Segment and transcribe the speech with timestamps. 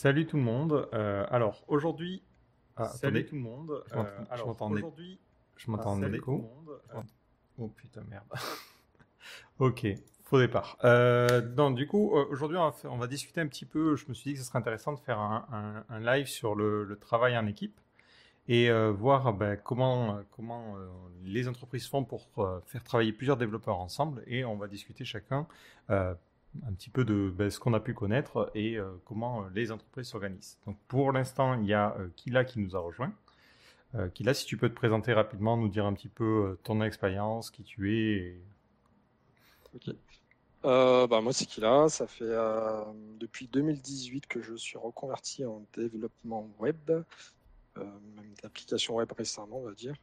[0.00, 0.88] Salut tout le monde.
[0.94, 2.22] Euh, alors aujourd'hui,
[2.74, 3.82] Ah, salut tout le monde.
[3.90, 4.76] Je m'entends- Euh, je m'entendais.
[4.80, 5.20] aujourd'hui,
[5.56, 6.50] Je m'entends en salut écho.
[6.94, 7.00] Euh,
[7.58, 8.24] Oh putain, merde.
[9.58, 9.86] Ok,
[10.22, 10.78] faux départ.
[10.84, 13.94] Euh, donc, du coup, aujourd'hui, on va, faire- on va discuter un petit peu.
[13.94, 16.54] Je me suis dit que ce serait intéressant de faire un, un- un live sur
[16.54, 17.78] le, le travail en équipe
[18.48, 20.76] et voir ben, comment, comment
[21.24, 22.30] les entreprises font pour
[22.64, 24.22] faire travailler plusieurs développeurs ensemble.
[24.26, 25.46] Et on va discuter chacun
[26.66, 29.70] un petit peu de ben, ce qu'on a pu connaître et euh, comment euh, les
[29.70, 30.58] entreprises s'organisent.
[30.66, 33.12] Donc, pour l'instant, il y a euh, Kila qui nous a rejoint.
[34.14, 37.64] Kila, si tu peux te présenter rapidement, nous dire un petit peu ton expérience, qui
[37.64, 38.40] tu es.
[39.74, 39.92] Ok.
[40.62, 41.88] Bah, moi, c'est Kila.
[41.88, 42.32] Ça fait
[43.18, 46.76] depuis 2018 que je suis reconverti en développement web,
[47.76, 49.96] même d'applications web récemment, on va dire.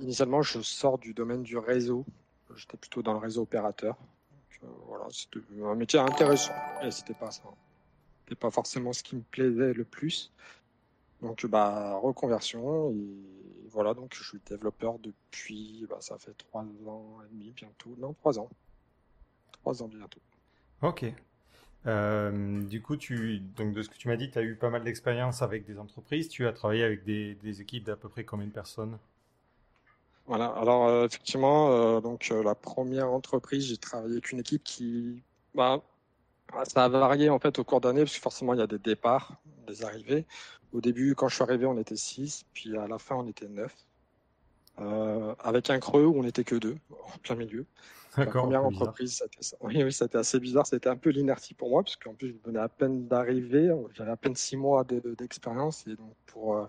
[0.00, 2.04] Initialement, je sors du domaine du réseau.
[2.54, 3.96] J'étais plutôt dans le réseau opérateur.
[4.86, 6.52] Voilà, c'était un métier intéressant,
[6.82, 7.42] mais c'était pas ça.
[8.24, 10.32] C'était pas forcément ce qui me plaisait le plus.
[11.22, 13.94] Donc, bah, reconversion et voilà.
[13.94, 17.94] Donc, je suis développeur depuis, bah, ça fait trois ans et demi bientôt.
[17.98, 18.50] Non, trois ans.
[19.52, 20.20] Trois ans bientôt.
[20.82, 21.04] Ok.
[21.86, 24.70] Euh, du coup, tu, donc de ce que tu m'as dit, tu as eu pas
[24.70, 26.28] mal d'expérience avec des entreprises.
[26.28, 28.98] Tu as travaillé avec des, des équipes d'à peu près combien de personnes?
[30.26, 30.46] Voilà.
[30.46, 35.22] Alors, euh, effectivement, euh, donc euh, la première entreprise, j'ai travaillé avec une équipe qui,
[35.54, 35.82] bah,
[36.64, 38.78] ça a varié en fait au cours d'année parce que forcément il y a des
[38.78, 40.26] départs, des arrivées.
[40.72, 43.48] Au début, quand je suis arrivé, on était six, puis à la fin, on était
[43.48, 43.74] neuf.
[44.78, 46.76] Euh, avec un creux où on n'était que deux,
[47.14, 47.64] en plein milieu.
[48.16, 49.56] La première entreprise, c'était ça.
[49.60, 50.66] Oui, oui, c'était assez bizarre.
[50.66, 53.74] C'était un peu l'inertie pour moi, parce qu'en plus, je venais à peine d'arriver.
[53.92, 55.86] J'avais à peine six mois de- d'expérience.
[55.86, 56.64] Et donc, pour, euh,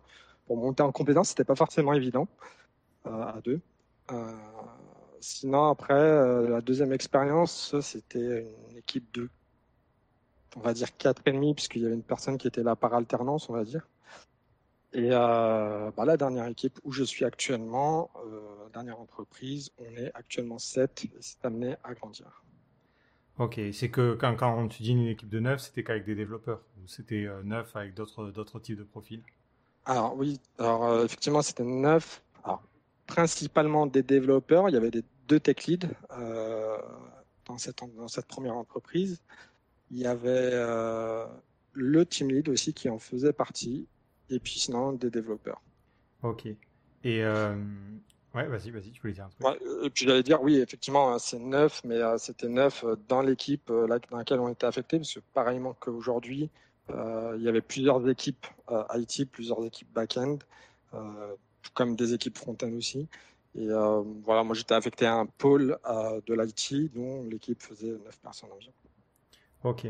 [0.45, 2.27] pour monter en compétence, c'était pas forcément évident
[3.07, 3.61] à deux.
[4.11, 4.31] Euh,
[5.19, 9.29] sinon, après, euh, la deuxième expérience, c'était une équipe de,
[10.55, 12.93] on va dire, quatre et demi, puisqu'il y avait une personne qui était là par
[12.93, 13.87] alternance, on va dire.
[14.93, 20.11] Et euh, bah, la dernière équipe où je suis actuellement, euh, dernière entreprise, on est
[20.13, 22.43] actuellement 7 et c'est amené à grandir.
[23.37, 26.61] Ok, c'est que quand, quand tu dis une équipe de neuf, c'était qu'avec des développeurs
[26.77, 29.21] ou c'était neuf avec d'autres d'autres types de profils?
[29.85, 32.61] Alors oui, alors euh, effectivement c'était 9, alors,
[33.07, 36.77] principalement des développeurs, il y avait des deux tech leads euh,
[37.45, 39.21] dans, cette, dans cette première entreprise.
[39.91, 41.25] Il y avait euh,
[41.73, 43.87] le team lead aussi qui en faisait partie
[44.29, 45.61] et puis sinon des développeurs.
[46.21, 46.45] Ok.
[46.45, 47.55] Et euh,
[48.35, 49.45] ouais, vas-y, vas-y, tu voulais dire un truc.
[49.45, 53.67] Ouais, et puis j'allais dire, oui, effectivement, hein, c'est neuf, mais c'était neuf dans l'équipe
[53.67, 56.49] dans laquelle on était affecté, parce que pareillement qu'aujourd'hui,
[56.89, 60.37] euh, il y avait plusieurs équipes euh, IT, plusieurs équipes back-end,
[60.93, 61.35] euh,
[61.73, 63.07] comme des équipes front-end aussi.
[63.55, 67.87] Et euh, voilà, moi j'étais affecté à un pôle euh, de l'IT dont l'équipe faisait
[67.91, 68.73] neuf personnes environ.
[69.63, 69.85] Ok.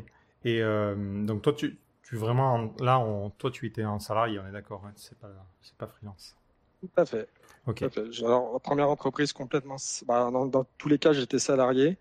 [0.45, 4.39] Et euh, donc toi, tu, tu vraiment en- là, on, toi, tu étais en salarié,
[4.39, 5.29] on est d'accord, hein, c'est pas
[5.77, 6.35] pas freelance.
[6.79, 7.27] Tout à fait.
[7.65, 7.79] Ok.
[7.79, 8.23] Tout à fait.
[8.23, 11.97] Alors, la première entreprise complètement, bah, dans, dans tous les cas, j'étais salarié.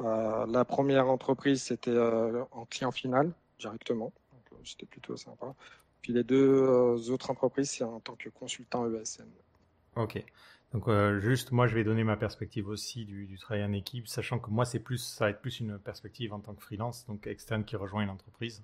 [0.00, 1.98] Euh, la première entreprise, c'était
[2.52, 4.12] en client final directement.
[4.64, 5.54] C'était plutôt sympa.
[6.02, 9.28] Puis les deux euh, autres entreprises, c'est en tant que consultant ESN.
[9.96, 10.24] Ok.
[10.72, 14.38] Donc euh, juste, moi, je vais donner ma perspective aussi du, travail en équipe, sachant
[14.38, 17.26] que moi, c'est plus, ça va être plus une perspective en tant que freelance, donc
[17.26, 18.62] externe qui rejoint une entreprise.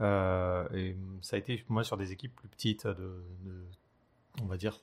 [0.00, 3.22] Euh, et ça a été moi sur des équipes plus petites de
[4.42, 4.80] on va dire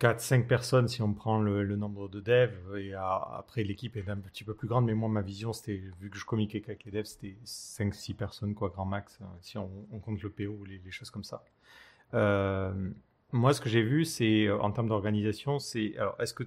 [0.00, 2.76] 4-5 personnes si on prend le, nombre de devs.
[2.78, 6.10] Et après l'équipe est un petit peu plus grande mais moi ma vision c'était vu
[6.10, 9.68] que je communiquais qu'avec les devs c'était 5-6 personnes quoi grand max euh, si on,
[10.02, 11.44] compte le PO ou les, choses comme ça.
[12.14, 12.90] Euh,
[13.32, 16.44] moi ce que j'ai vu c'est euh, en termes d'organisation c'est alors est-ce que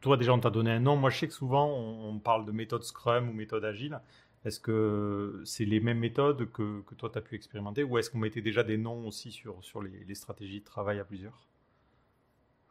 [0.00, 0.96] toi déjà on t'a donné un nom?
[0.96, 4.00] Moi je sais que souvent on, parle de méthode Scrum ou méthode Agile.
[4.44, 7.82] Est-ce que c'est les mêmes méthodes que, que toi tu as pu expérimenter?
[7.82, 11.04] Ou est-ce qu'on mettait déjà des noms aussi sur, sur les stratégies de travail à
[11.04, 11.46] plusieurs?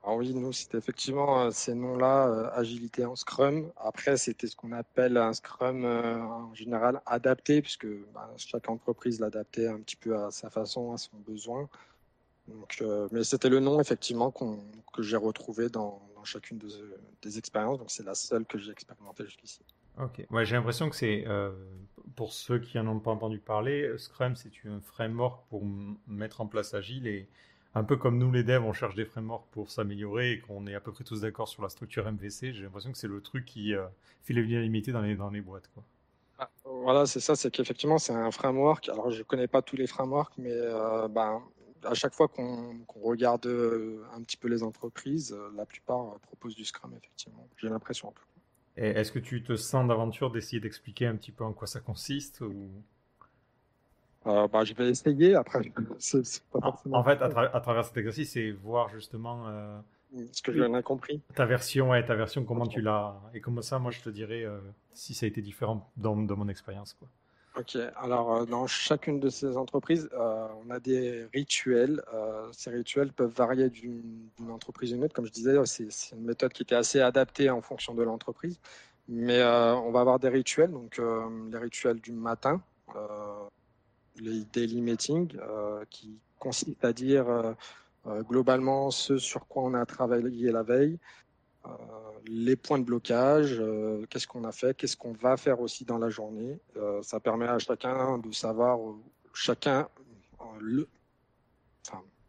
[0.06, 3.72] Alors oui, nous, c'était effectivement euh, ces noms-là, euh, agilité en Scrum.
[3.76, 9.20] Après, c'était ce qu'on appelle un Scrum euh, en général adapté, puisque bah, chaque entreprise
[9.20, 11.68] l'adaptait un petit peu à sa façon, à son besoin.
[13.12, 17.80] Mais c'était le nom effectivement que j'ai retrouvé dans, chacune de- des expériences.
[17.80, 19.62] Donc c'est la seule que j'ai expérimentée jusqu'ici.
[20.00, 20.24] Ok.
[20.30, 21.26] Ouais, j'ai l'impression que c'est,
[22.16, 25.64] pour ceux qui en ont pas entendu parler, Scrum, c'est un framework pour
[26.06, 27.28] mettre en place Agile et
[27.76, 30.76] un peu comme nous les devs, on cherche des frameworks pour s'améliorer et qu'on est
[30.76, 33.46] à peu près tous d'accord sur la structure MVC, j'ai l'impression que c'est le truc
[33.46, 33.86] qui euh,
[34.24, 35.84] fait l'unanimité dans les, dans les boîtes, quoi.
[36.38, 38.90] Ah, Voilà, c'est ça, c'est qu'effectivement c'est un framework.
[38.90, 41.42] Alors je connais pas tous les frameworks, mais euh, ben,
[41.84, 46.56] à chaque fois qu'on regarde euh, un petit peu les entreprises, euh, la plupart proposent
[46.56, 47.48] du Scrum effectivement.
[47.58, 48.82] J'ai l'impression en tout cas.
[48.82, 51.80] Et est-ce que tu te sens d'aventure d'essayer d'expliquer un petit peu en quoi ça
[51.80, 52.70] consiste ou...
[54.28, 55.36] euh, bah, je vais essayer.
[55.36, 55.60] Après,
[56.00, 56.98] c'est pas forcément.
[56.98, 57.30] En fait, à,
[57.60, 59.48] travers cet exercice, c'est voir justement.
[59.48, 59.80] Euh,
[60.32, 61.22] ce que j'en ai compris.
[61.36, 63.16] Ta version, ouais, ta version, comment tu l'as.
[63.34, 64.60] Et comme ça, moi, je te dirais euh,
[64.94, 66.94] si ça a été différent dans, dans mon expérience.
[66.94, 67.08] Quoi.
[67.58, 72.04] Ok, alors dans chacune de ces entreprises, on a des rituels.
[72.52, 75.14] ces rituels peuvent varier d'une entreprise à une autre.
[75.14, 78.60] Comme je disais, c'est une méthode qui était assez adaptée en fonction de l'entreprise.
[79.08, 82.62] Mais on va avoir des rituels, donc les rituels du matin,
[84.20, 87.54] les daily meetings, euh, qui consistent à dire euh,
[88.08, 90.98] euh, globalement ce sur quoi on a travaillé la veille,
[92.28, 93.60] les points de blocage,
[94.12, 96.60] qu'est-ce qu'on a fait, qu'est-ce qu'on va faire aussi dans la journée.
[97.02, 98.78] ça permet à chacun de savoir,
[99.34, 99.88] chacun,
[100.60, 100.88] le,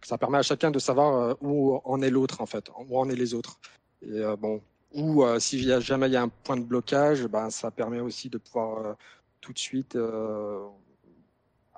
[0.03, 3.15] ça permet à chacun de savoir où en est l'autre en fait, où en est
[3.15, 3.61] les autres.
[4.00, 4.62] Et bon,
[4.94, 8.38] ou si jamais il y a un point de blocage, ben, ça permet aussi de
[8.38, 8.97] pouvoir
[9.43, 9.99] tout de suite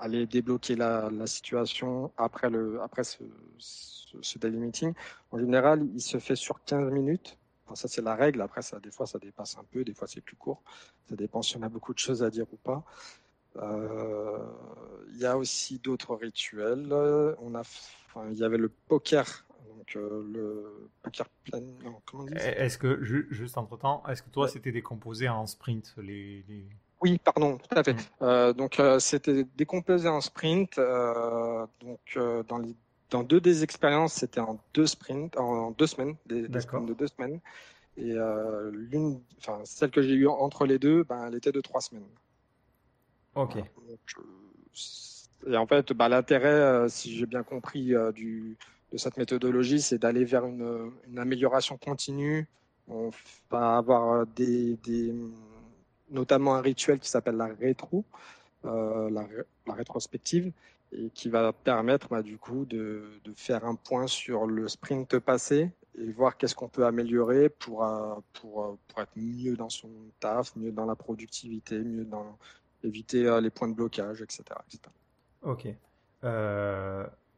[0.01, 3.19] aller débloquer la, situation après, le, après ce,
[3.59, 4.95] ce, daily meeting.
[5.31, 7.39] En général, il se fait sur 15 minutes.
[7.75, 8.41] ça, c'est la règle.
[8.41, 9.85] Après, ça, des fois, ça dépasse un peu.
[9.85, 10.63] Des fois, c'est plus court.
[11.09, 12.85] Ça dépend si on a beaucoup de choses à dire ou pas.
[13.57, 14.39] Euh,
[15.11, 16.93] il y a aussi d'autres rituels.
[17.41, 19.45] On a, enfin, il y avait le poker.
[19.77, 21.63] Donc, euh, le poker plan.
[22.37, 26.45] Est-ce que, juste entre temps, est-ce que toi, c'était décomposé en sprint les...
[27.01, 27.95] Oui, pardon, tout à fait.
[27.95, 27.99] Mmh.
[28.23, 30.79] Euh, donc, euh, c'était décomposé en sprint.
[30.79, 32.75] Euh, donc, dans, les,
[33.11, 37.07] dans deux des expériences, c'était en deux sprints, en deux semaines, des, sprints de deux
[37.07, 37.41] semaines.
[37.97, 38.15] Et
[38.73, 42.07] l'une, enfin, celle que j'ai eue entre les deux, ben, elle était de trois semaines.
[43.35, 43.57] Ok.
[45.47, 48.57] et en fait, bah, l'intérêt, si j'ai bien compris, du,
[48.93, 52.47] de cette méthodologie, c'est d'aller vers une, une, amélioration continue.
[52.89, 53.11] On
[53.51, 55.13] va avoir des, des
[56.11, 58.05] notamment un rituel qui s'appelle la rétro,
[58.65, 60.53] euh, la, rétrospective,
[60.93, 63.05] et qui va permettre bah, du coup de,
[63.37, 68.15] faire un point sur le sprint passé et voir qu'est-ce qu'on peut améliorer pour, euh,
[68.33, 72.39] pour, euh, pour, être mieux dans son taf, mieux dans la productivité, mieux dans
[72.83, 74.45] éviter les points de blocage, etc.
[75.43, 75.67] Ok.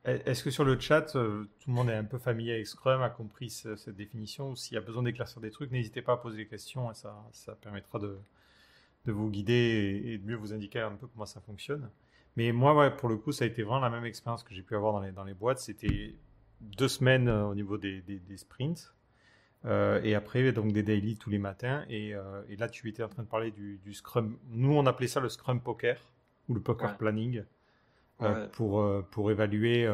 [0.05, 3.11] Est-ce que sur le chat, tout le monde est un peu familier avec Scrum, a
[3.11, 6.47] compris cette définition S'il y a besoin d'éclaircir des trucs, n'hésitez pas à poser des
[6.47, 8.19] questions ça, ça permettra de,
[9.07, 11.89] de vous guider et, de mieux vous indiquer un peu comment ça fonctionne.
[12.37, 14.63] Mais moi, ouais, pour le coup, ça a été vraiment la même expérience que j'ai
[14.63, 15.59] pu avoir dans les, dans les boîtes.
[15.59, 16.15] C'était
[16.61, 18.95] deux semaines euh, au niveau des, des, sprints.
[19.65, 21.85] Euh, et après, donc des daily tous les matins.
[21.89, 24.37] Et, euh, et, là, tu étais en train de parler du, du, Scrum.
[24.51, 25.99] Nous, on appelait ça le Scrum Poker
[26.49, 27.45] ou le Poker Planning
[28.53, 29.89] pour, pour évaluer,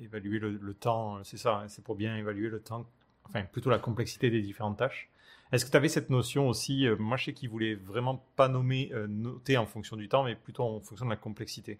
[0.00, 1.22] évaluer le, le temps.
[1.24, 2.86] C'est ça, hein, c'est pour bien évaluer le temps,
[3.24, 5.10] enfin plutôt la complexité des différentes tâches.
[5.52, 8.48] Est-ce que tu avais cette notion aussi euh, Moi, je sais qu'ils voulaient vraiment pas
[8.48, 11.78] nommer, euh, noter en fonction du temps, mais plutôt en fonction de la complexité.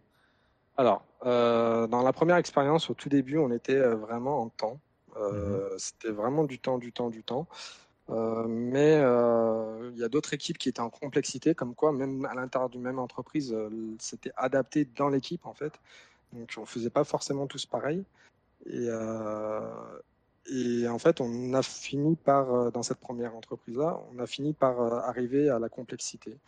[0.77, 4.81] Alors, euh, dans la première expérience, au tout début, on était vraiment en temps.
[5.17, 5.61] Mhm.
[5.79, 7.49] C'était vraiment du temps, du temps, du temps.
[8.09, 12.71] mais il y a d'autres équipes qui étaient en complexité, comme quoi, même à l'intérieur
[12.71, 13.57] d'une même entreprise,
[13.99, 15.73] c'était adapté dans l'équipe en fait.
[16.33, 18.05] Donc on faisait pas forcément tous pareil.
[18.67, 18.87] Et,
[20.51, 24.53] et en fait, on a fini par, euh, dans cette première entreprise-là, on a fini
[24.53, 26.39] par euh, arriver à la complexité.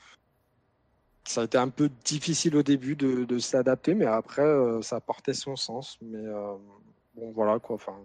[1.24, 5.34] Ça a été un peu difficile au début de, s'adapter, mais après, euh, ça portait
[5.34, 5.98] son sens.
[6.00, 6.24] Mais
[7.14, 7.76] bon, voilà quoi.
[7.76, 7.96] Enfin,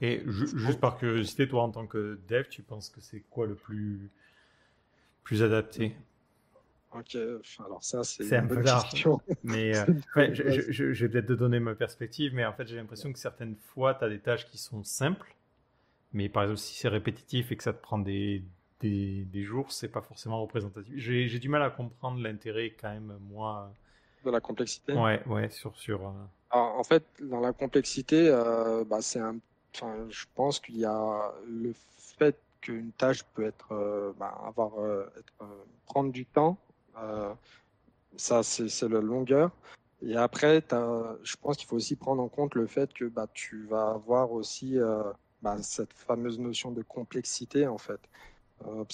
[0.00, 3.54] Et juste par curiosité, toi, en tant que dev, tu penses que c'est quoi le
[3.54, 4.10] plus,
[5.24, 5.96] plus adapté?
[6.94, 7.16] Ok,
[7.64, 9.20] alors ça, c'est un peu question.
[9.42, 9.84] Mais euh,
[10.34, 13.94] je, vais peut-être te donner ma perspective, mais en fait, j'ai l'impression que certaines fois,
[13.94, 15.34] tu as des tâches qui sont simples,
[16.12, 18.42] mais par exemple, si c'est répétitif et que ça te prend des,
[18.80, 20.92] des, des jours, c'est pas forcément représentatif.
[20.96, 23.72] J'ai du mal à comprendre l'intérêt, quand même, moi.
[24.24, 25.76] De la complexité Ouais, ouais, sur.
[25.78, 26.12] sur euh,
[26.50, 29.36] en fait, dans la complexité, euh, bah, c'est un.
[29.74, 31.72] Enfin, je pense qu'il y a le
[32.18, 34.72] fait qu'une tâche peut être, bah, avoir,
[35.18, 35.32] être,
[35.86, 36.58] prendre du temps
[38.16, 39.50] ça, c'est la longueur.
[40.02, 43.66] Et après, je pense qu'il faut aussi prendre en compte le fait que bah, tu
[43.66, 45.02] vas avoir aussi euh,
[45.42, 48.00] bah, cette fameuse notion de complexité, en fait.
[48.66, 48.84] Euh,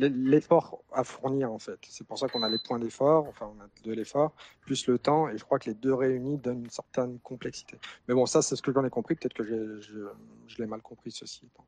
[0.00, 1.78] l'effort à fournir, en fait.
[1.88, 4.98] C'est pour ça qu'on a les points d'effort, enfin, on a de l'effort, plus le
[4.98, 7.78] temps, et je crois que les deux réunis donnent une certaine complexité.
[8.06, 9.14] Mais bon, ça, c'est ce que j'en ai compris.
[9.14, 9.80] Peut-être que je,
[10.46, 11.66] je l'ai mal compris, ceci étant.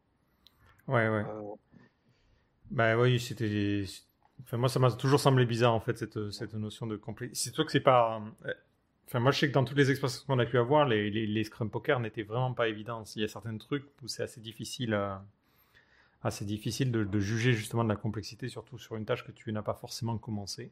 [0.89, 1.25] Ouais, ouais.
[2.71, 3.85] Bah oui, c'était
[4.45, 7.51] Enfin, moi, ça m'a toujours semblé bizarre, en fait, cette, cette notion de complexité.
[7.51, 8.23] C'est sûr que c'est pas.
[8.47, 8.53] Euh,
[9.07, 11.45] enfin, moi, je sais que dans toutes les expériences qu'on a pu avoir, les, les,
[11.45, 13.05] Scrum Poker n'étaient vraiment pas évidents.
[13.17, 14.99] Il y a certains trucs où c'est assez difficile,
[16.23, 19.63] assez difficile de, juger justement de la complexité, surtout sur une tâche que tu n'as
[19.63, 20.71] pas forcément commencé.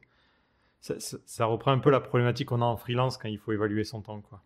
[0.81, 4.01] Ça, reprend un peu la problématique qu'on a en freelance quand il faut évaluer son
[4.01, 4.21] temps.
[4.21, 4.41] Quoi.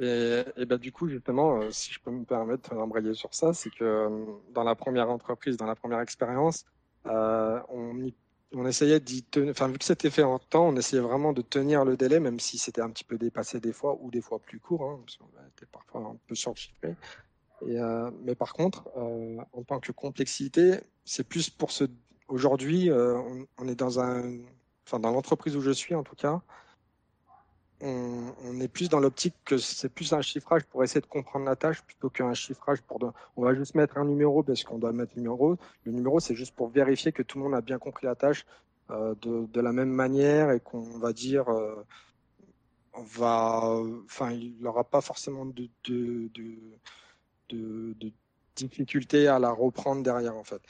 [0.00, 3.68] Et, bah, du coup, justement, euh, si je peux me permettre d'embrayer sur ça, c'est
[3.68, 6.64] que euh, dans la première entreprise, dans la première expérience,
[7.06, 8.10] euh, on,
[8.52, 11.42] on, essayait d'y tenir, enfin, vu que c'était fait en temps, on essayait vraiment de
[11.42, 14.38] tenir le délai, même si c'était un petit peu dépassé des fois ou des fois
[14.38, 16.96] plus court, hein, parce qu'on était parfois un peu surchiffré.
[17.66, 21.84] Et, euh, mais par contre, euh, en tant que complexité, c'est plus pour ce.
[22.28, 24.38] Aujourd'hui, on, on, est dans un,
[24.86, 26.42] enfin, dans l'entreprise où je suis en tout cas,
[27.82, 31.56] on, est plus dans l'optique que c'est plus un chiffrage pour essayer de comprendre la
[31.56, 32.98] tâche plutôt qu'un chiffrage pour.
[33.36, 35.56] On va juste mettre un numéro parce qu'on doit mettre le numéro.
[35.84, 38.44] Le numéro, c'est juste pour vérifier que tout le monde a bien compris la tâche
[38.90, 41.48] euh, de, la même manière et qu'on va dire.
[41.48, 41.84] Euh,
[42.92, 46.28] on va, enfin, il n'aura pas forcément de, de,
[47.48, 48.12] de,
[48.56, 50.60] difficulté à la reprendre derrière, en fait.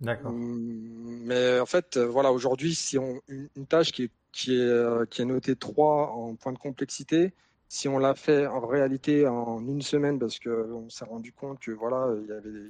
[0.00, 0.32] D'accord.
[0.32, 5.06] Hum, mais en fait, voilà, aujourd'hui, si on une tâche qui est qui est, euh,
[5.06, 7.34] qui est noté 3 en point de complexité.
[7.68, 11.70] Si on l'a fait en réalité en une semaine parce qu'on s'est rendu compte que
[11.70, 12.26] voilà, il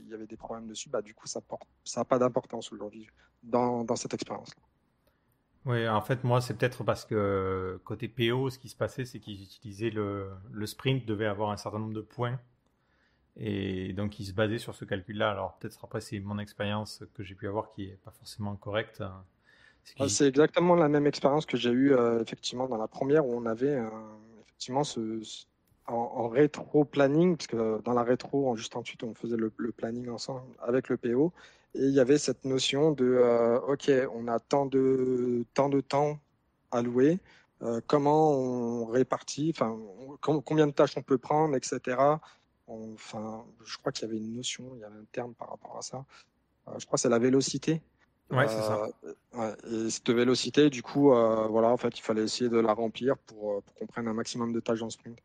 [0.09, 1.41] y avait, des problèmes dessus, bah, du coup, ça
[1.97, 3.07] n'a pas d'importance aujourd'hui
[3.45, 4.63] dans, cette expérience-là.
[5.67, 9.21] Oui, en fait, moi, c'est peut-être parce que côté PO, ce qui se passait, c'est
[9.21, 10.33] qu'ils utilisaient le,
[10.65, 12.41] sprint devait avoir un certain nombre de points.
[13.37, 15.31] Et donc, ils se basaient sur ce calcul-là.
[15.31, 19.01] Alors, peut-être après, c'est mon expérience que j'ai pu avoir qui n'est pas forcément correcte.
[20.09, 23.47] C'est exactement la même expérience que j'ai eue euh, effectivement dans la première où on
[23.47, 23.79] avait
[24.43, 25.21] effectivement ce,
[25.89, 30.43] en, rétro-planning, parce que dans la rétro, en juste ensuite, on faisait le, planning ensemble
[30.61, 31.33] avec le PO.
[31.75, 35.81] Et il y avait cette notion de euh, OK, on a tant de, tant de
[35.81, 36.19] temps
[36.71, 37.19] alloué,
[37.63, 39.79] euh, comment on répartit, enfin,
[40.21, 41.97] combien de tâches on peut prendre, etc.
[42.67, 45.79] Enfin, je crois qu'il y avait une notion, il y avait un terme par rapport
[45.79, 46.05] à ça.
[46.79, 47.83] je crois que c'est la vélocité.
[48.31, 48.87] Ouais, c'est ça.
[49.37, 52.75] Euh, et cette vélocité, du coup, euh, voilà, en fait, il fallait essayer de la
[52.75, 55.19] remplir pour, euh, pour qu'on prenne un maximum de tâches en sprint.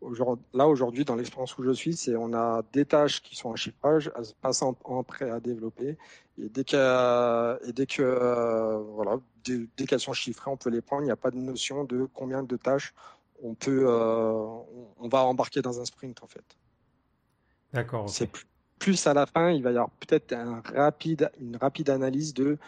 [0.00, 3.50] Aujourd'hui, là, aujourd'hui, dans l'expérience où je suis, c'est on a des tâches qui sont
[3.50, 5.96] en chiffrage, elles passent en, prêt à développer,
[6.38, 10.82] et dès que, et dès que voilà, dès, dès qu'elles sont chiffrées, on peut les
[10.82, 11.02] prendre.
[11.02, 12.94] Il n'y a pas de notion de combien de tâches
[13.42, 16.44] on peut, on, va embarquer dans un sprint, en fait.
[17.72, 18.08] D'accord.
[18.08, 18.46] C'est plus
[18.78, 22.58] plus à la fin, il va y avoir peut-être un rapide, une rapide analyse de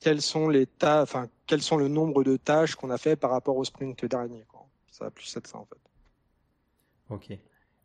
[0.00, 3.30] quels sont les tas, enfin, quels sont le nombre de tâches qu'on a fait par
[3.30, 4.44] rapport au sprint dernier.
[4.48, 4.66] Quoi.
[4.90, 5.80] Ça va plus être ça en fait.
[7.10, 7.30] Ok.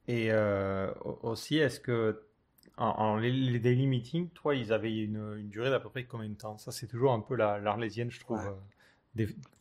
[0.08, 0.92] Et euh,
[1.24, 2.22] aussi, est-ce que
[2.78, 6.58] en, les, daily meetings, toi, ils avaient une, durée d'à peu près combien de temps?
[6.58, 8.40] Ça, c'est toujours un peu l'arlésienne, je trouve.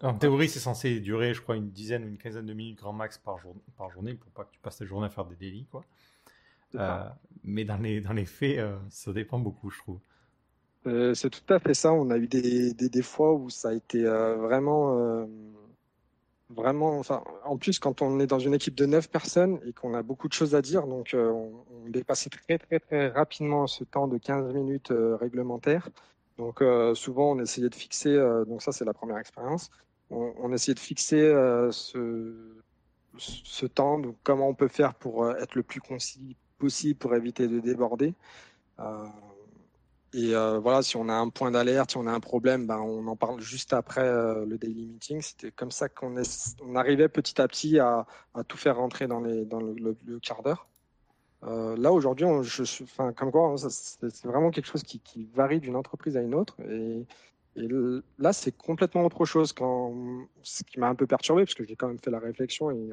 [0.00, 2.93] En théorie, c'est censé durer, je crois, une dizaine ou une quinzaine de minutes grand
[2.93, 3.55] max par, jour...
[3.77, 5.85] par journée pour pas que tu passes ta journée à faire des délits, quoi.
[6.75, 7.05] Euh,
[7.43, 9.99] mais dans les, dans les faits, euh, ça dépend beaucoup, je trouve.
[10.87, 11.93] Euh, c'est tout à fait ça.
[11.93, 15.27] On a eu des, des, des fois où ça a été vraiment,
[16.49, 16.99] vraiment.
[16.99, 20.03] Enfin, en plus, quand on est dans une équipe de 9 personnes et qu'on a
[20.03, 24.09] beaucoup de choses à dire, donc on, on, dépassait très, très, très rapidement ce temps
[24.09, 25.89] de 15 minutes réglementaire.
[26.39, 28.17] Donc, souvent, on essayait de fixer.
[28.47, 29.71] donc, ça, c'est la première expérience.
[30.11, 31.31] On, on, essayait de fixer
[31.73, 32.35] ce,
[33.19, 33.99] ce temps.
[33.99, 38.14] Donc, comment on peut faire pour être le plus concis possible pour éviter de déborder.
[38.79, 39.07] Euh,
[40.12, 42.79] et euh, voilà, si on a un point d'alerte, si on a un problème, ben,
[42.79, 45.21] on en parle juste après euh, le daily meeting.
[45.23, 46.14] C'était comme ça qu'on
[46.64, 48.07] on arrivait petit à petit à,
[48.47, 50.69] tout faire rentrer dans, le, quart d'heure.
[51.43, 56.17] Là aujourd'hui, je enfin, comme quoi, hein, c'est vraiment quelque chose qui, varie d'une entreprise
[56.17, 56.57] à une autre.
[56.69, 57.07] Et,
[58.19, 59.52] là, c'est complètement autre chose.
[59.52, 59.95] Quand,
[60.43, 62.93] ce qui m'a un peu perturbé, parce que j'ai quand même fait la réflexion et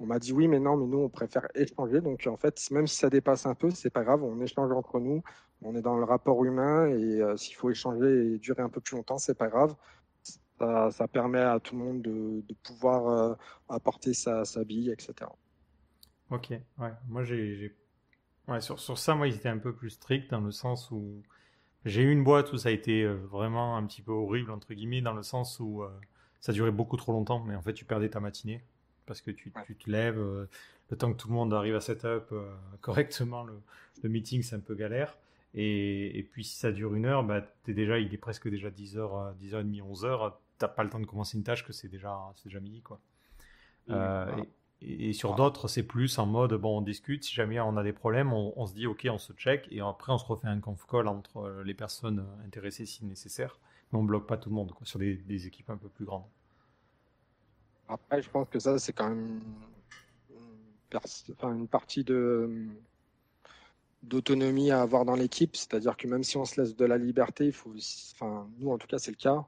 [0.00, 2.00] on m'a dit oui, mais non, mais nous, on préfère échanger.
[2.00, 4.98] Donc, en fait, même si ça dépasse un peu, c'est pas grave, on échange entre
[4.98, 5.22] nous.
[5.62, 8.80] On est dans le rapport humain et euh, s'il faut échanger et durer un peu
[8.80, 9.76] plus longtemps, c'est pas grave.
[10.58, 13.34] Ça, permet à tout le monde de, pouvoir euh,
[13.68, 15.30] apporter sa, sa, bille, etc.
[16.30, 16.92] Ok, ouais.
[17.08, 17.74] Moi, j'ai.
[18.48, 21.22] Ouais, sur, sur ça, moi, ils étaient un peu plus stricts dans le sens où
[21.84, 24.72] j'ai eu une boîte où ça a été euh, vraiment un petit peu horrible, entre
[24.72, 25.82] guillemets, dans le sens où
[26.40, 28.62] ça durait beaucoup trop longtemps, mais en fait, tu perdais ta matinée
[29.10, 30.48] parce que tu, te lèves, euh,
[30.88, 32.48] le temps que tout le monde arrive à setup euh,
[32.80, 35.18] correctement le, meeting, c'est un peu galère.
[35.52, 39.34] Et, puis si ça dure une heure, bah, es déjà, il est presque déjà 10h,
[39.42, 42.82] 10h30, 11h, t'as pas le temps de commencer une tâche que c'est déjà, déjà midi.
[42.82, 43.00] Quoi.
[43.90, 44.44] Euh,
[44.80, 47.92] et, sur d'autres, c'est plus en mode, bon, on discute, si jamais on a des
[47.92, 50.86] problèmes, on, se dit, ok, on se check, et après on se refait un conf
[50.88, 53.58] call entre les personnes intéressées si nécessaire,
[53.90, 56.22] mais on bloque pas tout le monde quoi, sur des équipes un peu plus grandes.
[57.90, 59.40] Après, je pense que ça, c'est quand même
[61.42, 62.68] une, partie de
[64.02, 67.46] d'autonomie à avoir dans l'équipe, c'est-à-dire que même si on se laisse de la liberté,
[67.46, 67.74] il faut,
[68.14, 69.44] enfin, nous en tout cas c'est le cas,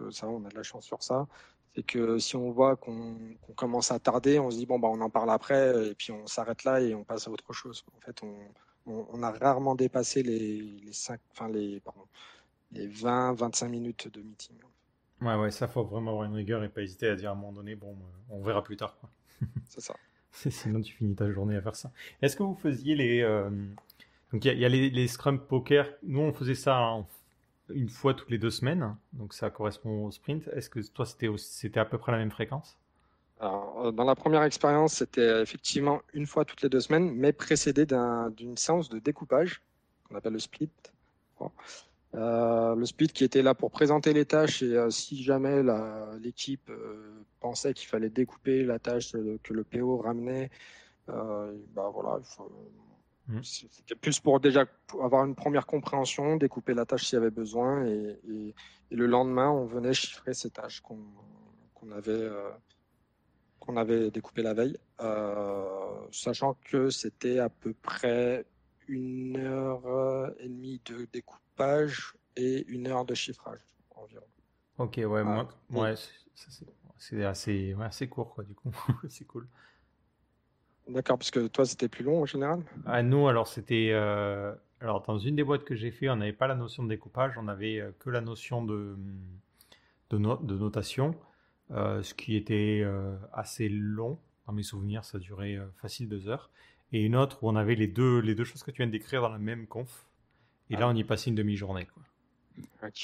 [0.00, 1.28] euh, ça, on a de la chance sur ça.
[1.74, 3.16] C'est que si on voit qu'on
[3.54, 6.26] commence à tarder, on se dit bon bah on en parle après et puis on
[6.26, 7.84] s'arrête là et on passe à autre chose.
[7.96, 8.20] En fait,
[8.86, 10.80] on, a rarement dépassé les
[12.72, 14.56] 20-25 minutes de meeting.
[15.22, 17.36] Ouais, ouais, ça faut vraiment avoir une rigueur et pas hésiter à dire à un
[17.36, 17.96] moment donné, bon,
[18.30, 18.96] on verra plus tard.
[19.68, 19.94] C'est ça.
[20.50, 21.90] Sinon, tu finis ta journée à faire ça.
[22.20, 23.22] Est-ce que vous faisiez les.
[23.22, 23.48] Euh,
[24.32, 25.88] donc, il y, a, les, les, Scrum Poker.
[26.02, 26.94] Nous, on faisait ça
[27.70, 28.96] une fois toutes les deux semaines.
[29.12, 30.48] Donc, ça correspond au sprint.
[30.48, 32.76] Est-ce que toi, c'était à peu près la même fréquence?
[33.40, 37.32] Alors, euh, Dans la première expérience, c'était effectivement une fois toutes les deux semaines, mais
[37.32, 39.62] précédé d'une séance de découpage
[40.04, 40.70] qu'on appelle le split.
[42.14, 45.62] Euh, le split qui était là pour présenter les tâches et euh, si jamais
[46.20, 50.50] l'équipe euh, pensait qu'il fallait découper la tâche que le PO ramenait,
[51.08, 52.20] bah voilà,
[53.28, 53.42] mmh.
[53.42, 54.64] c'était plus pour déjà
[55.00, 58.54] avoir une première compréhension, découper la tâche s'il y avait besoin et,
[58.92, 62.28] le lendemain on venait chiffrer ces tâches qu'on avait
[63.60, 64.78] qu'on avait découpé la veille,
[66.12, 68.46] sachant que c'était à peu près
[68.88, 71.04] une heure et demie de
[71.56, 73.60] découpage et une heure de chiffrage
[73.94, 74.24] environ.
[74.78, 75.94] Ok, ouais, moi, ouais,
[76.98, 78.70] c'est assez, ouais, assez court, quoi, du coup.
[79.08, 79.46] c'est cool.
[80.88, 82.62] D'accord, parce que toi, c'était plus long en général?
[82.84, 83.90] Ah, Nous, alors, c'était.
[83.92, 86.88] Euh, alors, dans une des boîtes que j'ai fait, on n'avait pas la notion de
[86.88, 88.96] découpage, on avait euh, que la notion de,
[90.10, 91.14] de, de notation,
[91.72, 92.84] euh, ce qui était
[93.32, 94.18] assez long.
[94.46, 96.50] Dans mes souvenirs, ça durait facile deux heures
[96.92, 98.92] et une autre où on avait les deux, les deux choses que tu viens de
[98.92, 100.06] décrire dans la même conf.
[100.70, 100.90] Et là, ah.
[100.90, 101.86] on y passait une demi-journée.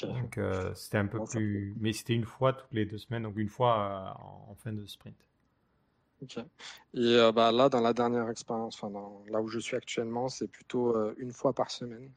[0.01, 1.75] Donc, euh, c'était un peu plus.
[1.79, 4.85] Mais c'était une fois toutes les deux semaines, donc une fois euh, en fin de
[4.85, 5.15] sprint.
[6.21, 6.37] Ok.
[6.37, 6.45] Et
[6.95, 8.91] euh, bah, là, dans la dernière expérience, enfin,
[9.29, 12.11] là où je suis actuellement, c'est plutôt une fois par semaine,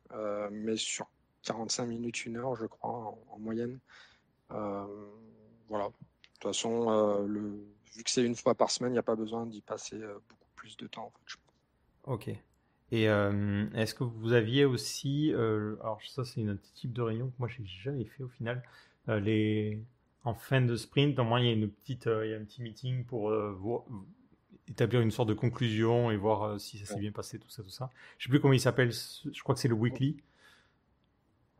[0.50, 1.06] mais sur
[1.42, 3.78] 45 minutes, une heure, je crois, en, moyenne.
[4.48, 5.88] voilà.
[5.88, 5.92] De
[6.40, 7.66] toute façon, le...
[7.94, 10.50] vu que c'est une fois par semaine, il n'y a pas besoin d'y passer beaucoup
[10.54, 11.06] plus de temps.
[11.06, 11.38] En fait,
[12.04, 12.30] Ok.
[12.92, 17.28] Et euh, est-ce que vous aviez aussi, euh, alors ça c'est un type de réunion
[17.28, 18.62] que moi j'ai jamais fait au final,
[19.08, 19.82] euh, les
[20.22, 22.44] en fin de sprint, au moins il y a une petite, il y a un
[22.44, 23.32] petit meeting pour
[24.68, 27.70] établir une sorte de conclusion et voir si ça s'est bien passé, tout ça, tout
[27.70, 27.90] ça.
[28.18, 30.16] Je sais plus comment il s'appelle, je crois que c'est le weekly.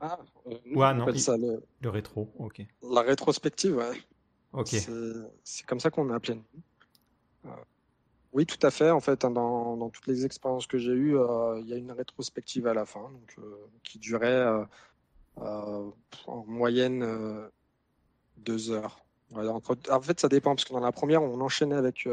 [0.00, 1.62] Ah, ouais, non, ça le...
[1.80, 1.90] le...
[1.90, 2.66] rétro, ok.
[2.82, 4.02] La rétrospective, ouais.
[4.52, 4.76] Ok.
[5.44, 6.40] C'est comme ça qu'on appelé.
[8.36, 8.90] Oui, tout à fait.
[8.90, 11.90] En fait, hein, dans, toutes les expériences que j'ai eues, euh, il y a une
[11.90, 14.46] rétrospective à la fin, donc, euh, qui durait
[15.38, 15.90] euh,
[16.26, 17.48] en moyenne
[18.36, 19.02] deux heures.
[19.32, 22.06] en fait, ça dépend, parce que dans la première, on enchaînait avec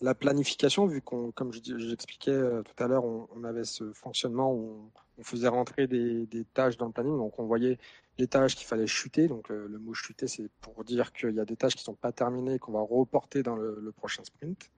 [0.00, 5.22] la planification, vu qu'on, comme j'expliquais tout à l'heure, on, avait ce fonctionnement où on,
[5.22, 7.78] faisait rentrer des, tâches dans le planning, donc on voyait
[8.18, 9.28] les tâches qu'il fallait chuter.
[9.28, 11.94] Donc le mot chuter, c'est pour dire qu'il y a des tâches qui ne sont
[11.94, 14.68] pas terminées, qu'on va reporter dans le prochain sprint.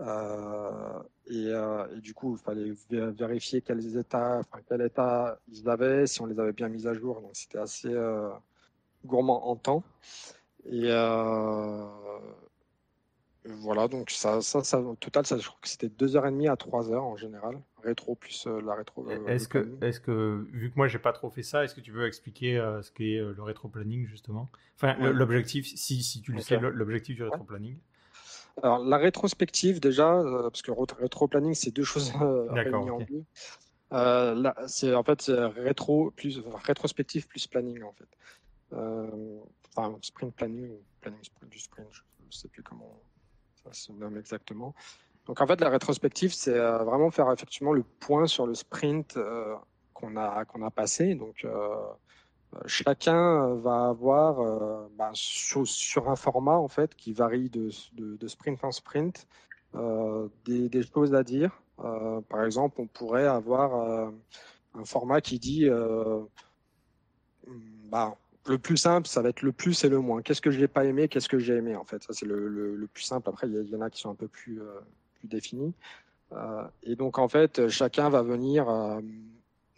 [0.00, 6.06] Euh, euh, et, du coup, il fallait vérifier quels états, enfin, quel état ils avaient,
[6.06, 7.20] si on les avait bien mis à jour.
[7.20, 8.30] Donc, c'était assez euh,
[9.04, 9.82] gourmand en temps.
[10.66, 10.90] Et
[13.46, 16.98] voilà, donc ça, ça, ça, au total, ça, je crois que c'était 2h30 à 3h
[16.98, 19.06] en général, rétro plus la rétro.
[19.26, 21.92] est-ce que, est que, vu que moi j'ai pas trop fait ça, est-ce que tu
[21.92, 24.48] veux expliquer ce qu'est le rétro planning justement?
[24.76, 27.76] Enfin, l'objectif, si, si tu le sais, l'objectif du rétro planning?
[28.62, 33.24] Alors, la rétrospective, déjà, euh, parce que rétro-planning, c'est deux choses euh, réunies en deux.
[33.92, 38.08] Euh, c'est en fait rétro plus rétrospective plus planning en fait.
[39.76, 42.98] enfin sprint planning ou planning sprint du sprint, je ne sais plus comment
[43.62, 44.74] ça se nomme exactement.
[45.26, 49.16] Donc en fait la rétrospective c'est vraiment faire effectivement le point sur le sprint
[49.92, 51.14] qu'on a qu'on a passé.
[51.14, 51.46] Donc
[52.66, 57.70] chacun va avoir euh, bah, sur, un format en fait qui varie de,
[58.26, 59.26] sprint en sprint
[59.74, 61.50] euh, des, choses à dire.
[61.80, 64.10] Euh, par exemple, on pourrait avoir
[64.74, 65.68] un format qui dit
[67.88, 70.22] bah, le plus simple, ça va être le plus et le moins.
[70.22, 72.02] Qu'est-ce que je n'ai pas aimé, qu'est-ce que j'ai aimé en fait.
[72.02, 73.28] Ça c'est le, plus simple.
[73.28, 74.60] Après, il y, en a qui sont un peu plus,
[75.18, 75.74] plus définis.
[76.82, 78.66] et donc en fait, chacun va venir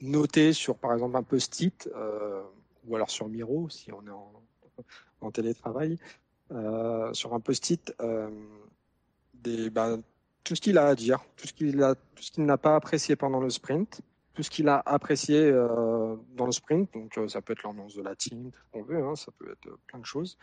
[0.02, 1.88] noter sur par exemple un post-it
[2.86, 4.10] ou alors sur Miro si on est
[5.20, 5.98] en, télétravail,
[6.52, 8.30] euh, sur un post-it, euh,
[9.72, 9.96] bah,
[10.44, 13.40] tout ce qu'il a à dire, tout ce qu'il a, tout n'a pas apprécié pendant
[13.40, 14.00] le sprint,
[14.34, 16.92] tout ce qu'il a apprécié euh, dans le sprint.
[16.92, 19.50] Donc ça peut être l'annonce de la team, tout ce qu'on veut, hein, ça peut
[19.50, 20.38] être plein de choses.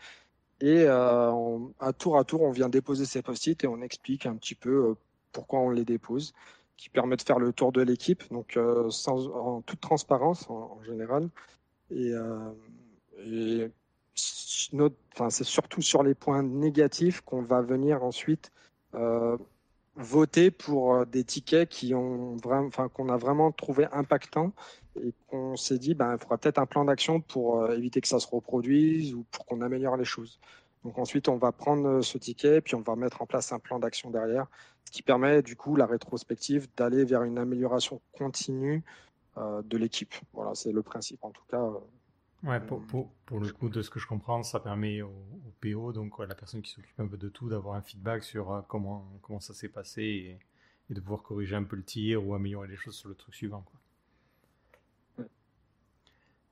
[0.60, 4.54] Et à tour à tour, on vient déposer ces post-it et on explique un petit
[4.54, 4.94] peu
[5.32, 6.32] pourquoi on les dépose,
[6.76, 11.28] qui permet de faire le tour de l'équipe, donc en toute transparence en général.
[11.90, 12.52] Et, euh,
[13.18, 13.70] et
[14.14, 18.50] c'est surtout sur les points négatifs qu'on va venir ensuite
[18.94, 19.36] euh,
[19.96, 24.52] voter pour euh, des tickets qui ont vraiment, qu'on a vraiment trouvé impactants
[25.02, 28.28] et qu'on s'est dit, ben, faudra peut-être un plan d'action pour éviter que ça se
[28.28, 30.38] reproduise ou pour qu'on améliore les choses.
[30.84, 33.78] Donc ensuite, on va prendre ce ticket, puis on va mettre en place un plan
[33.78, 34.46] d'action derrière,
[34.84, 38.84] ce qui permet du coup la rétrospective d'aller vers une amélioration continue
[39.36, 40.14] de l'équipe.
[40.32, 41.62] Voilà, c'est le principe en tout cas.
[42.44, 45.10] Ouais, pour, pour, pour, le coup, de ce que je comprends, ça permet au,
[45.62, 48.60] PO, donc la personne qui s'occupe un peu de tout, d'avoir un feedback sur euh,
[48.68, 50.38] comment, comment ça s'est passé
[50.90, 53.34] et, de pouvoir corriger un peu le tir ou améliorer les choses sur le truc
[53.34, 53.62] suivant.
[53.62, 55.26] Quoi.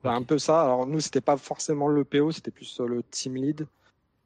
[0.03, 0.63] Bah, un peu ça.
[0.63, 3.67] Alors nous, c'était pas forcément le PO, c'était plus le team lead.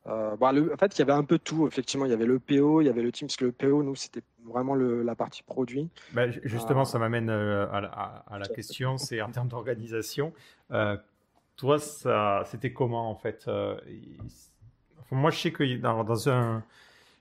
[0.08, 1.66] Euh, bah, en fait, il y avait un peu tout.
[1.66, 3.82] Effectivement, il y avait le PO, il y avait le team, parce que le PO,
[3.82, 5.88] nous, c'était vraiment le, la partie produit.
[6.12, 10.32] Bah, justement, ça m'amène euh, à, à, la question, c'est en termes d'organisation.
[11.56, 13.76] Toi, ça, c'était comment en fait euh,
[15.10, 16.62] Moi, je sais que dans, dans un,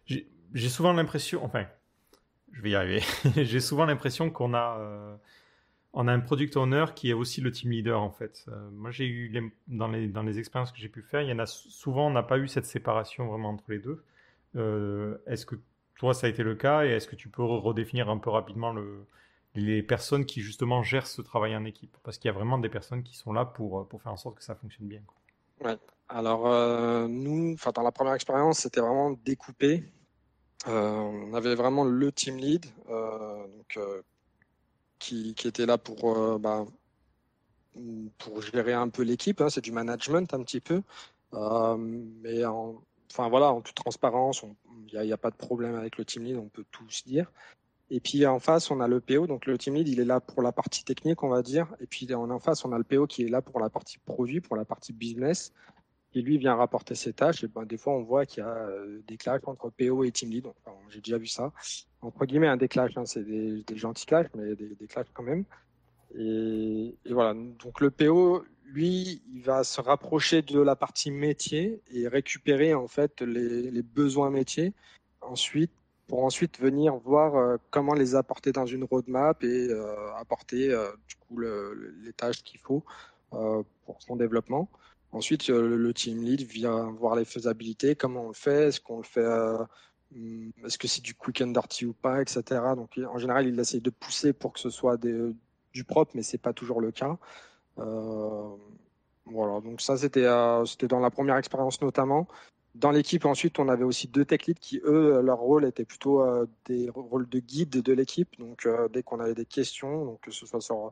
[0.07, 1.65] j'ai souvent l'impression, enfin,
[2.51, 3.01] je vais y arriver.
[3.37, 5.15] j'ai souvent l'impression qu'on a, euh,
[5.95, 8.45] on a un product owner qui est aussi le team leader en fait.
[8.49, 11.33] Euh, moi, j'ai eu dans les dans les expériences que j'ai pu faire, il y
[11.33, 14.03] en a souvent, on n'a pas eu cette séparation vraiment entre les deux.
[15.25, 15.55] est-ce que
[15.95, 18.73] toi, ça a été le cas et est-ce que tu peux redéfinir un peu rapidement
[18.73, 19.05] le
[19.55, 21.97] les personnes qui justement gèrent ce travail en équipe?
[22.03, 24.17] Parce qu'il y a vraiment des personnes qui sont là pour, euh, pour faire en
[24.17, 25.01] sorte que ça fonctionne bien.
[25.63, 25.77] Ouais.
[26.09, 29.83] Alors euh, nous, dans la première expérience, c'était vraiment découpé.
[30.67, 33.79] Euh, on avait vraiment le team lead donc,
[34.99, 36.65] qui, était là pour, bah,
[38.17, 39.41] pour gérer un peu l'équipe.
[39.41, 40.81] Hein, c'est du management un petit peu.
[41.33, 42.81] mais en,
[43.11, 44.43] enfin, voilà, en toute transparence,
[44.91, 47.03] il n'y a, a, pas de problème avec le team lead, on peut tout se
[47.03, 47.31] dire.
[47.91, 50.19] Et puis en face, on a le PO, donc le team lead, il est là
[50.19, 51.67] pour la partie technique, on va dire.
[51.79, 54.41] Et puis en face, on a le PO qui est là pour la partie produit,
[54.41, 55.53] pour la partie business.
[56.15, 57.43] Et lui vient rapporter ses tâches.
[57.45, 60.31] Ben, des fois, on voit qu'il y a euh, des clashs entre PO et team
[60.31, 60.47] lead.
[60.89, 61.51] J'ai déjà vu ça.
[62.01, 65.07] Entre guillemets, un des clashs, hein, c'est des, des, gentils clashs, mais des, des clashs
[65.13, 65.43] quand même.
[66.17, 67.33] Et, voilà.
[67.33, 72.87] Donc le PO, lui, il va se rapprocher de la partie métier et récupérer en
[72.87, 74.73] fait les, besoins métiers.
[75.19, 75.71] Ensuite,
[76.07, 80.69] pour ensuite venir voir euh, comment les apporter dans une roadmap et euh, apporter
[81.09, 82.85] du coup les tâches qu'il faut
[83.31, 84.69] pour son développement.
[85.11, 89.03] Ensuite, le, team lead vient voir les faisabilités, comment on le fait, est-ce qu'on le
[89.03, 89.25] fait,
[90.11, 92.43] hmm, est-ce que c'est du quick and dirty ou pas, etc.
[92.75, 96.37] Donc, en général, il essaye de pousser pour que ce soit du propre, mais c'est
[96.37, 97.17] pas toujours le cas.
[97.77, 102.27] voilà, donc ça c'était dans la première expérience notamment.
[102.75, 106.21] Dans l'équipe, ensuite, on avait aussi deux tech leads qui, eux, leur rôle était plutôt
[106.21, 108.37] euh, des rôles de guide de l'équipe.
[108.37, 110.91] Donc, euh, dès qu'on avait des questions, donc, que ce soit sur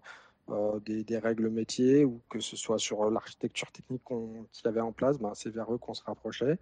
[0.50, 4.92] euh, des, règles métiers ou que ce soit sur l'architecture technique qu'il y avait en
[4.92, 6.58] place, ben, c'est vers eux qu'on se rapprochait.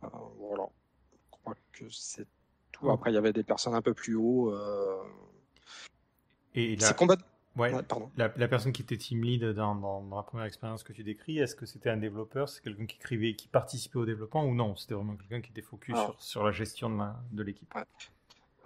[0.00, 0.68] voilà.
[1.12, 2.26] Je crois que c'est
[2.72, 2.90] tout.
[2.90, 4.54] Après, il y avait des personnes un peu plus haut.
[6.54, 6.92] Et là...
[6.92, 7.16] combat
[7.56, 7.72] Ouais,
[8.16, 11.56] La, personne qui était team lead dans, dans, la première expérience que tu décris, est-ce
[11.56, 12.48] que c'était un développeur?
[12.48, 14.76] C'est quelqu'un qui écrivait, qui participait au développement ou non?
[14.76, 16.90] C'était vraiment quelqu'un qui était focus sur, sur, la gestion
[17.32, 17.72] de l'équipe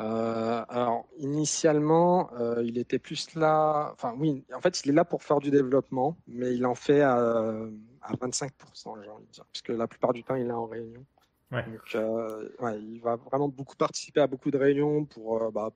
[0.00, 3.90] euh, Alors, initialement, euh, il était plus là.
[3.92, 7.00] Enfin, oui, en fait, il est là pour faire du développement, mais il en fait
[7.00, 10.66] à, à 25%, j'ai envie de dire, puisque la plupart du temps, il est en
[10.66, 11.04] réunion.
[11.52, 11.64] Ouais.
[11.64, 15.70] Donc, euh, ouais, il va vraiment beaucoup participer à beaucoup de réunions pour bah,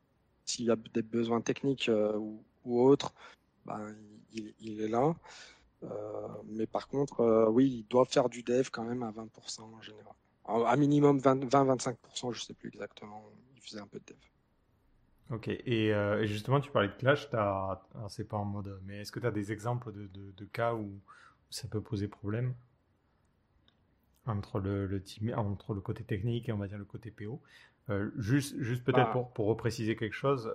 [0.45, 3.13] s'il y a des besoins techniques ou ou autre,
[3.65, 3.95] ben,
[4.33, 5.15] il, est là.
[5.85, 5.89] Euh,
[6.47, 9.83] mais par contre, euh, oui, il doit faire du dev quand même à 20% en
[9.83, 10.15] général.
[10.45, 13.23] À minimum 20-25%, je sais plus exactement.
[13.59, 14.17] Il faisait un peu de dev.
[15.31, 17.29] Ok, et, euh, justement, tu parlais de Clash,
[18.09, 21.01] c'est pas en mode, mais est-ce que tu as des exemples de, cas où,
[21.51, 22.55] ça peut poser problème?
[24.27, 27.43] Entre le, le, team, entre le côté technique et on va dire le côté PO
[28.17, 29.13] Juste, juste peut-être bah.
[29.13, 30.55] pour, pour repréciser quelque chose,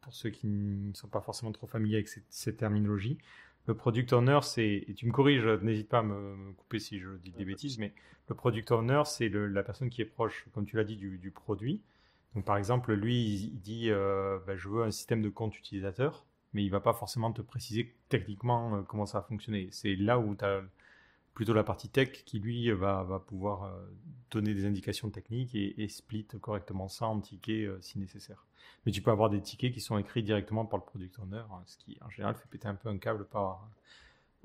[0.00, 3.18] pour ceux qui ne sont pas forcément trop familiers avec cette, terminologie.
[3.66, 7.08] Le product owner, c'est, et tu me corriges, n'hésite pas à me, couper si je
[7.22, 7.92] dis des bêtises, mais
[8.28, 11.80] le product owner, c'est la personne qui est proche, comme tu l'as dit, du, produit.
[12.34, 16.24] Donc par exemple, lui, il, dit, euh, ben, je veux un système de compte utilisateur,
[16.52, 19.68] mais il va pas forcément te préciser techniquement euh, comment ça va fonctionner.
[19.70, 20.62] C'est là où tu as
[21.34, 23.86] plutôt la partie tech qui lui va, va pouvoir euh,
[24.30, 28.46] donner des indications techniques et, split correctement ça en tickets euh, si nécessaire.
[28.84, 31.62] Mais tu peux avoir des tickets qui sont écrits directement par le product owner, hein,
[31.66, 33.62] ce qui en général fait péter un peu un câble par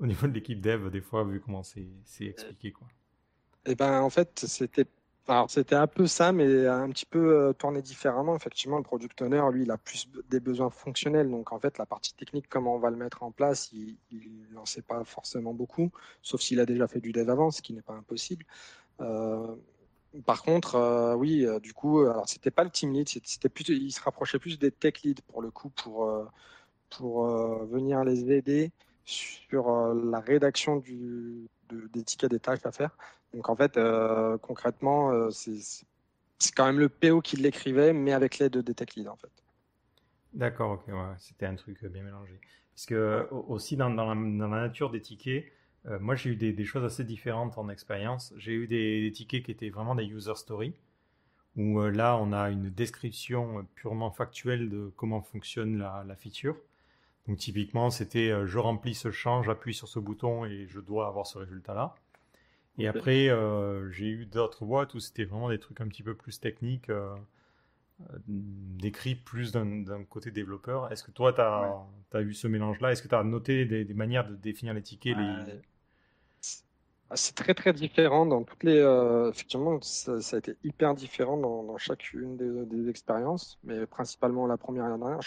[0.04, 1.86] au niveau de l'équipe dev des fois vu comment c'est
[2.20, 2.86] expliqué quoi.
[3.64, 4.86] Et eh ben en fait c'était
[5.28, 8.36] Alors c'était un peu ça, mais un petit peu tourné différemment.
[8.36, 11.28] Effectivement, le product owner, lui, il a plus des besoins fonctionnels.
[11.30, 13.98] Donc en fait, la partie technique, comment on va le mettre en place, il
[14.52, 15.90] n'en sait pas forcément beaucoup,
[16.22, 18.46] sauf s'il a déjà fait du dev avant, ce qui n'est pas impossible.
[20.24, 24.00] par contre, oui, du coup, alors c'était pas le team lead, c'était plus, il se
[24.00, 26.08] rapprochait plus des tech leads pour le coup, pour
[26.90, 27.26] pour
[27.66, 28.72] venir les aider
[29.04, 32.96] sur la rédaction du, des tickets des tâches à faire.
[33.34, 38.38] Donc en fait, euh, concrètement, euh, c'est quand même le PO qui l'écrivait, mais avec
[38.38, 39.30] l'aide de Tech Lead en fait.
[40.32, 42.40] D'accord, ok, c'était un truc bien mélangé.
[42.74, 45.46] Parce que aussi dans, dans, la, nature des tickets,
[45.86, 48.34] euh, moi j'ai eu des, choses assez différentes en expérience.
[48.36, 50.74] J'ai eu des, tickets qui étaient vraiment des user stories,
[51.56, 56.56] où là on a une description purement factuelle de comment fonctionne la, la feature.
[57.28, 61.08] Donc typiquement, c'était euh, je remplis ce champ, j'appuie sur ce bouton et je dois
[61.08, 61.94] avoir ce résultat-là.
[62.78, 66.14] Et après, euh, j'ai eu d'autres boîtes où c'était vraiment des trucs un petit peu
[66.14, 67.16] plus techniques, euh,
[68.26, 70.92] décrits plus d'un côté développeur.
[70.92, 72.92] Est-ce que toi, tu as, eu ce mélange-là?
[72.92, 75.60] Est-ce que tu as noté des, manières de définir les tickets les...
[77.08, 78.78] Ah, c'est très très différent dans toutes les.
[79.30, 84.90] effectivement, ça, a été hyper différent dans, chacune des, expériences, mais principalement la première et
[84.90, 85.20] la dernière.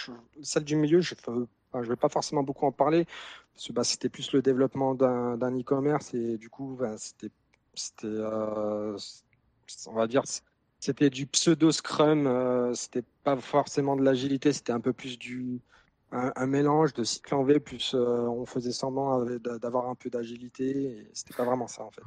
[0.43, 1.31] celle du milieu, je fais
[1.73, 3.05] je ne vais pas forcément beaucoup en parler,
[3.53, 7.31] parce que bah, c'était plus le développement d'un e-commerce et du coup, bah, c'était,
[8.05, 8.97] euh,
[9.87, 10.23] on va dire,
[10.79, 15.61] c'était du pseudo Scrum, euh, c'était pas forcément de l'agilité, c'était un peu plus du
[16.11, 21.07] un, mélange de cycle en V plus euh, on faisait semblant d'avoir un peu d'agilité,
[21.13, 22.01] c'était pas vraiment ça en fait.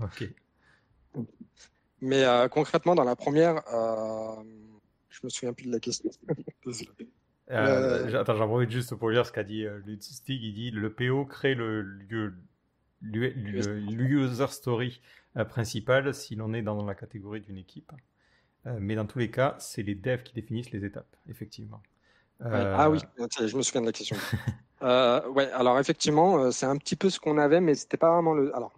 [2.01, 3.63] Mais concrètement, dans la première,
[5.09, 6.11] je me souviens plus de la question.
[7.51, 11.25] Euh, attends, j'en profite juste pour lire ce qu'a dit euh, Il dit le PO
[11.27, 12.33] crée le,
[13.03, 15.01] user story
[15.37, 17.93] euh, principal si l'on est dans la catégorie d'une équipe.
[18.67, 21.83] Euh, mais dans tous les cas, c'est les devs qui définissent les étapes, effectivement.
[22.45, 24.17] Ah oui, je me souviens de la question.
[24.81, 28.55] ouais, alors effectivement, c'est un petit peu ce qu'on avait, mais c'était pas vraiment le.
[28.57, 28.73] Alors,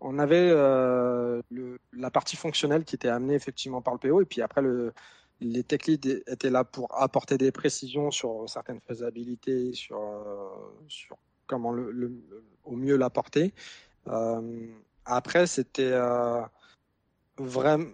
[0.00, 4.42] on avait le, la partie fonctionnelle qui était amenée effectivement par le PO, et puis
[4.42, 4.92] après le
[5.40, 10.48] les tech leads étaient là pour apporter des précisions sur certaines faisabilités, sur, euh,
[10.88, 11.16] sur
[11.46, 11.74] comment
[12.64, 13.52] au mieux l'apporter.
[14.08, 14.66] Euh,
[15.04, 16.40] après, c'était euh,
[17.36, 17.86] vraiment,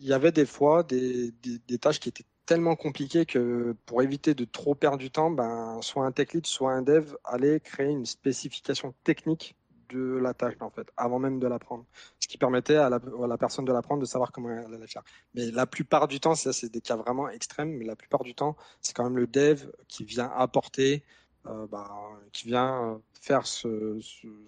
[0.00, 4.02] il y avait des fois des, des, des, tâches qui étaient tellement compliquées que pour
[4.02, 7.60] éviter de trop perdre du temps, ben, soit un tech lead, soit un dev allait
[7.60, 9.56] créer une spécification technique
[9.94, 11.84] de la tâche en fait, avant même de l'apprendre.
[12.20, 15.04] Ce qui permettait à la, personne de l'apprendre de savoir comment elle allait faire.
[15.34, 18.34] Mais la plupart du temps, ça c'est des cas vraiment extrêmes, mais la plupart du
[18.34, 21.04] temps, c'est quand même le dev qui vient apporter,
[21.46, 21.90] euh, bah,
[22.32, 23.98] qui vient faire ce,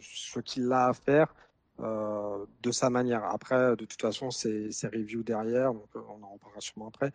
[0.01, 1.35] ce, qu'il a à faire
[1.81, 3.25] euh, de sa manière.
[3.25, 7.13] Après, de toute façon, c'est reviews derrière, donc euh, on en reparlera sûrement après.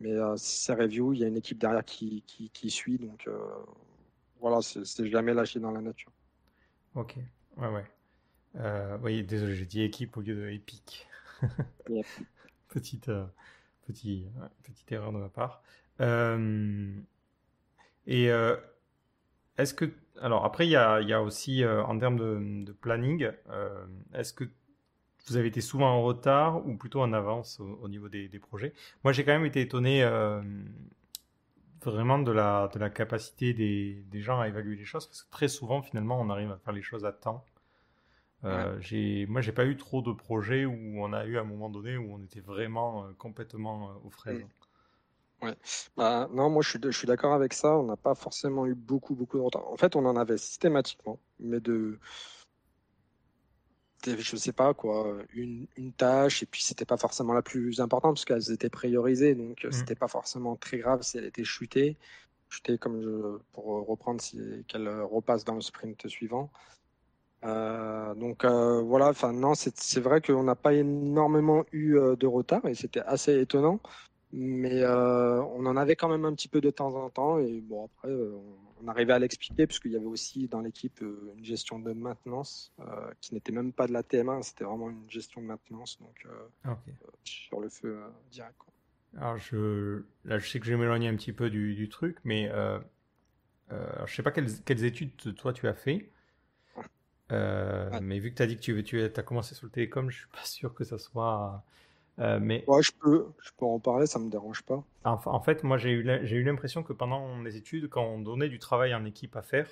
[0.00, 3.28] Mais c'est reviews, il y a une équipe derrière qui, qui suit, donc
[4.40, 6.10] voilà, c'est jamais lâché dans la nature.
[6.94, 7.16] Ok.
[7.56, 7.84] Ouais, ouais.
[8.56, 11.06] Euh, oui, désolé, j'ai dit équipe au lieu de épique.
[12.68, 13.26] petite, euh,
[13.86, 14.26] petit,
[14.62, 15.62] petite erreur de ma part.
[16.00, 16.92] Euh,
[18.06, 18.26] et
[19.58, 19.92] est-ce que.
[20.20, 23.30] Alors, après, il y a, y a, aussi, en termes de, de planning,
[24.12, 24.44] est-ce que
[25.26, 28.74] vous avez été souvent en retard ou plutôt en avance au, niveau des, des, projets?
[29.02, 30.02] Moi, j'ai quand même été étonné
[31.90, 35.30] vraiment de la, de la capacité des, des, gens à évaluer les choses, parce que
[35.30, 37.44] très souvent, finalement, on arrive à faire les choses à temps.
[38.44, 41.70] Euh, j'ai, moi, j'ai pas eu trop de projets où on a eu un moment
[41.70, 44.44] donné où on était vraiment euh, complètement euh, aux fraises.
[45.42, 45.54] Ouais.
[45.96, 47.76] Bah, non, moi je suis, je suis d'accord avec ça.
[47.76, 49.66] On n'a pas forcément eu beaucoup, beaucoup de retard.
[49.70, 51.98] En fait, on en avait systématiquement, mais de,
[54.06, 58.14] je sais pas quoi, une, une tâche et puis c'était pas forcément la plus importante
[58.14, 59.72] parce qu'elles étaient priorisées, donc mmh.
[59.72, 61.96] c'était pas forcément très grave si elle était chutée,
[62.48, 64.38] chutée comme je, pour reprendre si
[64.68, 66.50] qu'elle repasse dans le sprint suivant.
[67.44, 72.26] Euh, donc euh, voilà, enfin non, c'est vrai qu'on n'a pas énormément eu euh, de
[72.26, 73.80] retard et c'était assez étonnant,
[74.32, 77.60] mais euh, on en avait quand même un petit peu de temps en temps et
[77.60, 81.92] bon après on arrivait à l'expliquer puisqu'il y avait aussi dans l'équipe une gestion de
[81.92, 82.72] maintenance
[83.20, 86.26] qui n'était même pas de la TM1, c'était vraiment une gestion de maintenance donc
[87.24, 88.54] sur le feu direct.
[88.58, 88.72] Quoi.
[89.16, 92.50] Alors je là je sais que je m'éloigner un petit peu du, du truc, mais
[93.72, 96.10] euh, je sais pas quelles, quelles études toi tu as fait.
[97.32, 100.10] Euh, mais vu que tu as dit que tu, tu as commencé sur le télécom,
[100.10, 101.64] je suis pas sûr que ça soit.
[102.20, 102.64] Euh, mais...
[102.66, 104.82] Ouais, je peux, je peux en parler, ça me dérange pas.
[105.04, 108.94] En, fait, moi j'ai eu, l'impression que pendant mes études, quand on donnait du travail
[108.94, 109.68] en équipe à faire,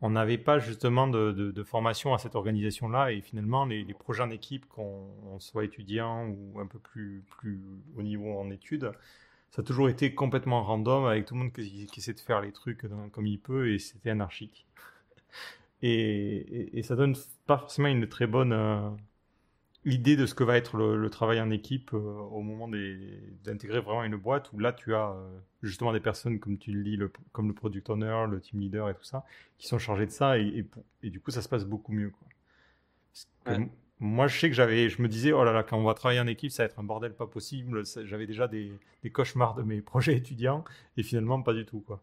[0.00, 4.66] on n'avait pas justement de, formation à cette organisation-là et finalement les, projets en équipe,
[4.68, 7.60] qu'on soit étudiant ou un peu plus, plus
[7.96, 8.92] au niveau en études,
[9.50, 12.52] ça a toujours été complètement random avec tout le monde qui, essaie de faire les
[12.52, 14.66] trucs comme il peut et c'était anarchique.
[15.84, 18.88] Et, et, ça donne pas forcément une très bonne euh,
[19.84, 22.68] idée de ce que va être le, travail en équipe euh, au moment
[23.42, 26.84] d'intégrer vraiment une boîte où là tu as euh, justement des personnes comme tu le
[26.84, 29.24] dis, le, comme le product owner, le team leader et tout ça,
[29.58, 30.66] qui sont chargés de ça et,
[31.02, 32.10] et du coup ça se passe beaucoup mieux.
[33.44, 33.58] Quoi.
[33.98, 36.20] Moi je sais que j'avais, je me disais oh là là quand on va travailler
[36.20, 37.82] en équipe ça va être un bordel pas possible.
[38.04, 40.64] J'avais déjà des, des, cauchemars de mes projets étudiants
[40.96, 42.00] et finalement pas du tout quoi.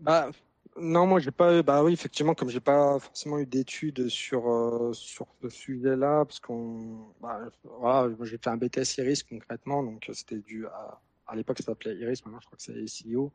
[0.00, 0.30] Bah
[0.78, 1.62] non, moi j'ai pas.
[1.62, 6.40] Bah oui, effectivement, comme j'ai pas forcément eu d'études sur euh, sur ce sujet-là, parce
[6.40, 11.58] qu'on, bah, voilà, j'ai fait un BTS Iris concrètement, donc euh, c'était du à, l'époque
[11.58, 13.32] ça s'appelait Iris, maintenant je crois que c'est SEO.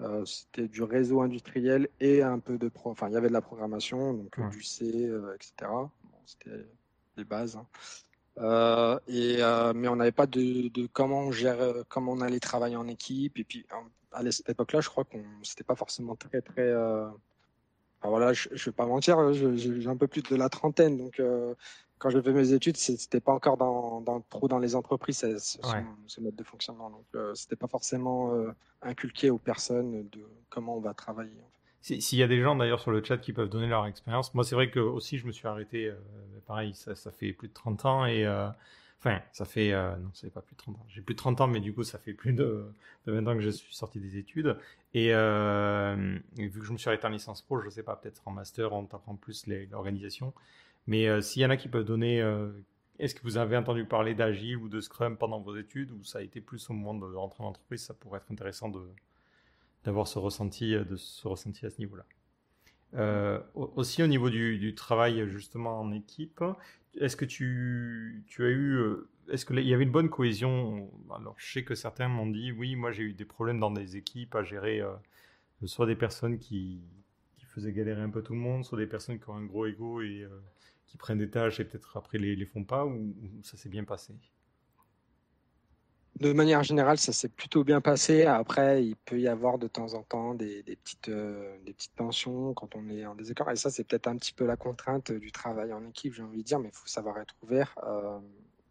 [0.00, 2.90] Euh, c'était du réseau industriel et un peu de pro.
[2.90, 4.86] Enfin, il y avait de la programmation, donc du C,
[5.34, 5.52] etc.
[5.70, 5.90] Bon,
[6.24, 6.64] c'était
[7.16, 7.58] les bases.
[8.36, 9.00] Hein.
[9.08, 9.38] et
[9.74, 13.38] mais on n'avait pas de, de comment on gère, comment on allait travailler en équipe,
[13.38, 13.66] et puis
[14.12, 16.62] à cette époque-là, je crois qu'on c'était pas forcément très très.
[16.62, 17.08] Euh...
[18.00, 21.18] Enfin, voilà, je, je vais pas mentir, j'ai un peu plus de la trentaine, donc
[21.18, 21.54] euh,
[21.98, 25.58] quand je fais mes études, c'était pas encore dans, dans, trop dans les entreprises ce,
[26.06, 30.76] ce, mode de fonctionnement, donc euh, c'était pas forcément euh, inculqué aux personnes de comment
[30.76, 31.32] on va travailler.
[31.80, 34.44] S'il y a des gens d'ailleurs sur le chat qui peuvent donner leur expérience, moi
[34.44, 35.92] c'est vrai que aussi je me suis arrêté,
[36.46, 38.24] pareil, ça, ça, fait plus de 30 ans et
[39.00, 39.72] Enfin, ça fait.
[39.72, 40.86] Euh, non, ça fait pas plus de 30 ans.
[40.88, 42.66] J'ai plus de 30 ans, mais du coup, ça fait plus de,
[43.06, 44.56] de 20 ans que je suis sorti des études.
[44.94, 48.26] Et, euh, vu que je me suis arrêté en licence pro, je sais pas, peut-être
[48.26, 50.32] en master, on t'apprend plus l'organisation.
[50.88, 52.24] Mais euh, s'il y en a qui peuvent donner.
[52.98, 56.18] Est-ce que vous avez entendu parler d'Agile ou de Scrum pendant vos études ou ça
[56.18, 58.80] a été plus au moment de rentrer en entreprise Ça pourrait être intéressant de
[59.84, 62.04] d'avoir ce ressenti, de ce ressenti à ce niveau-là.
[62.94, 66.42] Euh, aussi au niveau du, du, travail justement en équipe,
[66.96, 70.90] est-ce que tu, tu, as eu, euh, est-ce qu'il y avait une bonne cohésion?
[71.14, 73.96] Alors je sais que certains m'ont dit, oui, moi j'ai eu des problèmes dans des
[73.96, 74.92] équipes à gérer, euh,
[75.66, 76.80] soit des personnes qui,
[77.36, 79.66] qui, faisaient galérer un peu tout le monde, soit des personnes qui ont un gros
[79.66, 80.26] ego et
[80.86, 83.84] qui prennent des tâches et peut-être après les, les font pas, ou ça s'est bien
[83.84, 84.14] passé?
[86.20, 88.24] De manière générale, ça s'est plutôt bien passé.
[88.24, 92.54] Après, il peut y avoir de temps en temps des, petites, euh, des petites tensions
[92.54, 93.50] quand on est en désaccord.
[93.50, 96.38] Et ça, c'est peut-être un petit peu la contrainte du travail en équipe, j'ai envie
[96.38, 98.18] de dire, mais il faut savoir être ouvert, euh,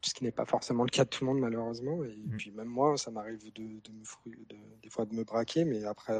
[0.01, 2.03] ce qui n'est pas forcément le cas de tout le monde, malheureusement.
[2.03, 2.37] Et mmh.
[2.37, 3.81] puis, même moi, ça m'arrive de, de,
[4.81, 6.17] des fois de me braquer, mais après,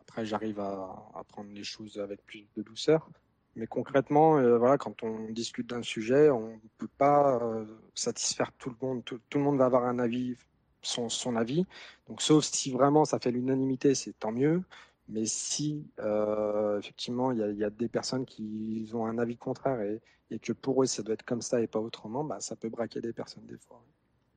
[0.00, 3.08] après j'arrive à, à prendre les choses avec plus de douceur.
[3.56, 7.64] Mais concrètement, euh, voilà, quand on discute d'un sujet, on ne peut pas euh,
[7.94, 9.02] satisfaire tout le monde.
[9.04, 10.36] Tout, le monde va avoir un avis,
[10.82, 11.64] son, son avis.
[12.06, 14.62] Donc, sauf si vraiment ça fait l'unanimité, c'est tant mieux.
[15.08, 19.80] Mais si euh, effectivement il y, y, a des personnes qui ont un avis contraire
[19.80, 20.00] et,
[20.32, 22.68] et, que pour eux ça doit être comme ça et pas autrement, bah, ça peut
[22.68, 23.80] braquer des personnes des fois.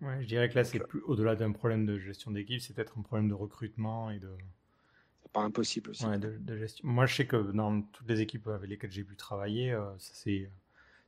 [0.02, 3.00] Ouais, je dirais que là c'est plus au-delà d'un problème de gestion d'équipe, c'est peut-être
[3.00, 4.30] un problème de recrutement et de
[5.34, 6.06] pas impossible aussi.
[6.06, 6.88] de, gestion.
[6.88, 10.50] Moi, je sais que dans toutes les équipes avec lesquelles j'ai pu travailler, euh, c'est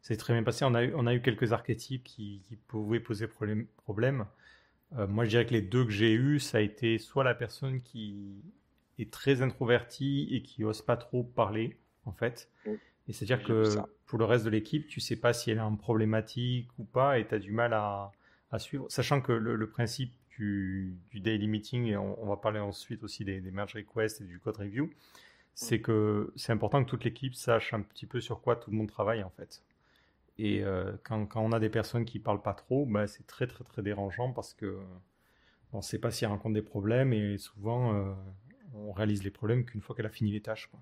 [0.01, 0.65] c'est très bien passé.
[0.65, 3.67] On a eu, on a eu quelques archétypes qui, qui pouvaient poser problème.
[3.77, 4.25] problème.
[4.97, 7.35] Euh, moi, je dirais que les deux que j'ai eus, ça a été soit la
[7.35, 8.41] personne qui
[8.99, 12.49] est très introvertie et qui ose pas trop parler, en fait.
[13.07, 15.75] Et c'est-à-dire que pour le reste de l'équipe, tu sais pas si elle est en
[15.75, 18.11] problématique ou pas et tu as du mal à,
[18.51, 18.85] à suivre.
[18.89, 23.39] Sachant que le, le principe du, daily meeting, et on, va parler ensuite aussi des,
[23.51, 24.89] merge requests et du code review,
[25.53, 28.77] c'est que c'est important que toute l'équipe sache un petit peu sur quoi tout le
[28.77, 29.63] monde travaille en fait.
[30.37, 33.45] Et euh, quand, quand, on a des personnes qui parlent pas trop, bah, c'est très
[33.47, 34.79] très très dérangeant parce que
[35.73, 38.13] on ne sait pas si elle rencontre des problèmes et souvent euh,
[38.73, 40.67] on réalise les problèmes qu'une fois qu'elle a fini les tâches.
[40.67, 40.81] Quoi.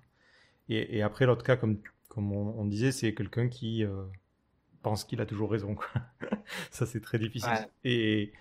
[0.68, 4.04] Et, et, après l'autre cas, comme, comme on, disait, c'est quelqu'un qui euh,
[4.82, 5.74] pense qu'il a toujours raison.
[5.74, 5.88] Quoi.
[6.70, 7.68] Ça c'est très difficile.
[7.84, 8.32] Et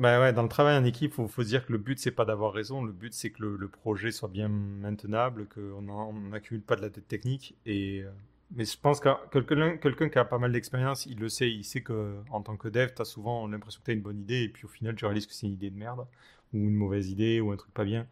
[0.00, 2.10] bah ouais, dans le travail en équipe, il faut, se dire que le but, c'est
[2.10, 2.82] pas d'avoir raison.
[2.82, 7.06] Le but, c'est que le, projet soit bien maintenable, qu'on n'accumule pas de la dette
[7.06, 7.54] technique.
[7.66, 8.10] Et, euh,
[8.52, 11.50] mais je pense que quelqu'un quelqu'un qui a pas mal d'expérience, il le sait.
[11.50, 14.00] Il sait que en tant que dev, tu as souvent l'impression que tu as une
[14.00, 14.42] bonne idée.
[14.42, 16.06] Et puis au final, tu réalises que c'est une idée de merde,
[16.54, 18.06] ou une mauvaise idée, ou un truc pas bien.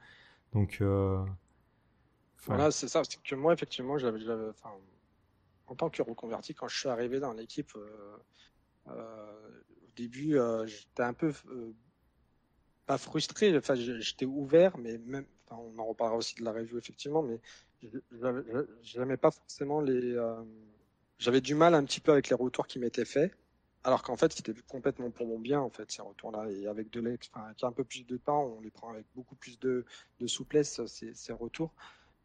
[0.52, 0.78] Donc.
[0.83, 1.24] Euh,
[2.46, 3.02] voilà, c'est ça.
[3.04, 3.96] C'est que moi, effectivement.
[5.66, 7.73] En tant que reconverti, quand je suis arrivé dans l'équipe.
[7.77, 8.19] Euh,
[9.99, 11.73] début, euh, j'étais un peu euh,
[12.87, 13.57] pas frustré.
[13.57, 17.40] Enfin, j'étais ouvert, mais même, on en reparlera aussi de la review effectivement, mais
[18.83, 20.15] j'aimais pas forcément les.
[20.15, 20.42] Euh,
[21.19, 23.35] j'avais du mal un petit peu avec les retours qui m'étaient faits,
[23.83, 26.51] alors qu'en fait, c'était complètement pour mon bien en fait ces retours-là.
[26.51, 29.07] Et avec de l'ex, enfin, avec un peu plus de temps, on les prend avec
[29.15, 29.85] beaucoup plus de,
[30.21, 31.73] de souplesse ces, ces retours.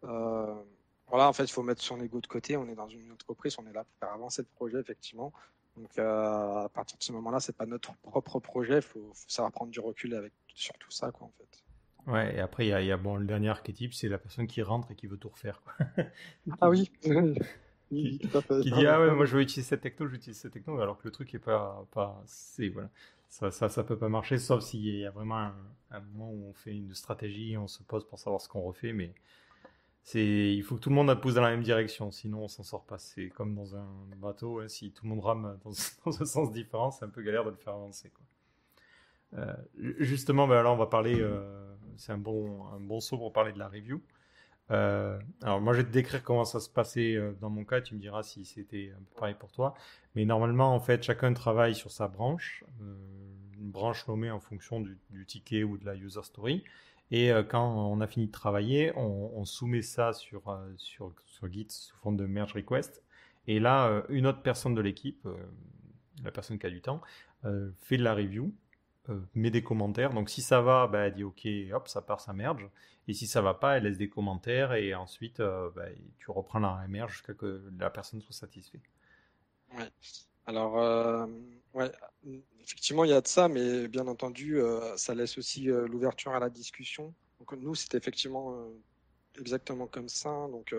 [0.01, 2.55] voilà, en fait, il faut mettre son ego de côté.
[2.57, 5.33] On est dans une entreprise, on est là pour faire avancer le projet, effectivement.
[5.77, 8.75] Donc, à partir de ce moment-là, c'est pas notre propre projet.
[8.75, 11.63] Il faut, savoir prendre du recul avec sur tout ça, quoi, en fait.
[12.11, 14.91] Ouais, et après, il y a, bon, le dernier archétype, c'est la personne qui rentre
[14.91, 15.61] et qui veut tout refaire.
[16.61, 16.91] ah oui.
[17.89, 21.03] qui, dit ah ouais moi je veux utiliser cette techno, j'utilise cette techno, alors que
[21.05, 22.89] le truc est pas pas c'est voilà
[23.29, 25.51] ça, ça ça peut pas marcher sauf s'il y a vraiment
[25.91, 28.93] un, moment où on fait une stratégie, on se pose pour savoir ce qu'on refait,
[28.93, 29.13] mais
[30.03, 32.63] c'est il faut que tout le monde pousse dans la même direction, sinon on s'en
[32.63, 32.97] sort pas.
[32.97, 33.87] C'est comme dans un
[34.17, 35.71] bateau, hein, si tout le monde rame dans,
[36.05, 38.11] dans un sens différent, c'est un peu galère de le faire avancer.
[39.37, 39.53] Euh,
[39.99, 43.53] justement, ben alors on va parler, euh, c'est un bon, un bon saut pour parler
[43.53, 44.01] de la review.
[44.71, 47.95] Euh, alors moi je vais te décrire comment ça se passait dans mon cas, tu
[47.95, 49.73] me diras si c'était un peu pareil pour toi.
[50.15, 55.25] Mais normalement en fait chacun travaille sur sa branche, une branche nommée en fonction du,
[55.25, 56.63] ticket ou de la user story.
[57.15, 60.41] Et quand on a fini de travailler, on, soumet ça sur,
[60.77, 63.03] sur, sur, Git sous forme de merge request.
[63.45, 65.27] Et là, une autre personne de l'équipe,
[66.23, 67.01] la personne qui a du temps,
[67.81, 68.51] fait de la review
[69.09, 70.13] euh, met des commentaires.
[70.13, 72.69] Donc si ça va, bah, elle dit ok, hop, ça part, ça merge.
[73.09, 75.87] Et si ça va pas, elle laisse des commentaires et ensuite euh, bah,
[76.19, 78.81] tu reprends la merge jusqu'à que la personne soit satisfaite.
[79.77, 79.89] Ouais.
[80.45, 81.27] Alors, euh,
[81.73, 81.91] ouais,
[82.61, 84.59] effectivement, il y a de ça, mais bien entendu,
[84.97, 87.13] ça laisse aussi l'ouverture à la discussion.
[87.39, 88.69] Donc nous, c'était effectivement
[89.39, 90.29] exactement comme ça.
[90.49, 90.73] Donc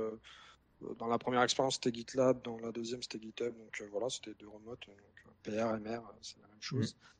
[0.99, 3.55] dans la première expérience, c'était GitLab, dans la deuxième, c'était GitHub.
[3.57, 4.87] Donc voilà, c'était deux remotes.
[4.87, 4.97] Donc,
[5.43, 6.95] PR, MR, c'est la même chose.
[6.95, 7.15] Mmh.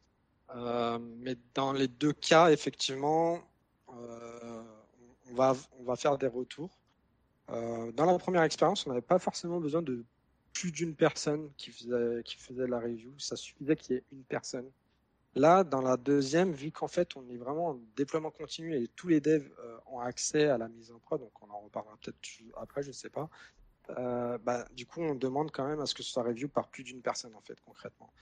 [0.57, 3.41] Euh, mais dans les deux cas, effectivement,
[3.91, 4.63] euh,
[5.31, 6.79] on, va, on va faire des retours.
[7.51, 10.05] Euh, dans la première expérience, on n'avait pas forcément besoin de
[10.55, 13.13] plus d'une personne qui faisait, la review.
[13.19, 14.71] Ça suffisait qu'il y ait une personne.
[15.35, 19.09] Là, dans la deuxième, vu qu'en fait, on est vraiment en déploiement continu et tous
[19.09, 19.51] les devs
[19.87, 22.19] ont accès à la mise en prod, donc on en reparlera peut-être
[22.57, 23.29] après, je ne sais pas.
[23.89, 26.85] bah, du coup, on demande quand même à ce que ce soit review par plus
[26.85, 28.13] d'une personne, en fait, concrètement.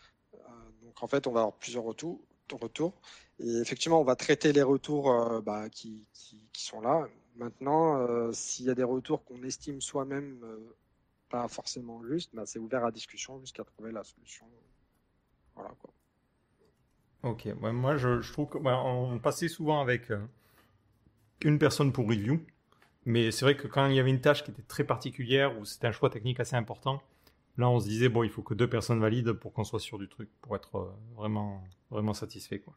[0.82, 2.20] Donc en fait, on va avoir plusieurs retours.
[2.50, 2.94] retours
[3.38, 6.06] et effectivement, on va traiter les retours euh, bah, qui,
[6.52, 7.08] sont là.
[7.36, 10.76] Maintenant, euh, s'il y a des retours qu'on estime soi-même euh,
[11.32, 14.46] pas forcément justes, bah, c'est ouvert à discussion jusqu'à trouver la solution.
[15.56, 15.90] Voilà quoi.
[17.24, 20.10] Ok, moi je, trouve qu'on passait souvent avec
[21.42, 22.44] une personne pour review,
[23.04, 25.64] mais c'est vrai que quand il y avait une tâche qui était très particulière ou
[25.64, 27.00] c'était un choix technique assez important,
[27.58, 29.98] Là, on se disait, bon, il faut que deux personnes valident pour qu'on soit sûr
[29.98, 32.60] du truc, pour être euh, vraiment, vraiment satisfait.
[32.60, 32.72] Quoi.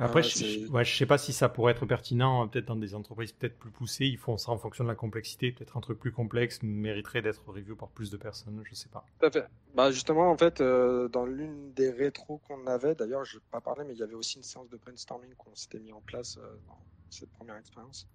[0.00, 3.32] Après, je, ne sais pas si ça pourrait être pertinent, euh, peut-être dans des entreprises
[3.32, 5.52] peut-être plus poussées, ils font ça en fonction de la complexité.
[5.52, 9.04] Peut-être un truc plus complexe mériterait d'être review par plus de personnes, je sais pas.
[9.20, 9.44] Tout à fait.
[9.74, 13.60] Bah, justement, en fait, euh, dans l'une des rétros qu'on avait, d'ailleurs, je n'ai pas
[13.60, 16.38] parlé, mais il y avait aussi une séance de brainstorming qu'on s'était mis en place
[16.66, 16.78] dans
[17.10, 18.08] cette première expérience.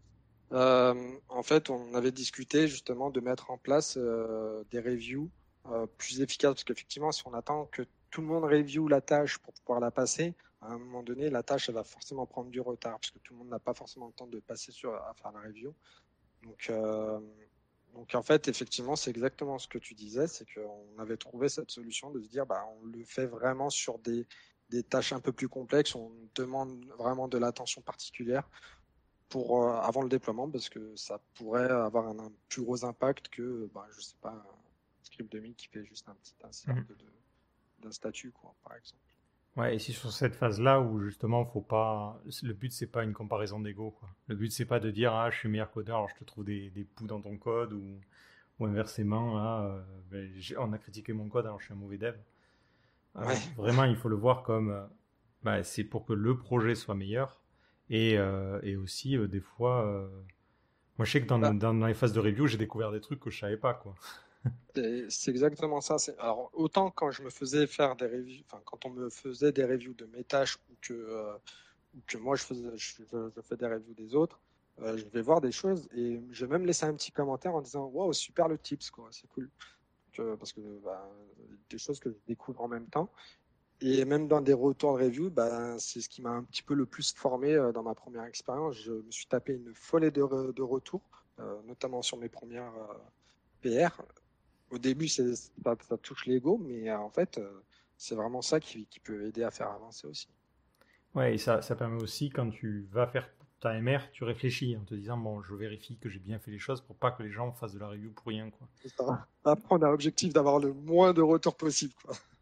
[0.51, 0.93] Euh,
[1.29, 5.29] en fait, on avait discuté justement de mettre en place euh, des reviews
[5.71, 7.81] euh, plus efficaces parce qu'effectivement, si on attend que
[8.11, 11.43] tout le monde review la tâche pour pouvoir la passer, à un moment donné, la
[11.43, 14.07] tâche elle va forcément prendre du retard parce que tout le monde n'a pas forcément
[14.07, 15.73] le temps de passer sur à faire la review.
[16.43, 16.71] Donc,
[17.93, 21.71] donc en fait, effectivement, c'est exactement ce que tu disais, c'est qu'on avait trouvé cette
[21.71, 24.27] solution de se dire, bah, on le fait vraiment sur des,
[24.69, 28.49] des tâches un peu plus complexes, on demande vraiment de l'attention particulière
[29.29, 33.69] pour euh, avant le déploiement parce que ça pourrait avoir un, plus gros impact que
[33.73, 36.85] bah, je sais pas un script 2000 qui fait juste un petit insert mhm.
[37.79, 39.01] d'un statut quoi par exemple.
[39.55, 42.21] Ouais, et c'est sur cette phase-là où justement, faut pas.
[42.43, 43.91] Le but, c'est pas une comparaison d'ego.
[43.91, 44.09] Quoi.
[44.27, 46.43] Le but, c'est pas de dire ah, je suis meilleur codeur, alors je te trouve
[46.43, 47.99] des, des poux dans ton code ou,
[48.59, 49.81] ou inversement, ah, euh,
[50.11, 52.15] ben, on a critiqué mon code, alors je suis un mauvais dev.
[53.15, 54.87] Euh, vraiment, il faut le voir comme
[55.43, 57.39] bah, c'est pour que le projet soit meilleur
[57.89, 60.07] et, euh, et aussi, euh, des fois, euh,
[60.97, 63.19] moi je sais que dans, bah dans, les phases de review, j'ai découvert des trucs
[63.19, 63.75] que je savais pas.
[63.75, 63.93] quoi.
[65.09, 65.95] C'est exactement ça.
[66.19, 69.63] Alors, autant quand je me faisais faire des reviews, enfin, quand on me faisait des
[69.63, 71.37] reviews de mes tâches ou que,
[71.95, 73.01] ou que moi je, faisais, je,
[73.41, 74.41] fais des reviews des autres,
[74.79, 77.85] je vais voir des choses et je vais même laisser un petit commentaire en disant
[77.85, 79.49] Waouh, super le tips, quoi, c'est cool.
[80.37, 81.09] parce que bah,
[81.69, 83.09] des choses que je découvre en même temps.
[83.81, 86.73] Et même dans des retours de review, bah, c'est ce qui m'a un petit peu
[86.73, 88.75] le plus formé euh, dans ma première expérience.
[88.75, 91.01] Je me suis tapé une folie de, de retours,
[91.39, 94.01] euh, notamment sur mes premières euh, PR.
[94.71, 95.23] Au début, ça,
[95.63, 97.39] ça touche l'ego, mais en fait,
[97.97, 100.27] c'est vraiment ça qui, qui, peut aider à faire avancer aussi.
[101.13, 104.83] Ouais, et ça, ça permet aussi, quand tu vas faire ta MR, tu réfléchis en
[104.83, 107.31] te disant, bon, je vérifie que j'ai bien fait les choses pour pas que les
[107.31, 108.49] gens fassent de la review pour rien.
[108.49, 108.67] Quoi.
[108.85, 109.27] Ça.
[109.43, 111.93] Après, on a l'objectif d'avoir le moins de retours possible.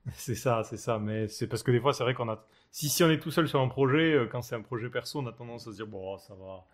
[0.16, 1.00] C'est ça, c'est ça.
[1.00, 2.46] Mais c'est parce que des fois, c'est vrai qu'on a.
[2.72, 5.20] Si, si on est tout seul sur un projet, euh, quand c'est un projet perso,
[5.20, 6.66] on a tendance à se dire bon, ça va.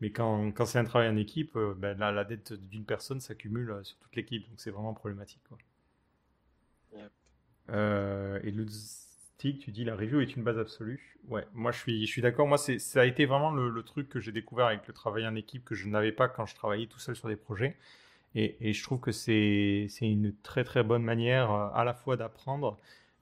[0.00, 3.96] Mais quand, quand c'est un travail en équipe, ben, la, dette d'une personne s'accumule sur
[3.98, 5.40] toute l'équipe, donc c'est vraiment problématique.
[5.48, 5.58] Quoi.
[8.42, 8.66] et le
[9.54, 11.18] tu dis la review est une base absolue.
[11.28, 12.46] Ouais, moi je suis, je suis d'accord.
[12.46, 15.64] Moi, ça a été vraiment le, truc que j'ai découvert avec le travail en équipe
[15.64, 17.76] que je n'avais pas quand je travaillais tout seul sur des projets.
[18.34, 22.16] Et, et je trouve que c'est une très très bonne manière euh, à la fois
[22.16, 22.78] d'apprendre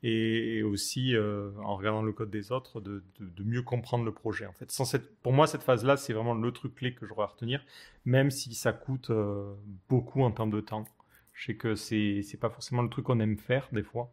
[0.07, 4.45] et, aussi, euh, en regardant le code des autres, de, de, mieux comprendre le projet.
[4.45, 7.15] En fait, sans cette, pour moi, cette phase-là, c'est vraiment le truc clé que je
[7.15, 7.65] dois retenir,
[8.05, 9.55] même si ça coûte euh,
[9.89, 10.85] beaucoup en termes de temps.
[11.33, 14.13] Je sais que c'est pas forcément le truc qu'on aime faire des fois.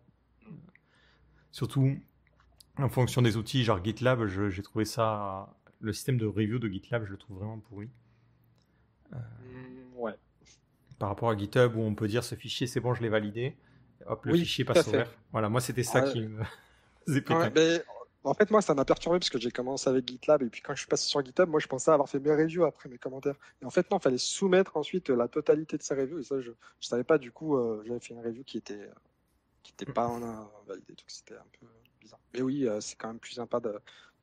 [1.52, 1.98] Surtout
[2.78, 5.54] en fonction des outils, genre GitLab, j'ai trouvé ça.
[5.82, 7.90] Le système de review de GitLab, je le trouve vraiment pourri.
[9.14, 9.18] Euh,
[9.96, 10.14] ouais.
[11.00, 13.58] Par rapport à GitHub, où on peut dire ce fichier, c'est bon, je l'ai validé.
[14.06, 15.12] Hop, le fichier passe ouvert.
[15.32, 16.44] Voilà, moi, c'était ça qui me
[17.08, 17.84] faisait
[18.24, 20.74] En fait, moi, ça m'a perturbé parce que j'ai commencé avec GitLab et puis quand
[20.74, 23.36] je suis passé sur GitHub, moi, je pensais avoir fait mes reviews après mes commentaires.
[23.62, 26.40] Et en fait, non, il fallait soumettre ensuite la totalité de ces reviews et ça,
[26.42, 27.18] je ne savais pas.
[27.18, 28.90] Du coup, euh, j'avais fait une review qui était,
[29.64, 30.20] qui était pas en
[30.68, 30.94] validée.
[30.94, 31.68] Donc, c'était un peu.
[32.34, 33.78] Mais oui, euh, c'est quand même plus sympa de,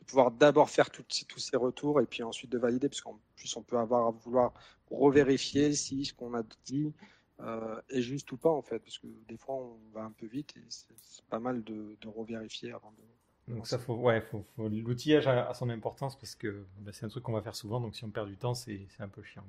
[0.06, 1.04] pouvoir d'abord faire tous
[1.38, 4.54] ces retours et puis ensuite de valider, parce qu'en plus, on peut avoir à vouloir
[4.90, 6.92] revérifier si ce qu'on a dit
[7.40, 10.26] euh, est juste ou pas, en fait, parce que des fois, on va un peu
[10.26, 13.54] vite et c'est pas mal de, revérifier avant de.
[13.54, 17.24] Donc ça, faut, ouais, faut, l'outillage a, son importance parce que bah, c'est un truc
[17.24, 19.44] qu'on va faire souvent, donc si on perd du temps, c'est un peu chiant.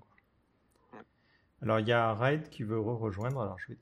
[1.62, 3.78] Alors il y a Raid qui veut re rejoindre, alors je vais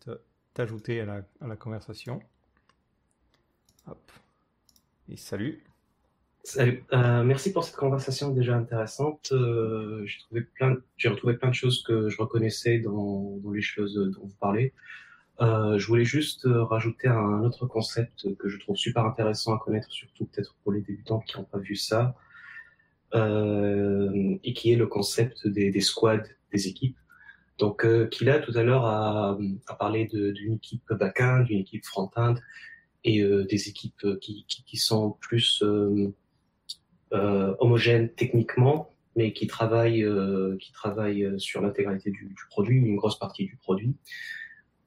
[0.55, 2.19] t'ajouter à la, à la conversation.
[3.85, 4.11] Hop
[5.15, 5.63] salut.
[6.55, 9.29] Euh, merci pour cette conversation déjà intéressante.
[9.31, 14.73] Euh, j'ai retrouvé plein de choses que je reconnaissais dans, les choses dont vous parlez.
[15.41, 19.91] Euh, je voulais juste rajouter un autre concept que je trouve super intéressant à connaître,
[19.91, 22.15] surtout peut-être pour les débutants qui n'ont pas vu ça,
[23.13, 26.97] et qui est le concept des, squads, des équipes.
[27.57, 29.37] Donc, Kila tout à l'heure a,
[29.67, 32.35] a parlé d'une équipe back-end, d'une équipe front-end,
[33.03, 35.63] et des équipes qui, qui, sont plus
[37.13, 40.05] euh, homogènes techniquement, mais qui travaillent,
[40.59, 43.95] qui travaillent sur l'intégralité du, produit, une grosse partie du produit.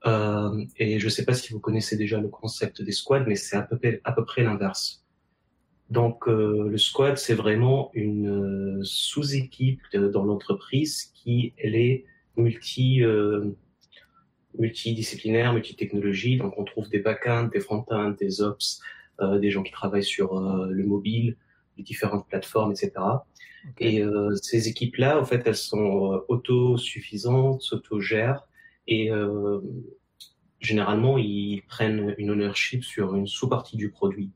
[0.07, 3.57] et je ne sais pas si vous connaissez déjà le concept des squads, mais c'est
[3.57, 5.05] à peu près, à peu près l'inverse.
[5.89, 12.05] Donc le squad, c'est vraiment une sous-équipe dans l'entreprise qui elle est
[12.37, 13.03] multi
[14.59, 16.39] multidisciplinaire, multitechnologie.
[16.39, 18.81] Donc, on trouve des back-ends, des front-ends, des ops,
[19.21, 21.37] euh, des gens qui travaillent sur euh, le mobile,
[21.81, 22.93] les différentes plateformes, etc.
[23.79, 28.47] Et euh, ces équipes-là, en fait, elles sont euh, autosuffisantes, s'autogèrent
[28.87, 29.61] et euh,
[30.61, 34.31] généralement, ils prennent une ownership sur une sous-partie du produit.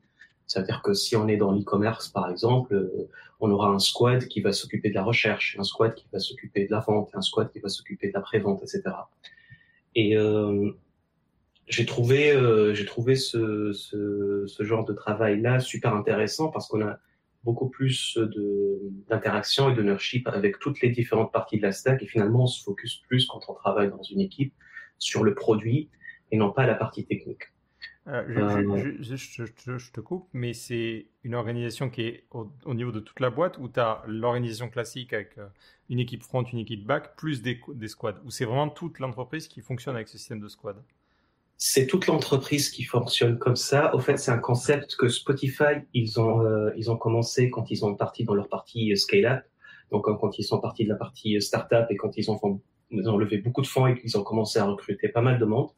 [0.47, 2.89] C'est-à-dire que si on est dans l'e-commerce, par exemple,
[3.39, 6.65] on aura un squad qui va s'occuper de la recherche, un squad qui va s'occuper
[6.65, 8.95] de la vente, un squad qui va s'occuper de la pré-vente, etc.
[9.95, 10.71] Et euh,
[11.67, 16.81] j'ai trouvé, euh, j'ai trouvé ce, ce, ce, genre de travail-là super intéressant parce qu'on
[16.81, 16.99] a
[17.45, 18.19] beaucoup plus
[19.07, 22.01] d'interaction et d'ownership avec toutes les différentes parties de la stack.
[22.03, 24.53] Et finalement on se focus plus quand on travaille dans une équipe
[24.97, 25.89] sur le produit
[26.31, 27.43] et non pas la partie technique.
[28.07, 32.99] Euh, je, je, je, te coupe, mais c'est une organisation qui est au, niveau de
[32.99, 35.47] toute la boîte ou tu as l'organisation classique avec euh,
[35.89, 38.21] une équipe front, une équipe back, plus des, des squads?
[38.23, 40.77] Ou c'est vraiment toute l'entreprise qui fonctionne avec ce système de squad
[41.57, 43.95] C'est toute l'entreprise qui fonctionne comme ça.
[43.95, 47.85] Au fait, c'est un concept que Spotify, ils ont, euh, ils ont commencé quand ils
[47.85, 49.43] ont parti dans leur partie scale-up.
[49.91, 53.37] Donc, quand ils sont partis de la partie startup et quand ils ont, ils levé
[53.37, 55.69] beaucoup de fonds et qu'ils ont commencé à recruter pas mal de monde.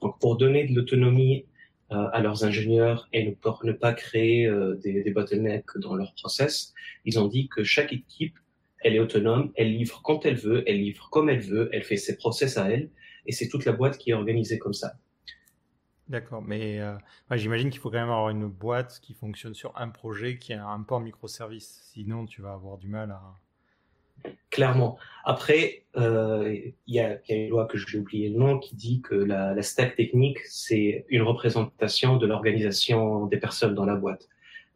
[0.00, 1.46] Donc, pour donner de l'autonomie
[1.92, 5.94] euh, à leurs ingénieurs et ne, pour ne pas créer euh, des, des bottlenecks dans
[5.94, 6.74] leur process,
[7.04, 8.36] ils ont dit que chaque équipe,
[8.80, 11.96] elle est autonome, elle livre quand elle veut, elle livre comme elle veut, elle fait
[11.96, 12.90] ses process à elle,
[13.26, 14.94] et c'est toute la boîte qui est organisée comme ça.
[16.10, 16.96] D'accord, mais euh,
[17.30, 20.66] j'imagine qu'il faut quand même avoir une boîte qui fonctionne sur un projet qui a
[20.66, 23.22] un port microservice, sinon tu vas avoir du mal à,
[24.50, 24.98] clairement.
[25.24, 26.52] Après, euh,
[26.88, 29.94] il y, a, une loi que j'ai oublié le nom qui dit que la, stack
[29.94, 34.28] technique, c'est une représentation de l'organisation des personnes dans la boîte.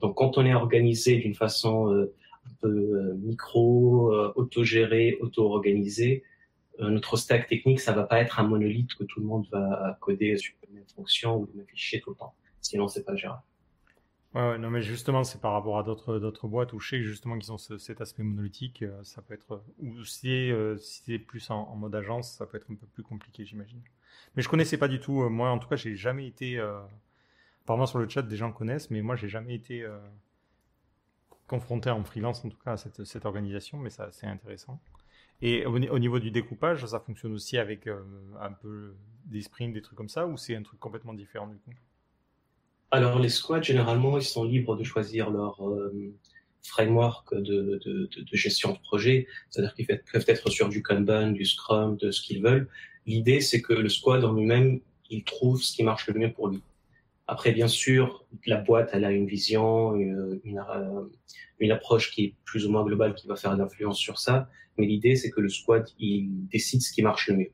[0.03, 2.15] Donc, quand on est organisé d'une façon euh,
[2.47, 6.23] un peu micro, autogérée, auto-organisée,
[6.79, 10.37] notre stack technique, ça va pas être un monolithe que tout le monde va coder
[10.37, 12.35] sur une même fonction ou le même fichier tout le temps.
[12.61, 13.43] Sinon, c'est pas gérable.
[14.35, 17.39] Ouais, non, mais justement, c'est par rapport à d'autres, d'autres boîtes où je sais justement
[17.39, 18.83] qu'ils ont cet aspect monolithique.
[18.83, 22.69] Euh, ça peut être, ou si, euh, c'est plus en, mode agence, ça peut être
[22.69, 23.81] un peu plus compliqué, j'imagine.
[24.35, 25.23] Mais je connaissais pas du tout.
[25.23, 26.59] Euh, moi, en tout cas, j'ai jamais été.
[27.63, 29.87] apparemment, sur le chat, des gens connaissent, mais moi, j'ai jamais été
[31.47, 34.81] confronté en freelance en tout cas à cette, cette organisation, mais ça c'est intéressant.
[35.47, 38.01] Et au, niveau du découpage, ça fonctionne aussi avec euh,
[38.41, 38.95] un peu
[39.27, 41.71] des sprints, des trucs comme ça, ou c'est un truc complètement différent du coup?
[42.91, 46.15] Alors les squads, généralement, ils sont libres de choisir leur euh,
[46.63, 51.45] framework de, de, de, gestion de projet, c'est-à-dire qu'ils peuvent être sur du Kanban, du
[51.45, 52.67] Scrum, de ce qu'ils veulent.
[53.05, 54.81] L'idée, c'est que le squad en lui-même,
[55.11, 56.63] il trouve ce qui marche le mieux pour lui.
[57.27, 62.67] Après, bien sûr, la boîte, elle a une vision, une, une, approche qui est plus
[62.67, 64.51] ou moins globale, qui va faire l'influence sur ça.
[64.77, 67.53] Mais l'idée, c'est que le squad, il décide ce qui marche le mieux.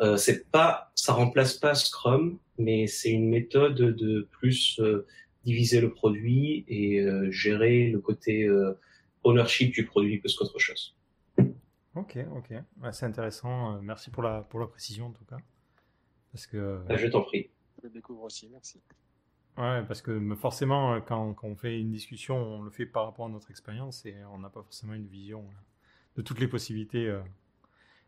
[0.00, 5.06] Euh, c'est pas, ça remplace pas Scrum, mais c'est une méthode de plus euh,
[5.44, 8.78] diviser le produit et euh, gérer le côté euh,
[9.24, 10.96] ownership du produit plus qu'autre chose.
[11.96, 12.54] Ok, ok,
[12.92, 13.80] c'est intéressant.
[13.80, 15.38] Merci pour la pour la précision en tout cas,
[16.32, 16.80] parce que.
[16.88, 17.50] Bah, je t'en prie
[17.84, 18.48] le découvre aussi.
[18.50, 18.80] Merci.
[19.56, 23.26] Ouais, parce que forcément, quand, quand, on fait une discussion, on le fait par rapport
[23.26, 25.60] à notre expérience et on n'a pas forcément une vision euh,
[26.16, 27.06] de toutes les possibilités.
[27.06, 27.20] Euh.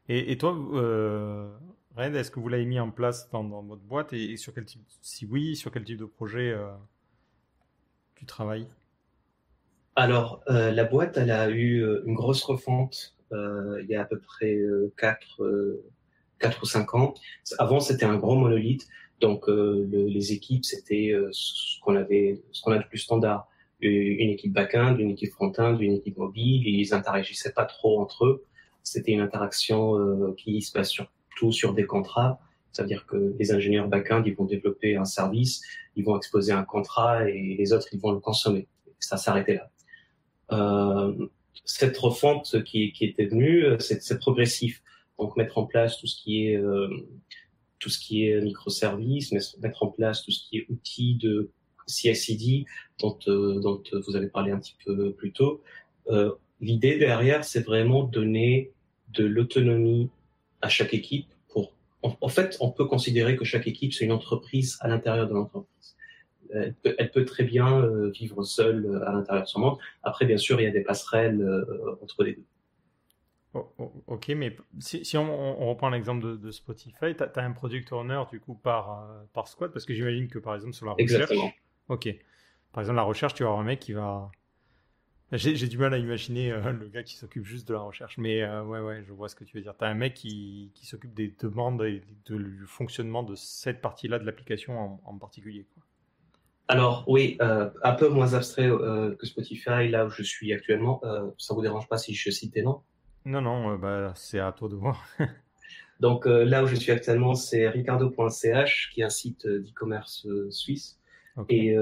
[0.09, 1.49] Et, et toi, euh,
[1.97, 4.65] Red, est-ce que vous l'avez mis en place dans, dans votre boîte et, sur quel
[4.65, 6.73] type, si oui, sur quel type de projet euh,
[8.17, 8.69] tu travailles?
[9.99, 14.59] Alors, la boîte, elle a eu une grosse refonte il y a à peu près
[14.99, 15.43] 4,
[16.39, 17.15] 4 ou 5 ans.
[17.59, 18.87] Avant, c'était un gros monolithe.
[19.21, 22.99] Donc euh, le, les équipes, c'était euh, ce qu'on avait, ce qu'on a de plus
[22.99, 23.49] standard.
[23.81, 26.67] Une équipe back-end, une équipe front-end, une équipe mobile.
[26.67, 28.45] Ils interagissaient pas trop entre eux.
[28.83, 32.41] C'était une interaction euh, qui se passe surtout sur des contrats.
[32.73, 35.63] C'est-à-dire que les ingénieurs back-end, ils vont développer un service,
[35.95, 38.67] ils vont exposer un contrat et les autres, ils vont le consommer.
[38.99, 39.71] Ça s'arrêtait là.
[40.53, 41.29] Euh,
[41.65, 44.83] cette refonte qui, qui était venue, c'est progressif.
[45.19, 46.89] Donc mettre en place tout ce qui est euh,
[47.87, 51.53] tout ce qui est microservices, mettre en place tout ce qui est outils de
[51.87, 52.65] CI/CD
[52.99, 55.63] dont, euh, dont vous avez parlé un petit peu plus tôt.
[56.09, 58.73] Euh, L'idée derrière, c'est vraiment donner
[59.11, 60.11] de l'autonomie
[60.63, 61.29] à chaque équipe.
[61.49, 61.73] Pour,
[62.03, 65.97] en, fait, on peut considérer que chaque équipe c'est une entreprise à l'intérieur de l'entreprise.
[66.53, 69.79] Elle peut, elle peut, très bien euh, vivre seule euh, à l'intérieur de son monde.
[70.03, 72.45] Après, bien sûr, il y a des passerelles euh, entre les deux.
[73.55, 77.43] Oh, oh, ok, mais si, si on, on, reprend l'exemple de, de, Spotify, tu as,
[77.43, 80.75] un product owner du coup par, euh, par squad Parce que j'imagine que par exemple
[80.75, 81.13] sur la recherche.
[81.13, 81.51] Exactement.
[81.89, 82.15] Ok.
[82.73, 84.31] Par exemple, la recherche, tu vas avoir un mec qui va.
[85.33, 88.43] J'ai du mal à imaginer euh, le gars qui s'occupe juste de la recherche, mais
[88.43, 89.75] euh, ouais, ouais, je vois ce que tu veux dire.
[89.77, 93.81] Tu as un mec qui, qui s'occupe des demandes et de, du fonctionnement de cette
[93.81, 95.67] partie-là de l'application en, en, particulier.
[95.75, 95.83] Quoi.
[96.69, 101.01] Alors oui, euh, un peu moins abstrait que Spotify, là où je suis actuellement.
[101.39, 102.83] ça vous dérange pas si je cite des noms?
[103.27, 105.05] Non, non, euh, bah, c'est à toi de voir.
[106.01, 110.29] Donc euh, là où je suis actuellement, c'est ricardo.ch, qui est un site euh, d'e-commerce
[110.51, 111.01] suisse.
[111.51, 111.77] Et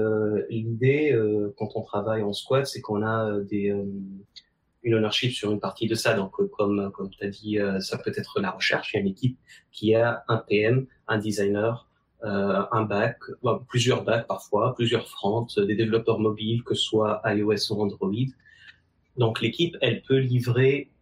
[0.49, 1.17] l'idée,
[1.57, 3.73] quand on travaille en squad, c'est qu'on a des,
[4.83, 6.13] une ownership sur une partie de ça.
[6.13, 8.91] Donc comme, comme tu as dit, ça peut être la recherche.
[8.91, 9.39] Il y a une équipe
[9.71, 11.87] qui a un PM, un designer,
[12.21, 13.19] un back,
[13.69, 18.11] plusieurs backs parfois, plusieurs fronts, des développeurs mobiles, que ce soit iOS ou Android.
[19.15, 20.94] Donc l'équipe, elle peut livrer euh,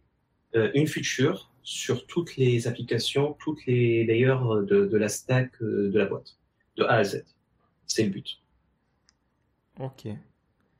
[0.54, 5.98] une feature sur toutes les applications, toutes les layers de, de la stack euh, de
[5.98, 6.36] la boîte,
[6.76, 7.24] de A à Z.
[7.86, 8.38] C'est le but.
[9.80, 10.06] Ok.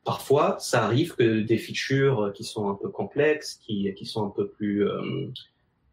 [0.04, 4.30] Parfois, ça arrive que des features qui sont un peu complexes, qui, qui sont un
[4.30, 5.30] peu plus, euh,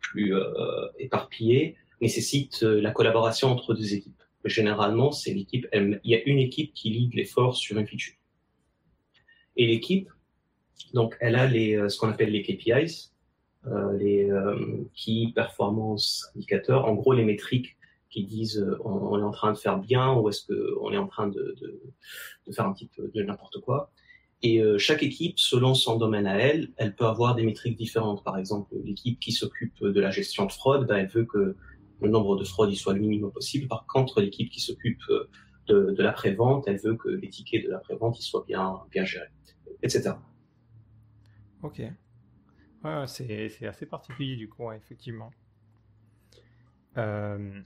[0.02, 4.22] plus euh, éparpillées, nécessitent la collaboration entre deux équipes.
[4.44, 8.16] Généralement, c'est l'équipe, il y a une équipe qui lead l'effort sur une feature.
[9.56, 10.10] Et l'équipe,
[10.94, 13.11] donc, elle a les, ce qu'on appelle les KPIs, euh,
[13.98, 17.78] les euh, key performance indicateurs, en gros les métriques
[18.10, 20.98] qui disent euh, on, est en train de faire bien ou est-ce que on est
[20.98, 21.82] en train de, de,
[22.48, 23.92] de faire un petit peu de n'importe quoi.
[24.44, 28.24] Et euh, chaque équipe, selon son domaine à elle, elle peut avoir des métriques différentes.
[28.24, 31.56] Par exemple, l'équipe qui s'occupe de la gestion de fraude, ben, elle veut que
[32.02, 33.68] le nombre de fraudes il soit le minimum possible.
[33.68, 35.02] Par contre, l'équipe qui s'occupe
[35.68, 39.30] de, de l'après-vente, elle veut que les tickets de l'après-vente ils soient bien, bien gérés,
[39.84, 40.14] etc.
[41.62, 41.84] Ok.
[43.08, 45.32] C'est assez particulier du coup, effectivement.
[46.98, 47.62] Euh,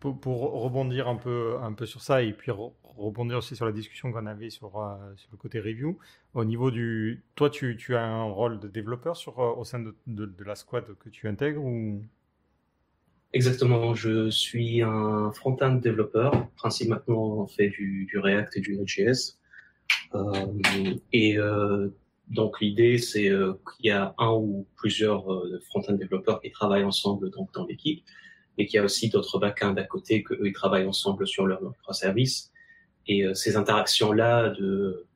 [0.00, 4.26] pour, rebondir un peu, sur ça et puis re rebondir aussi sur la discussion qu'on
[4.26, 5.98] avait sur, euh, sur le côté review,
[6.34, 7.24] au niveau du...
[7.34, 11.26] Toi, tu, as un rôle de développeur euh, au sein de, la squad que tu
[11.26, 11.64] intègres.
[13.32, 16.48] Exactement, je suis un front-end développeur.
[16.50, 19.38] Principalement, on fait du, du React et du Node.js.
[21.12, 21.36] Et
[22.28, 26.84] donc l'idée, c'est euh, qu'il y a un ou plusieurs euh, front-end développeurs qui travaillent
[26.84, 28.02] ensemble donc dans l'équipe,
[28.56, 31.46] et qu'il y a aussi d'autres back-end à côté que eux ils travaillent ensemble sur
[31.46, 32.50] leur microservice.
[33.06, 35.06] Et euh, ces interactions-là de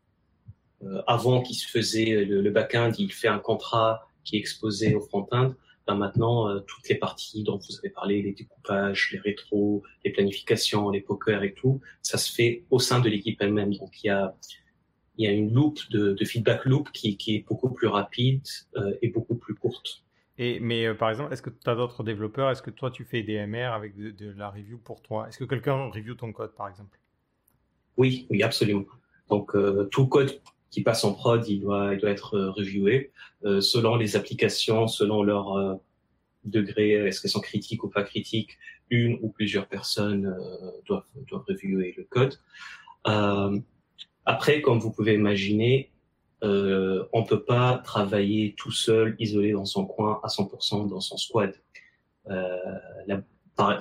[1.09, 5.01] avant qu'il se faisait le, le back-end, il fait un contrat qui est exposé au
[5.01, 5.53] front-end.
[5.89, 10.91] Ben maintenant, toutes les parties dont vous avez parlé, les découpages, les rétros, les planifications,
[10.91, 13.75] les pokers et tout, ça se fait au sein de l'équipe elle-même.
[13.75, 14.37] Donc il y a
[15.19, 18.47] il y a une loop de, de feedback loop qui, qui, est beaucoup plus rapide
[19.03, 20.03] et beaucoup plus courte.
[20.39, 22.51] Et, mais euh, par exemple, est-ce que tu as d'autres développeurs?
[22.51, 25.29] Est-ce que toi, tu fais des MR avec de, la review pour toi?
[25.29, 26.99] Est-ce que quelqu'un review ton code, par exemple?
[27.97, 28.85] Oui, oui, absolument.
[29.29, 30.41] Donc, euh, tout code
[30.71, 33.11] qui passe en prod, il doit, il doit être euh, reviewé
[33.43, 35.79] selon les applications, selon leur
[36.45, 38.59] degré, est-ce qu'elles sont critiques ou pas critiques.
[38.91, 40.37] Une ou plusieurs personnes
[40.87, 42.35] doivent, doivent reviewer le code.
[44.29, 45.91] Après, comme vous pouvez imaginer,
[46.45, 51.17] euh, on peut pas travailler tout seul, isolé dans son coin, à 100% dans son
[51.17, 51.55] squad.
[52.31, 52.57] Euh,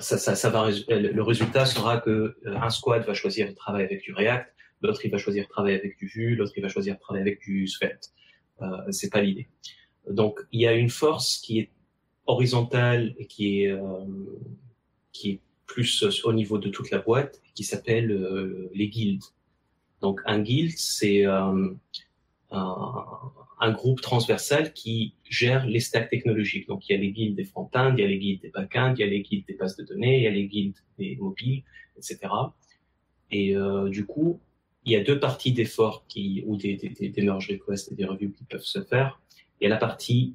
[0.00, 3.84] ça, ça, ça, va, le résultat sera que euh, un squad va choisir de travailler
[3.84, 6.68] avec du React, l'autre il va choisir de travailler avec du Vue, l'autre il va
[6.68, 8.10] choisir de travailler avec du Svelte.
[8.62, 9.48] Euh, c'est pas l'idée.
[10.10, 11.70] Donc il y a une force qui est
[12.26, 14.04] horizontale et qui est euh,
[15.12, 19.34] qui est plus au niveau de toute la boîte, qui s'appelle euh, les guilds.
[20.00, 21.74] Donc un guild, c'est un,
[22.50, 26.68] un, groupe transversal qui gère les stacks technologiques.
[26.68, 28.94] Donc il y a les guildes des front-end, il y a les guildes des back-end,
[28.96, 31.16] il y a les guildes des bases de données, il y a les guildes des
[31.16, 31.62] mobiles,
[31.96, 32.18] etc.
[33.30, 34.40] Et euh, du coup,
[34.84, 38.04] il y a deux parties d'efforts qui ou des, des, des, merge requests et des
[38.04, 39.20] reviews qui peuvent se faire.
[39.60, 40.34] Il y a la partie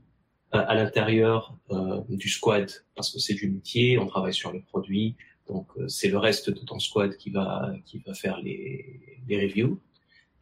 [0.53, 4.61] euh, à l'intérieur euh, du squad parce que c'est du métier, on travaille sur le
[4.61, 5.15] produit,
[5.47, 9.41] donc euh, c'est le reste de ton squad qui va qui va faire les, les
[9.41, 9.79] reviews.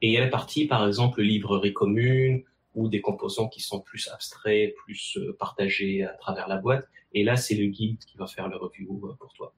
[0.01, 2.43] Et il y a la partie, par exemple, librairie commune
[2.73, 6.87] ou des composants qui sont plus abstraits, plus euh, partagés à travers la boîte.
[7.13, 9.53] Et là, c'est le guide qui va faire le review euh, pour toi.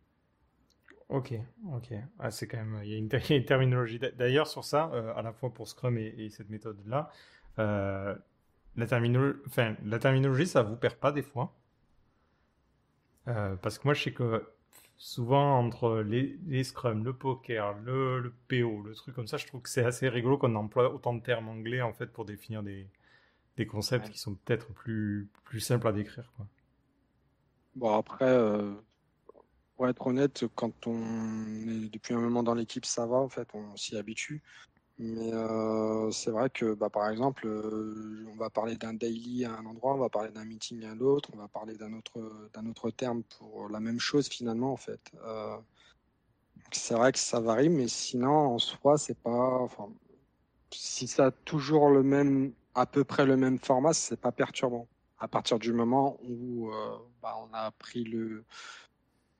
[1.09, 1.33] Ok,
[1.71, 1.93] ok.
[2.19, 3.07] Ah, c'est quand même, il y, a une,
[3.45, 3.99] terminologie.
[3.99, 4.85] D'ailleurs, sur ça,
[5.15, 7.09] à la fois pour Scrum et, cette méthode-là,
[7.57, 11.55] la, terminologie, enfin, la terminologie, ça vous perd pas des fois?
[13.25, 14.43] Parce que moi, je sais que
[15.03, 19.45] souvent entre les, les scrums, le poker, le, le, PO, le truc comme ça, je
[19.45, 22.63] trouve que c'est assez rigolo qu'on emploie autant de termes anglais en fait pour définir
[22.63, 22.87] des,
[23.57, 26.31] des concepts qui sont peut-être plus, plus simples à décrire.
[26.37, 26.47] Quoi.
[27.75, 28.71] Bon, après, euh,
[29.75, 31.01] pour être honnête, quand on
[31.67, 34.41] est depuis un moment dans l'équipe, ça va en fait, on s'y habitue.
[35.05, 39.51] Mais euh, c'est vrai que, bah, par exemple, euh, on va parler d'un daily à
[39.51, 42.65] un endroit, on va parler d'un meeting à l'autre, on va parler d'un autre, d'un
[42.67, 45.11] autre terme pour la même chose finalement, en fait.
[45.25, 45.57] Euh,
[46.71, 49.67] c'est vrai que ça varie, mais sinon, en soi, c'est pas.
[50.71, 54.87] Si ça a toujours le même, à peu près le même format, c'est pas perturbant.
[55.19, 56.71] À partir du moment où
[57.21, 58.45] bah, on a appris le,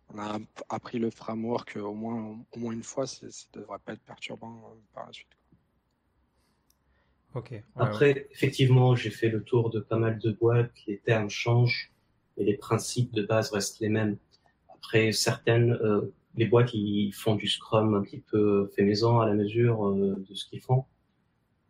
[0.10, 0.40] on a
[0.70, 4.76] appris le framework au moins, au moins une fois, ça ne devrait pas être perturbant
[4.94, 5.30] par la suite.
[7.76, 11.92] Après, effectivement, j'ai fait le tour de pas mal de boîtes, les termes changent,
[12.38, 14.18] et les principes de base restent les mêmes.
[14.74, 19.28] Après, certaines, euh, les boîtes, ils font du Scrum un petit peu fait maison à
[19.28, 20.86] la mesure euh, de ce qu'ils font.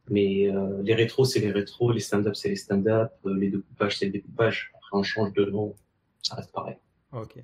[0.10, 3.98] Mais euh, les rétros, c'est les rétros, les stand-up, c'est les stand-up, euh, les découpages,
[3.98, 4.72] c'est les découpages.
[4.76, 5.76] Après, on change de nom,
[6.22, 6.78] ça reste pareil.
[7.14, 7.42] Ok.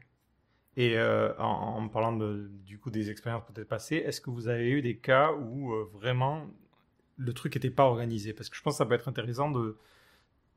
[0.75, 4.47] Et euh, en, en, parlant de, du coup des expériences peut-être passées, est-ce que vous
[4.47, 6.47] avez eu des cas où vraiment
[7.19, 8.33] le truc n'était pas organisé.
[8.33, 9.77] Parce que je pense que ça peut être intéressant de,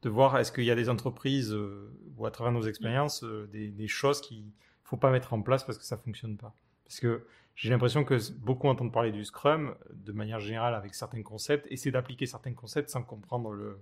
[0.02, 3.48] de voir est-ce qu'il y a des entreprises euh, ou à travers nos expériences euh,
[3.52, 4.50] des, choses qu'il ne
[4.84, 6.54] faut pas mettre en place parce que ça fonctionne pas.
[6.84, 11.22] Parce que j'ai l'impression que beaucoup entendent parler du Scrum de manière générale avec certains
[11.22, 13.78] concepts, essayer d'appliquer certains concepts sans comprendre le,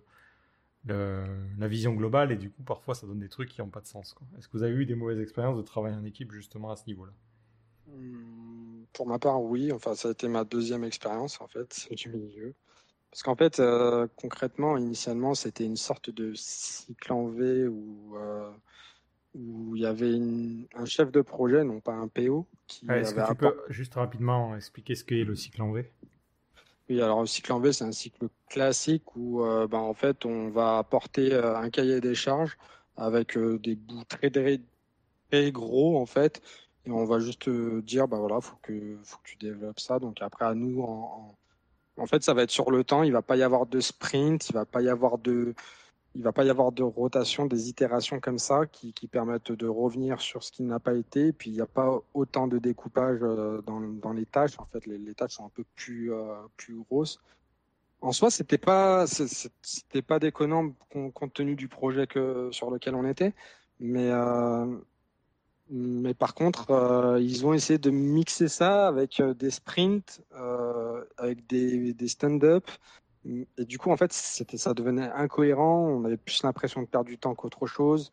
[0.87, 3.87] la vision globale et du coup parfois ça donne des trucs qui n'ont pas de
[3.87, 4.15] sens.
[4.39, 6.87] Est-ce que vous avez eu des mauvaises expériences de travailler en équipe justement à ce
[6.87, 7.13] niveau-là?
[7.87, 9.73] Mmh, Pour ma part, oui.
[9.73, 12.55] Enfin, ça a été ma deuxième expérience en fait du milieu.
[13.11, 18.51] Parce qu'en fait, euh, concrètement, initialement, c'était une sorte de cycle en V où, euh,
[19.35, 22.47] où il y avait une, un chef de projet, non pas un PO.
[22.69, 25.91] Qui Est-ce que tu peux juste rapidement expliquer ce qu'est le cycle en V?
[26.89, 30.25] Oui, alors le cycle en V, c'est un cycle classique où euh, ben, en fait,
[30.25, 32.57] on va apporter un cahier des charges
[32.97, 34.61] avec des bouts très, très,
[35.31, 36.41] très, gros, en fait.
[36.87, 39.99] Et on va juste dire, bah voilà, faut que, faut que tu développes ça.
[39.99, 41.37] Donc après, à nous, en,
[42.01, 43.03] en fait, ça va être sur le temps.
[43.03, 45.55] Il va pas y avoir de sprint, il va pas y avoir de,
[46.15, 50.21] il va pas y avoir de rotation, des itérations comme ça qui, permettent de revenir
[50.21, 51.33] sur ce qui n'a pas été.
[51.33, 54.59] Puis il n'y a pas autant de découpage euh, dans, les tâches.
[54.59, 57.21] En fait, les, les tâches sont un peu plus euh, plus grosses.
[58.03, 60.73] En soi, c'était pas c'était pas déconnant
[61.13, 63.35] compte tenu du projet que sur lequel on était,
[63.79, 64.65] mais euh,
[65.71, 71.05] mais par contre, euh, ils ont essayé de mixer ça avec euh, des sprints, euh,
[71.17, 72.69] avec des, des stand-up,
[73.25, 75.89] Et du coup, en fait, c'était, ça devenait incohérent.
[75.89, 78.13] On avait plus l'impression de perdre du temps qu'autre chose.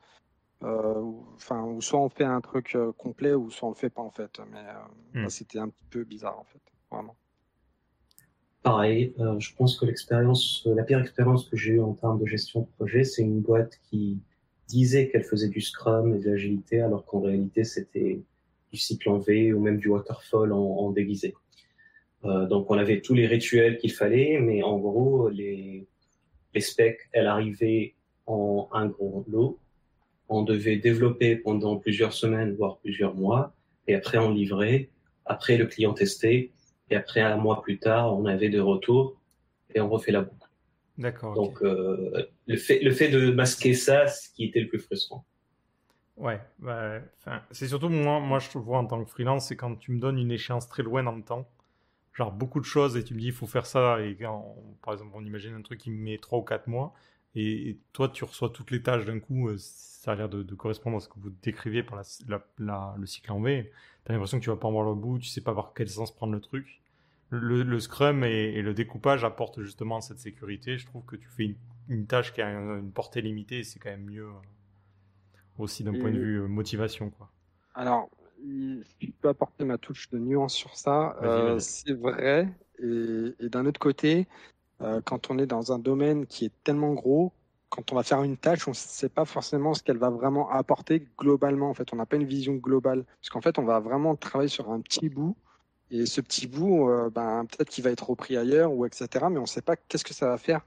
[0.63, 3.89] Euh, enfin, ou soit on fait un truc euh, complet, ou soit on le fait
[3.89, 4.39] pas en fait.
[4.51, 5.29] Mais hmm.
[5.29, 7.15] c'était un petit peu bizarre en fait, vraiment.
[8.63, 12.61] Pareil, je pense que l'expérience, la pire expérience que j'ai eue en termes de gestion
[12.61, 14.19] de projet, c'est une boîte qui
[14.67, 18.21] disait qu'elle faisait du Scrum et de l'agilité, alors qu'en réalité c'était
[18.71, 21.33] du cycle en V ou même du waterfall en, déguisé.
[22.25, 25.87] Euh, donc on avait tous les rituels qu'il fallait, mais en gros les,
[26.53, 27.95] les specs, elles arrivaient
[28.25, 29.59] en un gros lot.
[30.29, 33.53] On devait développer pendant plusieurs semaines, voire plusieurs mois,
[33.87, 34.89] et après on livrait.
[35.25, 36.51] Après le client testait,
[36.89, 39.19] et après un mois plus tard, on avait des retours
[39.73, 40.46] et on refait la boucle.
[40.97, 41.35] D'accord.
[41.35, 45.25] Donc euh, le fait le fait de masquer ça, ce qui était le plus frustrant.
[46.17, 46.99] Ouais, bah,
[47.51, 50.17] c'est surtout moi, moi je vois en tant que freelance, c'est quand tu me donnes
[50.17, 51.47] une échéance très loin dans le temps,
[52.13, 54.17] genre beaucoup de choses et tu me dis il faut faire ça et
[54.81, 56.95] par exemple on imagine un truc qui met 3 ou 4 mois
[57.35, 60.97] et, toi tu reçois toutes les tâches d'un coup, euh, ça a l'air de, correspondre
[60.97, 62.01] à ce que vous décriviez par
[62.57, 63.71] la, le cycle en V,
[64.03, 65.73] tu as l'impression que tu vas pas en voir le bout, tu sais pas par
[65.75, 66.81] quel sens prendre le truc.
[67.29, 70.77] Le, Scrum et, le découpage apportent justement cette sécurité.
[70.77, 71.55] Je trouve que tu fais
[71.89, 74.31] une, tâche qui a une, portée limitée, c'est quand même mieux euh,
[75.57, 77.09] aussi d'un point de vue euh, motivation.
[77.09, 77.29] Quoi.
[77.75, 78.09] Alors,
[78.43, 81.15] je peux apporter ma touche de nuance sur ça.
[81.23, 82.49] Euh, c'est vrai.
[82.79, 84.27] Et, d'un autre côté,
[84.81, 87.33] euh, quand on est dans un domaine qui est tellement gros,
[87.69, 90.49] quand on va faire une tâche, on ne sait pas forcément ce qu'elle va vraiment
[90.49, 91.69] apporter globalement.
[91.69, 93.03] En fait, on n'a pas une vision globale.
[93.19, 95.35] Parce qu'en fait, on va vraiment travailler sur un petit bout.
[95.91, 99.07] Et ce petit bout, euh, ben, peut-être qu'il va être repris ailleurs, ou etc.
[99.29, 100.61] Mais on ne sait pas qu'est-ce que ça va faire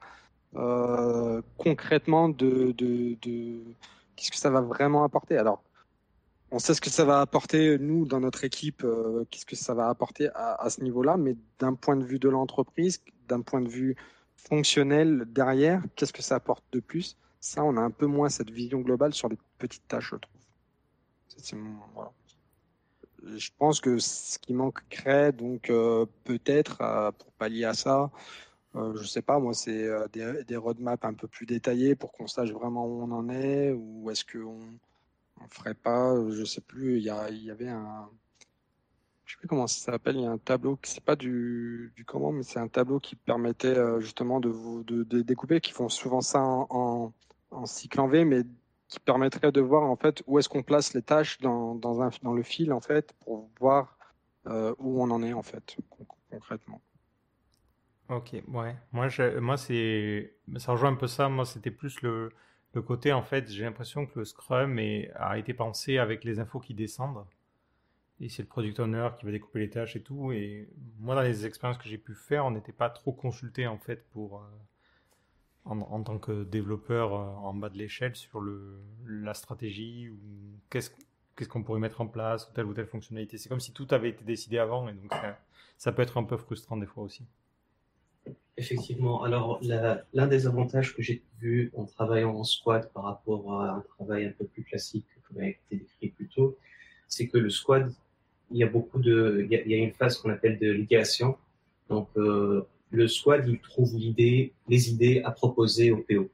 [1.57, 3.63] concrètement de, de, de...
[4.15, 5.37] qu'est-ce que ça va vraiment apporter.
[5.37, 5.63] Alors,
[6.51, 9.73] on sait ce que ça va apporter, nous, dans notre équipe, euh, qu'est-ce que ça
[9.73, 13.69] va apporter à, ce niveau-là, mais d'un point de vue de l'entreprise, d'un point de
[13.69, 13.95] vue
[14.35, 17.17] fonctionnel derrière, qu'est-ce que ça apporte de plus?
[17.39, 20.41] Ça, on a un peu moins cette vision globale sur les petites tâches, je trouve.
[23.23, 28.11] Je pense que ce qui manquerait, donc, euh, peut-être, euh, pour pallier à ça,
[28.73, 32.51] je sais pas, moi, c'est des, des roadmaps un peu plus détaillés pour qu'on sache
[32.51, 34.59] vraiment où on en est, ou est-ce qu'on
[35.43, 38.09] on ferait pas, euh, je sais plus, il y, avait un,
[39.25, 42.31] je sais plus comment ça s'appelle, il y a un tableau, c'est pas du, comment,
[42.31, 47.13] mais c'est un tableau qui permettait euh, justement de découper, qui font souvent ça en,
[47.51, 48.43] en, cycle en V, mais
[48.91, 52.43] qui permettrait de voir en fait où est-ce qu'on place les tâches dans, dans, le
[52.43, 53.97] fil en fait pour voir
[54.47, 55.77] euh, où on en est en fait
[56.29, 56.81] concrètement.
[58.09, 58.75] Ok, ouais.
[58.91, 59.07] Moi,
[59.39, 61.29] moi c'est, ça rejoint un peu ça.
[61.29, 62.33] Moi, c'était plus le,
[62.73, 64.77] le côté, en fait, j'ai l'impression que le Scrum
[65.15, 67.25] a été pensé avec les infos qui descendent.
[68.19, 70.33] Et c'est le product owner qui va découper les tâches et tout.
[70.33, 70.69] Et
[70.99, 74.05] moi, dans les expériences que j'ai pu faire, on n'était pas trop consulté, en fait,
[74.09, 74.47] pour, euh,
[75.65, 78.43] en, tant que développeur euh, en bas de l'échelle sur
[79.05, 80.17] la stratégie ou
[80.69, 80.91] qu'est-ce
[81.47, 83.37] qu'on pourrait mettre en place ou telle ou telle fonctionnalité.
[83.37, 85.11] C'est comme si tout avait été décidé avant et donc
[85.77, 87.25] ça peut être un peu frustrant des fois aussi.
[88.57, 89.23] Effectivement.
[89.23, 89.59] Alors,
[90.13, 94.25] l'un des avantages que j'ai vu en travaillant en squad par rapport à un travail
[94.25, 96.57] un peu plus classique, comme a été décrit plus tôt,
[97.07, 97.91] c'est que le squad,
[98.51, 101.37] il y a beaucoup de, il y a, une phase qu'on appelle de l'idéation.
[101.89, 106.29] Donc, euh, le squad, il trouve l'idée, les idées à proposer au PO.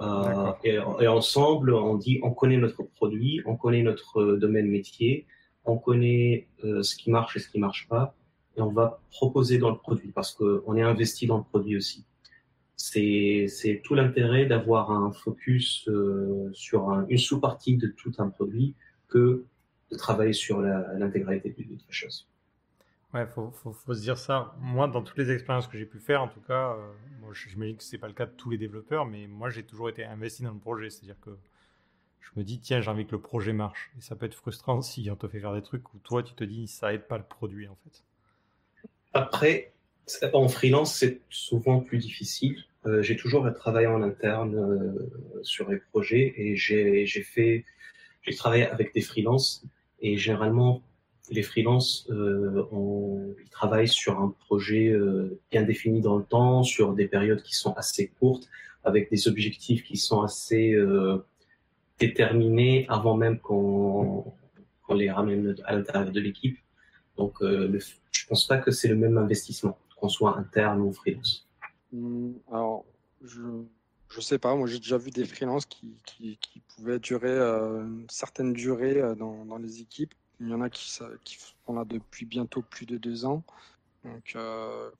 [0.00, 5.26] Euh, et, et, ensemble, on dit, on connaît notre produit, on connaît notre domaine métier,
[5.64, 8.14] on connaît euh, ce qui marche et ce qui marche pas
[8.56, 12.04] et on va proposer dans le produit parce qu'on est investi dans le produit aussi.
[12.76, 18.74] C'est tout l'intérêt d'avoir un focus euh, sur une sous-partie de tout un produit
[19.08, 19.44] que
[19.90, 22.28] de travailler sur l'intégralité de la chose.
[23.14, 24.56] Ouais, faut, faut, se dire ça.
[24.58, 27.76] Moi, dans toutes les expériences que j'ai pu faire, en tout cas, euh, moi, j'imagine
[27.76, 30.42] que c'est pas le cas de tous les développeurs, mais moi, j'ai toujours été investi
[30.42, 30.90] dans le projet.
[30.90, 31.30] C'est-à-dire que
[32.20, 33.92] je me dis, tiens, j'ai envie que le projet marche.
[33.96, 36.34] Et ça peut être frustrant si on te fait faire des trucs où toi, tu
[36.34, 38.02] te dis, ça aide pas le produit, en fait.
[39.12, 39.72] Après,
[40.32, 42.64] en freelance, c'est souvent plus difficile.
[42.84, 47.64] Euh, j'ai toujours travaillé en interne euh, sur les projets et j'ai fait,
[48.22, 49.64] j'ai travaillé avec des freelances
[50.00, 50.82] et généralement
[51.30, 56.94] les freelances, euh, ils travaillent sur un projet euh, bien défini dans le temps, sur
[56.94, 58.48] des périodes qui sont assez courtes,
[58.84, 61.24] avec des objectifs qui sont assez euh,
[61.98, 64.34] déterminés avant même qu'on
[64.90, 66.58] les ramène à l'intérieur de l'équipe.
[67.16, 71.48] Donc, le, je pense pas que c'est le même investissement, qu'on soit interne ou freelance.
[71.92, 72.84] Hmm, alors,
[73.22, 73.40] je
[74.14, 75.96] je sais pas, moi j'ai déjà vu des freelances qui,
[76.76, 80.14] pouvaient durer euh, une certaine durée dans, les équipes.
[80.40, 83.42] Il y en a qui, qui sont là depuis bientôt plus de deux ans.
[84.04, 84.36] Donc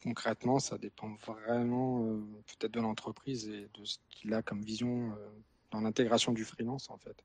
[0.02, 2.16] concrètement, ça dépend vraiment
[2.46, 5.12] peut-être de l'entreprise et de ce qu'il a comme vision
[5.70, 7.22] dans l'intégration du freelance en fait.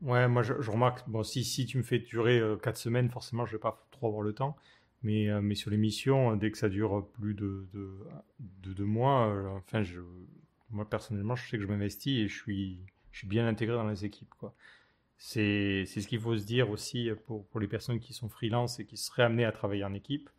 [0.00, 3.52] Ouais, moi je, remarque, bon, si, si tu me fais durer 4 semaines, forcément je
[3.52, 4.56] vais pas trop avoir le temps.
[5.04, 8.00] Mais, mais sur les missions, dès que ça dure plus de deux
[8.40, 9.84] de, de mois, enfin,
[10.70, 12.80] moi personnellement, je sais que je m'investis et je suis,
[13.12, 14.34] je suis bien intégré dans les équipes.
[14.38, 14.54] Quoi.
[15.18, 18.86] C'est, ce qu'il faut se dire aussi pour, pour les personnes qui sont freelance et
[18.86, 20.30] qui seraient amenées à travailler en équipe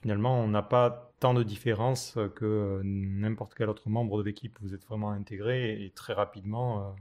[0.00, 4.58] finalement, on n'a pas tant de différence que n'importe quel autre membre de l'équipe.
[4.62, 6.94] Vous êtes vraiment intégré et très rapidement,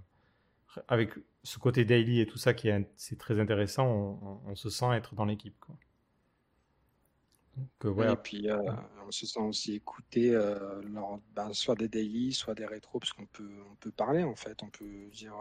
[0.77, 1.13] euh, avec
[1.43, 2.85] ce côté daily et tout ça qui est,
[3.17, 5.55] très intéressant, on, se sent être dans l'équipe.
[7.85, 8.57] Euh, et puis, euh,
[9.07, 10.31] on se sent aussi écouté,
[11.35, 14.61] ben, soit des daily, soit des rétros, parce qu'on peut, on peut parler en fait,
[14.63, 15.33] on peut dire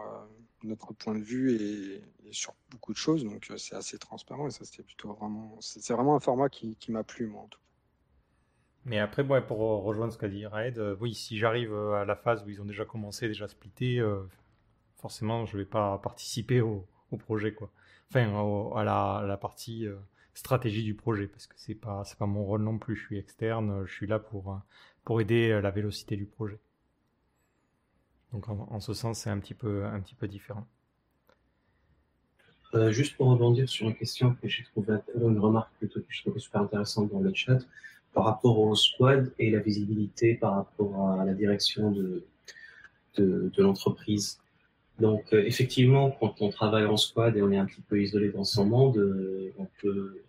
[0.63, 2.01] notre point de vue et,
[2.31, 6.15] sur beaucoup de choses, donc c'est assez transparent et ça c'était plutôt vraiment, c'est vraiment
[6.15, 7.65] un format qui, qui m'a plu moi en tout cas.
[8.85, 12.49] Mais après, pour rejoindre ce qu'a dit Raed, oui, si j'arrive à la phase où
[12.49, 14.01] ils ont déjà commencé, déjà splitté,
[14.95, 17.69] forcément, je vais pas participer au, au projet, quoi.
[18.09, 18.33] Enfin,
[18.75, 19.87] à, la, la, partie
[20.39, 22.95] stratégie du projet parce que c'est pas pas mon rôle non plus.
[22.95, 24.59] Je suis externe, je suis là pour
[25.03, 26.59] pour aider la vélocité du projet.
[28.31, 30.67] Donc en, ce sens, c'est un petit peu un petit peu différent.
[32.75, 36.21] Euh, juste pour rebondir sur une question que j'ai trouvé une remarque plutôt que je
[36.21, 37.57] trouvais super intéressante dans le chat
[38.13, 42.23] par rapport au squad et la visibilité par rapport à la direction de
[43.17, 44.39] de, l'entreprise.
[44.99, 48.29] Donc euh, effectivement, quand on travaille en squad et on est un petit peu isolé
[48.29, 50.21] dans son monde, euh, on peut,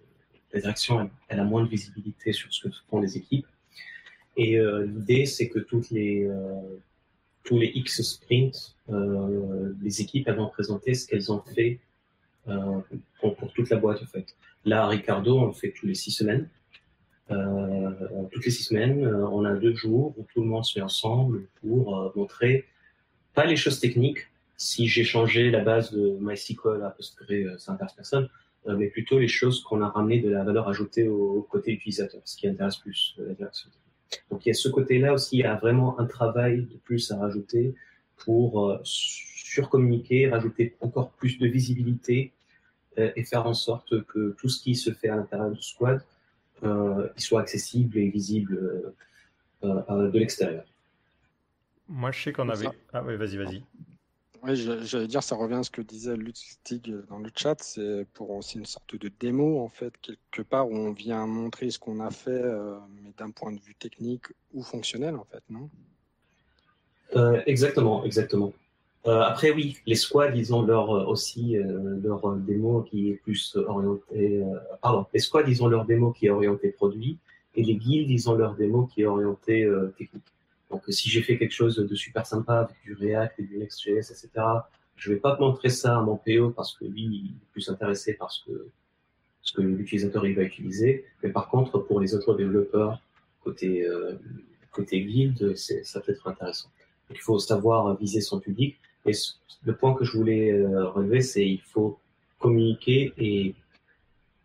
[0.53, 3.47] la direction elle, a moins de visibilité sur ce que font les équipes.
[4.37, 5.59] Et euh, l'idée, c'est que
[5.91, 6.29] les
[7.45, 11.81] tous les X sprints, les équipes elles vont présenter ce qu'elles ont fait
[13.21, 14.37] pour, toute la boîte en fait.
[14.65, 16.49] Là, Ricardo, on le fait tous les six semaines.
[17.29, 21.47] toutes les six semaines, on a deux jours où tout le monde se met ensemble
[21.61, 22.67] pour montrer
[23.35, 24.27] pas les choses techniques,
[24.57, 28.29] si j'ai changé la base de MySQL à Postgre, intéresse personne, euh,
[28.67, 32.37] mais plutôt les choses qu'on a ramenées de la valeur ajoutée au, côté utilisateur, ce
[32.37, 33.71] qui intéresse plus euh, la direction.
[34.31, 37.11] Donc il y a ce côté-là aussi, il y a vraiment un travail de plus
[37.11, 37.75] à rajouter
[38.17, 42.33] pour euh, surcommuniquer, rajouter encore plus de visibilité
[42.97, 46.05] et faire en sorte que tout ce qui se fait à l'intérieur du squad
[46.65, 48.93] euh, soit accessible et visible
[49.63, 50.65] de l'extérieur.
[51.89, 52.67] Moi, je sais qu'on avait.
[52.93, 53.63] Ah oui, vas-y, vas-y.
[54.43, 58.31] Oui, j'allais dire, ça revient à ce que disait Lutzig dans le chat, c'est pour
[58.31, 62.01] aussi une sorte de démo, en fait, quelque part où on vient montrer ce qu'on
[62.01, 64.25] a fait, euh, mais d'un point de vue technique
[64.55, 65.69] ou fonctionnel, en fait, non?
[67.17, 68.53] Euh, Exactement, exactement.
[69.07, 71.57] Euh, après, oui, les squads, ils ont leur, aussi
[72.03, 74.43] leur démo qui est plus orienté.
[74.81, 77.19] pardon, les squads, ils ont leur démo qui est orienté produit,
[77.55, 79.69] et les guildes, ils ont leur démo qui est orienté
[79.99, 80.25] technique.
[80.71, 84.11] Donc, si j'ai fait quelque chose de super sympa avec du React et du Next.js,
[84.11, 84.31] etc.,
[84.97, 88.15] je vais pas montrer ça à mon PO parce que lui, il est plus intéressé
[88.15, 88.69] par ce que,
[89.43, 91.07] ce que l'utilisateur il va utiliser.
[91.23, 93.01] Mais par contre, pour les autres développeurs
[93.43, 94.15] côté, euh,
[94.73, 96.69] côté guild, ça peut être intéressant.
[97.09, 98.77] Donc, il faut savoir viser son public.
[99.07, 99.13] Et
[99.65, 101.99] le point que je voulais euh, relever, c'est il faut
[102.39, 103.55] communiquer et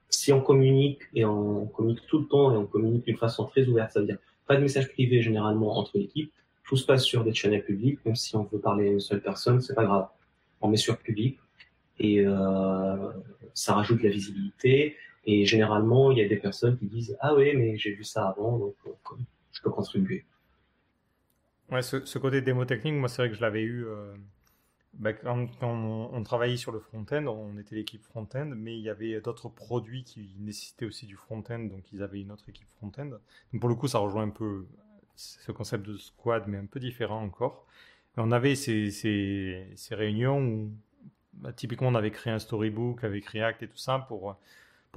[0.10, 3.68] si on communique et on communique tout le temps et on communique d'une façon très
[3.68, 4.18] ouverte, ça veut dire
[4.48, 6.32] pas de message privé généralement entre l'équipe.
[6.64, 9.22] Tout se passe sur des channels publics, même si on veut parler à une seule
[9.22, 10.08] personne, c'est pas grave.
[10.62, 11.38] On met sur public
[12.00, 13.12] et euh,
[13.54, 14.96] ça rajoute de la visibilité.
[15.26, 18.28] Et généralement, il y a des personnes qui disent ah oui, mais j'ai vu ça
[18.28, 18.76] avant, donc
[19.52, 20.26] je peux contribuer.
[21.72, 23.86] Ouais, ce, ce côté démo technique, moi c'est vrai que je l'avais eu.
[23.86, 24.14] Euh
[24.98, 29.20] bah, quand, on, travaillait sur le front-end, on était l'équipe front-end, mais il y avait
[29.20, 33.10] d'autres produits qui nécessitaient aussi du front-end, donc ils avaient une autre équipe front-end.
[33.52, 34.66] Donc pour le coup, ça rejoint un peu
[35.16, 37.66] ce concept de squad, mais un peu différent encore.
[38.18, 40.72] on avait ces, réunions où
[41.34, 44.38] bah, typiquement on avait créé un storybook avec React et tout ça pour,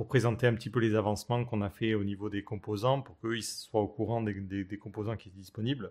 [0.08, 3.40] présenter un petit peu les avancements qu'on a fait au niveau des composants, pour qu'eux
[3.40, 5.90] soient au courant des, composants qui étaient disponibles.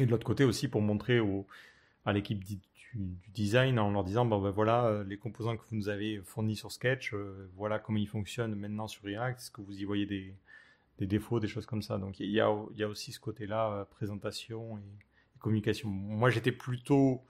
[0.00, 1.20] Et de l'autre côté aussi pour montrer
[2.06, 2.42] à l'équipe
[2.94, 6.20] du, design en leur disant bon ben voilà euh, les composants que vous nous avez
[6.20, 9.84] fournis sur Sketch, euh, voilà comment ils fonctionnent maintenant sur React, est-ce que vous y
[9.84, 10.34] voyez des,
[10.98, 11.98] des, défauts, des choses comme ça?
[11.98, 14.82] Donc il y a, y a aussi ce côté-là, euh, présentation et,
[15.38, 15.88] communication.
[15.88, 17.24] Moi j'étais plutôt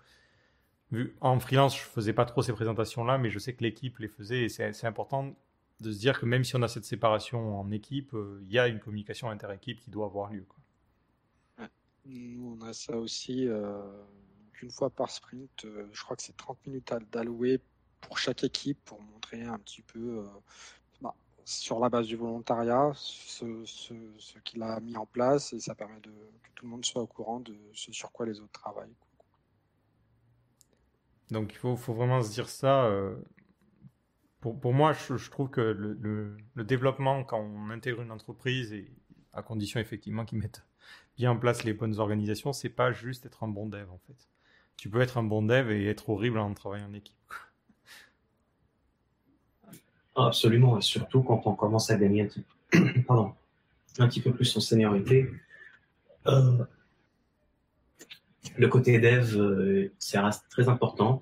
[1.22, 4.42] en freelance, je faisais pas trop ces présentations-là, mais je sais que l'équipe les faisait
[4.42, 5.34] et c'est important
[5.80, 8.68] de se dire que même si on a cette séparation en équipe, il y a
[8.68, 10.44] une communication inter-équipe qui doit avoir lieu.
[10.46, 11.68] Quoi.
[12.06, 13.48] On a ça aussi
[14.62, 15.64] une fois par sprint.
[15.64, 17.60] Euh, je crois que c'est 30 minutes d'allouer
[18.00, 20.18] pour chaque équipe pour montrer un petit peu.
[20.18, 20.26] Euh,
[21.00, 23.64] bah, sur la base du volontariat ce,
[24.44, 27.06] qu'il a mis en place et ça permet de, que tout le monde soit au
[27.06, 28.94] courant de ce sur quoi les autres travaillent.
[31.30, 32.84] Donc il faut, vraiment se dire ça.
[32.84, 33.16] Euh,
[34.40, 38.92] pour, moi, je, trouve que le, le, le, développement, quand on intègre une entreprise, et
[39.32, 40.64] à condition effectivement qu'ils mettent
[41.16, 44.28] bien en place les bonnes organisations, c'est pas juste être un bon dev en fait.
[44.77, 47.14] Tu peux être un bon dev et être horrible en travaillant en équipe.
[50.14, 52.45] Absolument, surtout quand on commence à gagner un petit,
[53.07, 53.33] Pardon.
[53.99, 55.31] un petit peu plus en seniorité.
[56.27, 56.64] Euh,
[58.57, 61.20] le côté dev, euh, ça reste très important.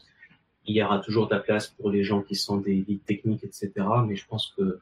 [0.66, 3.44] Il y aura toujours de la place pour les gens qui sont des leads techniques,
[3.44, 3.72] etc.
[4.06, 4.80] Mais je pense que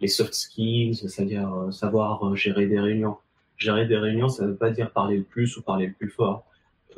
[0.00, 3.16] les soft skills, c'est-à-dire euh, savoir euh, gérer des réunions.
[3.56, 6.10] Gérer des réunions, ça ne veut pas dire parler le plus ou parler le plus
[6.10, 6.44] fort.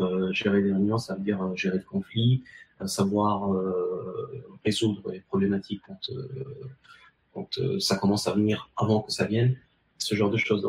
[0.01, 2.43] Euh, gérer des réunions, ça veut dire euh, gérer le conflit,
[2.87, 5.83] savoir euh, résoudre les problématiques
[7.35, 9.57] quand, ça commence à venir avant que ça vienne,
[9.99, 10.69] ce genre de choses.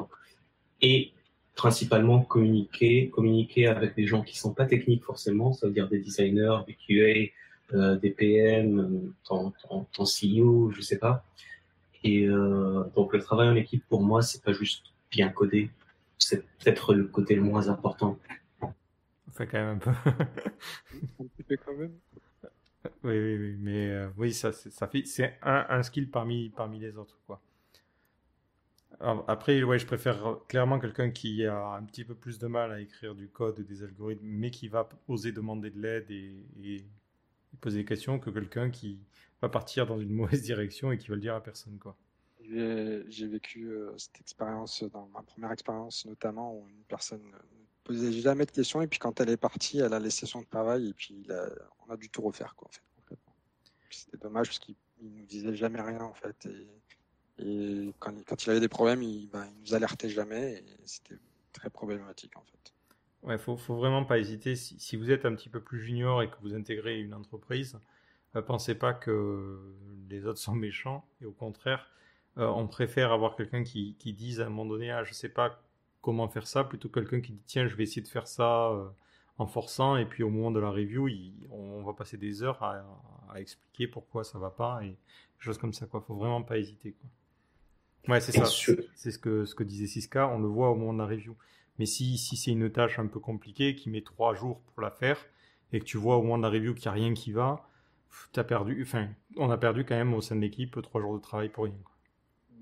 [0.82, 1.12] Et
[1.56, 6.00] principalement communiquer, communiquer avec des gens qui sont pas techniques forcément, ça veut dire des
[6.00, 9.54] designers, des QA, des PM, ton,
[9.94, 11.24] ton, CEO, je sais pas.
[12.04, 12.28] Et
[12.96, 15.70] donc le travail en équipe pour moi, c'est pas juste bien coder,
[16.18, 18.18] c'est peut-être le côté le moins important.
[19.32, 19.90] On fait quand même un peu.
[21.20, 21.98] un petit peu quand même.
[23.04, 26.80] Oui, oui, oui, mais euh, oui, ça, ça fait, c'est un, un skill parmi, parmi
[26.80, 27.42] les autres, quoi.
[29.00, 32.80] Après, ouais, je préfère clairement quelqu'un qui a un petit peu plus de mal à
[32.80, 36.86] écrire du code et des algorithmes, mais qui va oser demander de l'aide et,
[37.60, 39.00] poser des questions que quelqu'un qui
[39.42, 41.80] va partir dans une mauvaise direction et qui va le dire à personne.
[41.80, 41.98] quoi.
[42.44, 48.12] J'ai vécu euh, cette expérience dans ma première expérience notamment où une personne ne posait
[48.12, 50.94] jamais de questions et puis quand elle est partie, elle a laissé son travail et
[50.94, 51.28] puis
[51.88, 52.56] on a dû tout refaire.
[52.58, 53.18] En fait,
[53.90, 56.48] C'était dommage parce qu'il nous disait jamais rien en fait.
[56.48, 56.68] Et,
[58.00, 61.18] quand, il avait des problèmes, il, ben, nous alertait jamais et c'était
[61.54, 62.74] très problématique en fait.
[63.24, 64.56] Ouais, faut, faut vraiment pas hésiter.
[64.56, 67.80] Si, si, vous êtes un petit peu plus junior et que vous intégrez une entreprise,
[68.36, 69.60] euh, pensez pas que
[70.10, 71.88] les autres sont méchants et au contraire,
[72.38, 75.30] euh, on préfère avoir quelqu'un qui, qui dise à un moment donné, ah, je sais
[75.30, 75.62] pas
[76.02, 78.70] comment faire ça, plutôt que quelqu'un qui dit tiens, je vais essayer de faire ça
[78.70, 78.90] euh,
[79.38, 82.62] en forçant et puis au moment de la review, il, on va passer des heures
[82.64, 82.84] à,
[83.34, 84.96] à, expliquer pourquoi ça va pas et
[85.40, 86.02] choses comme ça quoi.
[86.02, 87.10] Faut vraiment pas hésiter quoi.
[88.08, 88.46] Ouais, c'est ça.
[88.96, 90.28] C'est ce que, ce que disait Siska.
[90.28, 91.36] On le voit au moment de la review.
[91.78, 94.92] Mais si, si c'est une tâche un peu compliquée qui met trois jours pour la
[94.92, 95.18] faire
[95.72, 97.68] et que tu vois au moment de la review qu'il n'y a rien qui va,
[98.36, 101.22] as perdu, enfin, on a perdu quand même au sein de l'équipe trois jours de
[101.22, 101.76] travail pour rien.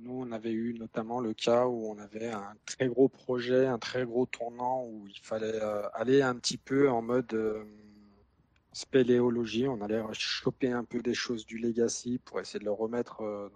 [0.02, 3.80] Nous, on avait eu notamment le cas où on avait un très gros projet, un
[3.80, 7.66] très gros tournant où il fallait euh, aller un petit peu en mode euh,
[8.72, 9.68] spéléologie.
[9.68, 13.50] On allait choper un peu des choses du legacy pour essayer de le remettre euh,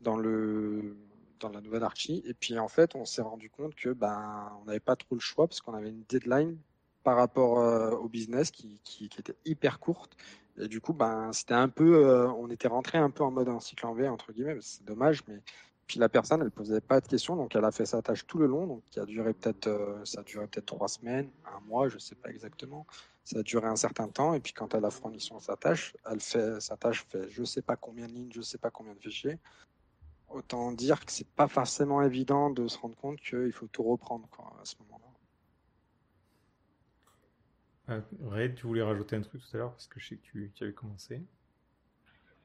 [0.00, 0.96] dans le
[1.40, 2.22] dans la nouvelle archi.
[2.24, 5.20] Et puis en fait, on s'est rendu compte que ben on n'avait pas trop le
[5.20, 6.56] choix parce qu'on avait une deadline
[7.02, 7.56] par rapport
[7.98, 8.80] au business qui,
[9.18, 10.16] était hyper courte.
[10.60, 13.48] Et du coup, ben c'était un peu, euh, on était rentré un peu en mode
[13.60, 14.58] cycle en V entre guillemets.
[14.60, 15.42] C'est dommage, mais
[15.86, 18.38] puis la personne, elle posait pas de questions, donc elle a fait sa tâche tout
[18.38, 21.58] le long, donc qui a duré peut-être, euh, ça a duré peut-être trois semaines, un
[21.66, 22.86] mois, je sais pas exactement.
[23.24, 25.96] Ça a duré un certain temps, et puis quand elle a fourni son sa tâche,
[26.08, 28.94] elle fait sa tâche fait, je sais pas combien de lignes, je sais pas combien
[28.94, 29.38] de fichiers.
[30.28, 34.28] Autant dire que c'est pas forcément évident de se rendre compte qu'il faut tout reprendre
[34.62, 35.09] à ce moment-là.
[37.90, 40.22] Euh, Red, tu voulais rajouter un truc tout à l'heure parce que je sais que
[40.22, 41.22] tu, avais commencé.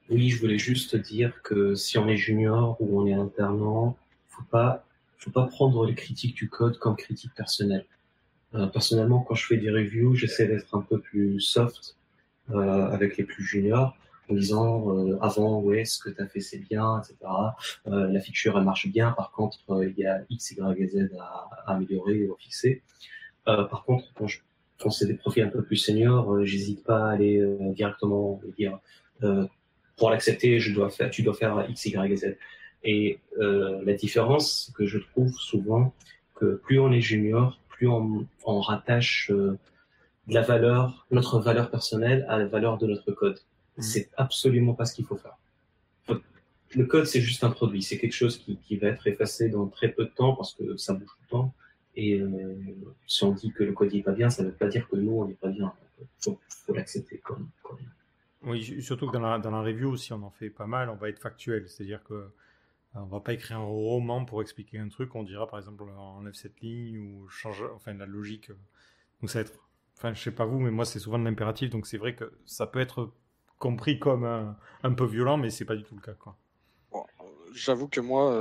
[0.09, 3.97] Oui, je voulais juste dire que si on est junior ou on est alternant,
[4.29, 4.85] faut pas,
[5.17, 7.85] faut pas prendre les critiques du code comme critique personnelle.
[8.53, 11.97] Euh, personnellement, quand je fais des reviews, j'essaie d'être un peu plus soft
[12.51, 13.95] euh, avec les plus juniors
[14.29, 17.15] en disant euh, avant ouais ce que tu as fait c'est bien etc
[17.85, 21.47] la feature elle marche bien par contre il y a x y et z à,
[21.65, 22.81] à améliorer ou à fixer
[23.43, 24.39] par contre quand je
[24.79, 27.45] quand c'est des profils un peu plus seniors j'hésite pas à aller
[27.75, 28.79] directement dire
[29.97, 32.37] pour l'accepter je dois faire tu dois faire x y et z
[32.83, 35.93] et la différence que je trouve souvent
[36.35, 39.57] que plus on est junior plus on, on rattache de
[40.27, 43.39] la valeur notre valeur personnelle à la valeur de notre code
[43.77, 45.37] c'est absolument pas ce qu'il faut faire.
[46.73, 47.81] Le code, c'est juste un produit.
[47.81, 50.75] C'est quelque chose qui, qui, va être effacé dans très peu de temps parce que
[50.77, 51.53] ça bouge tout le temps.
[51.95, 52.55] Et euh,
[53.07, 54.95] si on dit que le code n'est pas bien, ça ne veut pas dire que
[54.95, 55.73] nous, on n'est pas bien.
[55.99, 56.39] Il faut,
[56.73, 57.79] l'accepter comme, comme,
[58.43, 60.95] Oui, surtout que dans la, dans la review, si on en fait pas mal, on
[60.95, 61.69] va être factuel.
[61.69, 62.29] C'est-à-dire que euh,
[62.95, 65.15] on va pas écrire un roman pour expliquer un truc.
[65.15, 68.51] On dira, par exemple, enlève cette ligne ou change, enfin, la logique.
[69.21, 69.59] Donc, ça va être,
[69.97, 71.69] enfin, je sais pas vous, mais moi, c'est souvent de l'impératif.
[71.69, 73.13] Donc, c'est vrai que ça peut être
[73.57, 76.15] compris comme un, peu violent, mais c'est pas du tout le cas.
[77.55, 78.31] J'avoue que moi,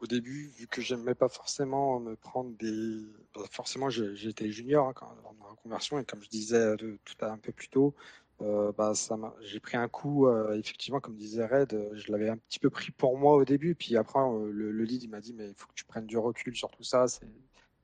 [0.00, 3.00] au début, vu que j'aimais pas forcément me prendre des.
[3.34, 7.30] Bah, forcément, j'étais junior hein, quand, dans ma reconversion, et comme je disais tout à
[7.30, 7.94] un peu plus tôt,
[8.40, 12.70] bah, ça j'ai pris un coup, effectivement, comme disait Red, je l'avais un petit peu
[12.70, 15.54] pris pour moi au début, puis après, le, le, lead, il m'a dit, mais il
[15.54, 17.06] faut que tu prennes du recul sur tout ça,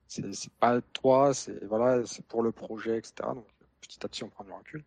[0.08, 3.34] c'est pas toi, c'est voilà, pour le projet, etc.
[3.34, 3.46] Donc,
[3.80, 4.84] petit à petit, on prend du recul.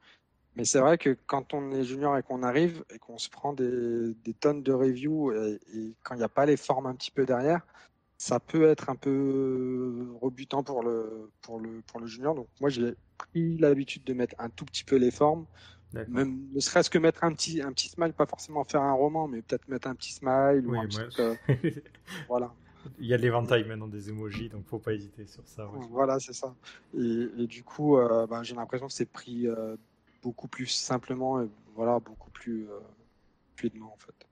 [0.55, 3.53] Mais c'est vrai que quand on est junior et qu'on arrive et qu'on se prend
[3.53, 5.59] des, des, tonnes de reviews et,
[6.03, 7.61] quand il n'y a pas les formes un petit peu derrière,
[8.17, 12.35] ça peut être un peu rebutant pour le, pour le, pour le junior.
[12.35, 15.45] Donc moi, j'ai pris l'habitude de mettre un tout petit peu les formes.
[15.93, 19.27] Même ne serait-ce que mettre un petit, un petit smile, pas forcément faire un roman,
[19.27, 20.87] mais peut-être mettre un petit smile ou un
[21.19, 21.35] euh,
[22.29, 22.53] voilà.
[22.99, 25.69] Il y a l'éventail maintenant des emojis, donc faut pas hésiter sur ça.
[25.89, 26.55] Voilà, c'est ça.
[26.97, 29.75] Et, et, du coup, euh, bah, j'ai l'impression que c'est pris euh,
[30.21, 32.79] beaucoup plus simplement et voilà, beaucoup plus euh,
[33.55, 34.27] fluidement en fait.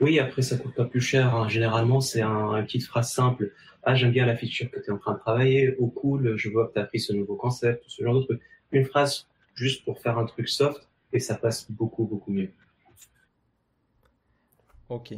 [0.00, 1.34] Oui, après ça coûte pas plus cher.
[1.34, 1.48] Hein.
[1.48, 3.52] Généralement, c'est un, une petite phrase simple.
[3.82, 5.76] Ah, j'aime bien la feature que tu es en train de travailler.
[5.78, 8.42] Oh cool, je vois que tu as pris ce nouveau concept, ce genre de truc.
[8.70, 12.50] Une phrase juste pour faire un truc soft et ça passe beaucoup, beaucoup mieux.
[14.88, 15.14] Ok.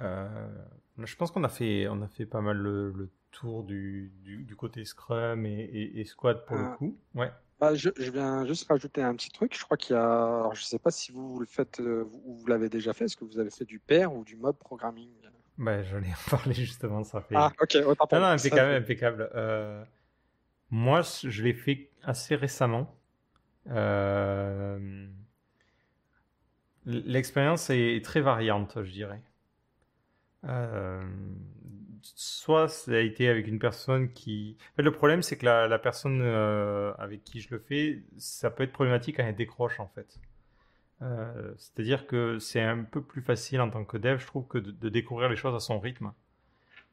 [0.00, 0.48] Euh,
[0.98, 4.84] je pense qu'on a fait, on a fait pas mal le, tour du, du, côté
[4.84, 6.76] Scrum et, et, Squad pour le ah.
[6.76, 6.98] coup.
[7.14, 7.30] Ouais.
[7.60, 9.54] Bah, je, viens juste rajouter un petit truc.
[9.54, 10.02] Je crois qu'il y a.
[10.02, 13.04] Alors, je ne sais pas si vous, le faites euh, ou vous, l'avez déjà fait.
[13.04, 15.10] Est-ce que vous avez fait du pair ou du mob programming?
[15.58, 17.04] Bah, J'en ai parlé justement.
[17.04, 17.34] Ça fait...
[17.36, 17.74] Ah, ok.
[17.74, 18.72] non, non, impeccable.
[18.72, 19.30] impeccable.
[19.34, 19.84] Euh,
[20.70, 22.96] moi, je l'ai fait assez récemment.
[23.68, 25.06] Euh,
[26.86, 29.20] l'expérience est très variante, je dirais.
[32.02, 34.56] Soit ça a été avec une personne qui.
[34.76, 38.72] le problème, c'est que la, personne euh, avec qui je le fais, ça peut être
[38.72, 40.20] problématique quand elle décroche en fait.
[41.02, 44.58] Euh, c'est-à-dire que c'est un peu plus facile en tant que dev, je trouve, que
[44.58, 46.12] de, découvrir les choses à son rythme.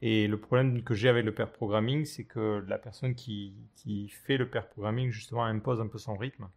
[0.00, 4.08] Et le problème que j'ai avec le pair programming, c'est que la personne qui, qui,
[4.08, 6.48] fait le pair programming, justement, impose un peu son rythme.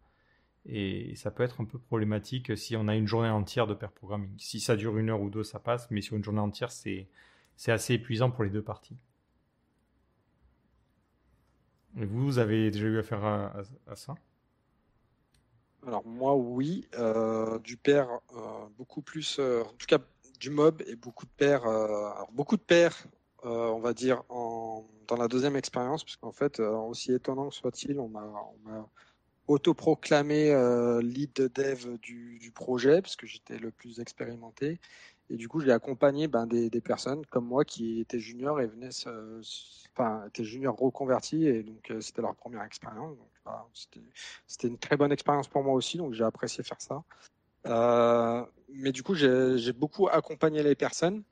[0.66, 3.92] Et ça peut être un peu problématique si on a une journée entière de pair
[3.92, 4.30] programming.
[4.38, 7.08] Si ça dure une heure ou deux, ça passe, mais sur une journée entière, c'est
[7.62, 8.98] c'est assez épuisant pour les deux parties.
[11.96, 14.16] Et vous, avez déjà eu affaire à, ça?
[15.86, 16.88] Alors moi, oui.
[16.98, 18.40] Euh, du pair, euh,
[18.80, 20.00] beaucoup plus, euh, en tout cas
[20.40, 21.62] du mob et beaucoup de pairs.
[22.32, 23.06] beaucoup de pairs,
[23.44, 28.08] on va dire, dans la deuxième expérience, parce qu'en fait, aussi étonnant que soit-il, on
[28.08, 28.90] m'a
[29.46, 30.50] autoproclamé
[31.04, 34.80] lead dev du, du projet, puisque j'étais le plus expérimenté.
[35.32, 38.90] Et du coup, j'ai accompagné ben, des, personnes comme moi qui étaient juniors et venaient,
[39.96, 43.18] enfin, étaient juniors reconvertis et donc euh, c'était leur première expérience.
[44.46, 47.04] C'était une très bonne expérience pour moi aussi, donc j'ai apprécié faire ça.
[47.66, 51.24] Euh, mais du coup, j'ai beaucoup accompagné les personnes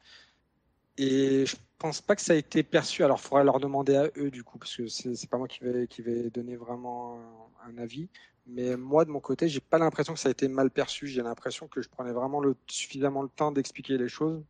[0.98, 1.44] et
[1.80, 3.04] pense pas que ça a été perçu.
[3.04, 5.64] Alors, il faudrait leur demander à eux du coup, parce que c'est pas moi qui
[5.64, 7.20] vais, qui vais donner vraiment
[7.66, 8.10] un avis.
[8.46, 11.08] Mais moi, de mon côté, j'ai pas l'impression que ça a été mal perçu.
[11.08, 14.44] J'ai l'impression que je prenais vraiment le, suffisamment le temps d'expliquer les choses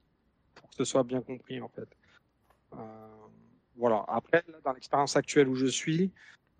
[0.56, 1.88] pour que ce soit bien compris, en fait.
[2.73, 2.77] Euh,
[3.76, 4.06] voilà.
[4.07, 6.11] Après, dans l'expérience actuelle où je suis,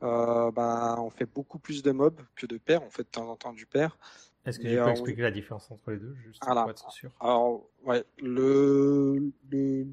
[0.04, 2.84] euh, bah, on fait beaucoup plus de mobs que de pairs.
[2.84, 3.98] On fait de temps en temps du pair.
[4.46, 7.12] Est-ce que tu peux euh, expliquer la différence entre les deux, juste pour être sûr?
[7.20, 9.88] Alors, ouais, le, le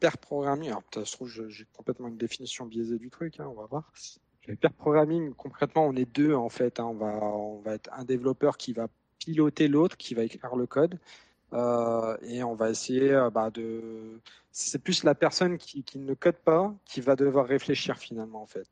[0.00, 3.66] pair programming, alors peut-être trouve j'ai complètement une définition biaisée du truc, hein, on va
[3.66, 3.92] voir.
[4.46, 6.78] Le programming, concrètement, on est deux en fait.
[6.78, 6.84] Hein.
[6.84, 10.66] On, va, on va être un développeur qui va piloter l'autre, qui va écrire le
[10.66, 10.98] code.
[11.52, 14.20] Euh, et on va essayer euh, bah, de.
[14.52, 18.46] C'est plus la personne qui, qui, ne code pas qui va devoir réfléchir finalement en
[18.46, 18.68] fait.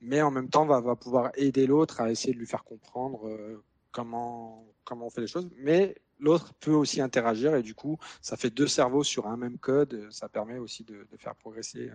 [0.00, 3.26] Mais en même temps, va, va pouvoir aider l'autre à essayer de lui faire comprendre
[3.28, 5.48] euh, comment comment on fait les choses.
[5.56, 9.58] Mais l'autre peut aussi interagir et du coup, ça fait deux cerveaux sur un même
[9.58, 10.08] code.
[10.10, 11.90] Ça permet aussi de, faire progresser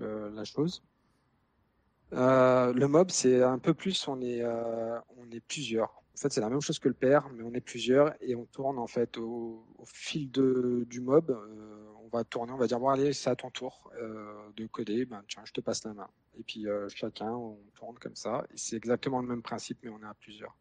[0.00, 0.82] euh, la chose.
[2.12, 6.02] Euh, le mob, c'est un peu plus, on est, euh, on est plusieurs.
[6.14, 8.44] En fait, c'est la même chose que le père, mais on est plusieurs et on
[8.44, 11.36] tourne en fait au, fil du mob.
[12.04, 13.90] On va tourner, on va dire bon allez, c'est à ton tour
[14.54, 15.06] de coder.
[15.06, 16.08] Ben tiens, je te passe la main.
[16.38, 18.46] Et puis chacun, on tourne comme ça.
[18.54, 20.54] C'est exactement le même principe, mais on est à plusieurs.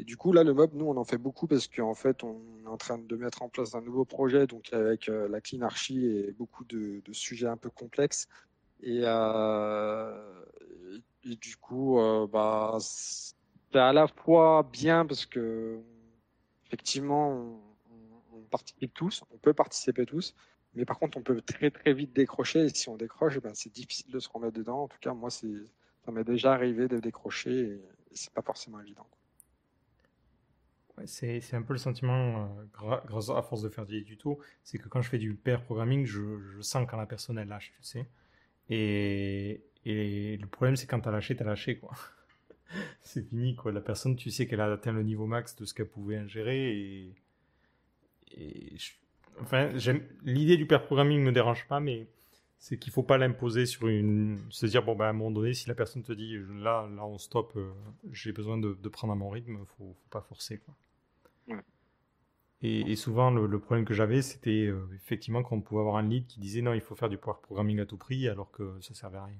[0.00, 2.40] Et du coup, là, le mob, nous, on en fait beaucoup parce qu'en fait, on
[2.64, 6.06] est en train de mettre en place un nouveau projet, donc avec la clean archi
[6.06, 8.26] et beaucoup de, sujets un peu complexes.
[8.82, 10.42] Et, euh,
[11.24, 13.34] et du coup, euh, bah, c'est
[13.74, 15.78] à la fois bien parce que
[16.66, 17.60] effectivement,
[18.32, 20.34] on, participe tous, on peut participer tous,
[20.74, 22.64] mais par contre, on peut très très vite décrocher.
[22.64, 24.84] Et si on décroche, ben, c'est difficile de se remettre dedans.
[24.84, 25.46] En tout cas, moi, ça
[26.08, 27.80] m'est déjà arrivé de décrocher et,
[28.12, 29.06] c'est pas forcément évident.
[31.06, 32.54] C'est un peu le sentiment,
[33.06, 36.06] grâce à force de faire des tutos, c'est que quand je fais du pair programming,
[36.06, 36.20] je,
[36.60, 38.06] sens quand la personne elle lâche, tu sais.
[38.68, 41.92] Et, et le problème, c'est quand t'as lâché, t'as lâché, quoi.
[43.02, 43.72] c'est fini, quoi.
[43.72, 47.14] La personne, tu sais qu'elle a atteint le niveau max de ce qu'elle pouvait ingérer
[49.40, 49.70] enfin,
[50.24, 52.06] l'idée du pair programming me dérange pas, mais
[52.58, 55.54] c'est qu'il faut pas l'imposer sur une, se dire bon ben à un moment donné,
[55.54, 57.70] si la personne te dit là, là on stop, euh,
[58.12, 60.74] j'ai besoin de, de, prendre à mon rythme, faut, faut pas forcer, quoi.
[62.62, 66.40] Et, souvent, le, problème que j'avais, c'était euh, effectivement qu'on pouvait avoir un lead qui
[66.40, 69.16] disait non, il faut faire du power programming à tout prix, alors que ça servait
[69.16, 69.38] à rien.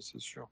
[0.00, 0.48] c'est sûr.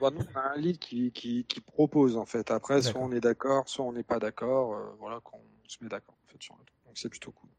[0.00, 2.52] Bah on a un lead qui, qui, propose en fait.
[2.52, 4.74] Après, soit on est d'accord, soit on n'est pas d'accord.
[4.74, 6.78] Euh, voilà, qu'on se met d'accord en fait sur le truc.
[6.86, 7.50] Donc c'est plutôt cool.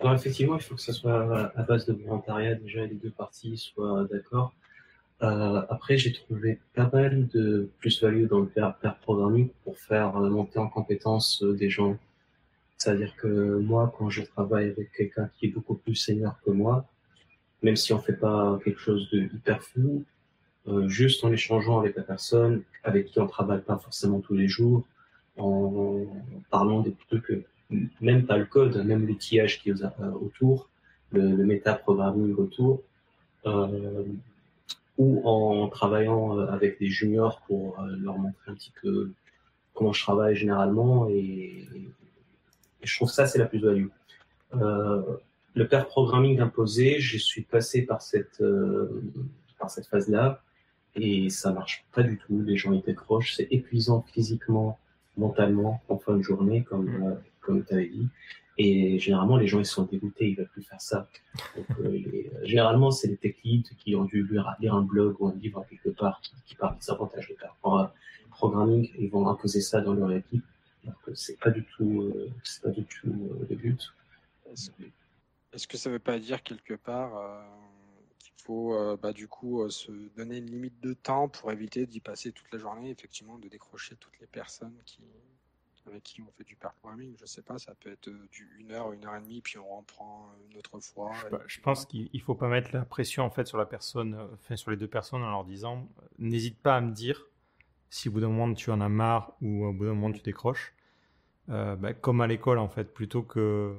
[0.00, 3.58] Alors effectivement, il faut que ça soit à base de volontariat déjà, les deux parties
[3.58, 4.54] soient d'accord.
[5.22, 10.28] Euh, après, j'ai trouvé pas mal de plus-value dans le pair, programming pour faire euh,
[10.28, 11.96] monter en compétence euh, des gens.
[12.76, 16.86] C'est-à-dire que moi, quand je travaille avec quelqu'un qui est beaucoup plus senior que moi,
[17.62, 20.04] même si on fait pas quelque chose de hyper fou,
[20.68, 24.48] euh, juste en échangeant avec la personne avec qui on travaille pas forcément tous les
[24.48, 24.84] jours,
[25.38, 26.04] en
[26.50, 27.32] parlant des trucs,
[28.00, 29.74] même pas le code, même l'outillage qui est
[30.20, 30.68] autour,
[31.12, 32.82] le, le méta-programming autour,
[33.46, 34.04] euh,
[34.98, 39.12] ou en travaillant euh, avec des juniors pour euh, leur montrer un petit peu
[39.74, 41.68] comment je travaille généralement et,
[42.82, 43.88] je trouve ça c'est la plus-value.
[44.54, 45.02] Euh,
[45.54, 49.02] le pair programming imposé, je suis passé par cette euh,
[49.58, 50.42] par cette phase-là
[50.94, 52.42] et ça marche pas du tout.
[52.42, 54.78] Les gens ils décrochent, c'est épuisant physiquement,
[55.16, 58.08] mentalement en fin de journée comme euh, comme tu avais dit.
[58.58, 61.08] Et généralement, les gens, ils sont dégoûtés, ils veulent plus faire ça.
[61.58, 62.00] Euh, euh,
[62.42, 65.90] généralement, c'est les tech leads qui ont dû lire, un blog ou un livre quelque
[65.90, 67.54] part qui, qui parle des avantages de faire
[68.30, 68.90] programming.
[68.98, 70.44] Ils vont imposer ça dans leur équipe.
[70.84, 73.80] Donc, c'est pas du tout, euh, pas du tout euh, le but.
[75.52, 77.12] Est-ce que ça veut pas dire quelque part
[78.18, 82.30] qu'il faut, bah, du coup, se donner une limite de temps pour éviter d'y passer
[82.32, 85.02] toute la journée, effectivement, de décrocher toutes les personnes qui,
[85.88, 87.14] avec qui on fait du pair programming.
[87.18, 89.76] Je sais pas, ça peut être euh, une heure, une heure et demie, puis on
[89.78, 91.12] reprend une autre fois.
[91.46, 94.56] Je, pense qu'il faut pas mettre la pression en fait sur la personne, euh, enfin
[94.56, 95.88] sur les deux personnes en leur disant,
[96.18, 97.26] n'hésite pas à me dire
[97.90, 100.22] si au bout d'un moment tu en as marre ou au bout d'un moment tu
[100.22, 100.74] décroches.
[101.48, 103.76] Euh, bah, comme à l'école en fait, plutôt que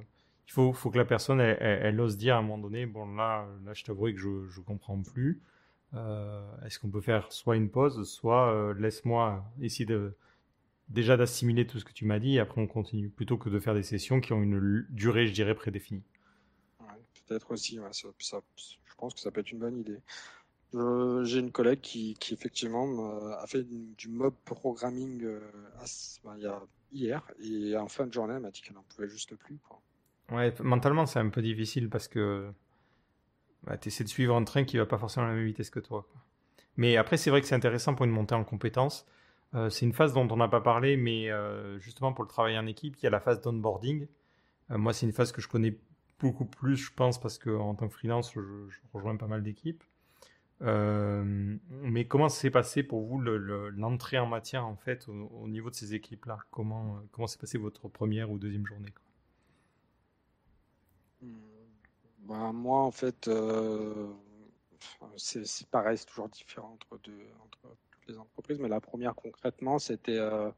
[0.47, 3.45] il faut, faut que la personne elle, ose dire à un moment donné, bon là,
[3.65, 5.41] là je t'avoue que je, je comprends plus.
[6.65, 10.15] Est-ce qu'on peut faire soit une pause, soit laisse-moi essayer de
[10.89, 13.59] déjà d'assimiler tout ce que tu m'as dit et après on continue, plutôt que de
[13.59, 16.03] faire des sessions qui ont une durée, je dirais, prédéfinie.
[17.27, 17.77] Peut-être aussi,
[18.19, 18.39] ça,
[18.85, 19.99] je pense que ça peut être une bonne idée.
[20.73, 25.39] J'ai une collègue qui, qui effectivement a fait du mob programming euh,
[26.23, 26.61] ben, il y a,
[26.91, 29.57] hier et en fin de journée elle m'a dit qu'elle n'en pouvait juste plus.
[29.67, 29.81] Quoi.
[30.31, 32.51] Ouais, mentalement c'est un peu difficile parce que
[33.63, 35.69] bah, tu essaies de suivre un train qui va pas forcément à la même vitesse
[35.69, 36.05] que toi.
[36.11, 36.21] Quoi.
[36.75, 39.05] Mais après c'est vrai que c'est intéressant pour une montée en compétences
[39.55, 42.57] euh, c'est une phase dont on n'a pas parlé, mais euh, justement pour le travail
[42.57, 44.07] en équipe, il y a la phase d'onboarding.
[44.71, 45.77] Euh, moi, c'est une phase que je connais
[46.19, 48.41] beaucoup plus, je pense, parce qu'en tant que freelance, je,
[48.93, 49.83] rejoins pas mal d'équipes.
[50.61, 55.93] mais comment s'est passé pour vous l'entrée en matière en fait au, niveau de ces
[55.93, 56.39] équipes-là?
[56.51, 58.93] Comment comment s'est passé votre première ou deuxième journée
[61.21, 61.37] hmm.
[62.25, 63.29] bah, Moi, en fait,
[65.17, 67.77] c'est pareil, c'est toujours différent entre, deux, entre
[68.07, 70.49] les entreprises, mais la première concrètement, c'était euh,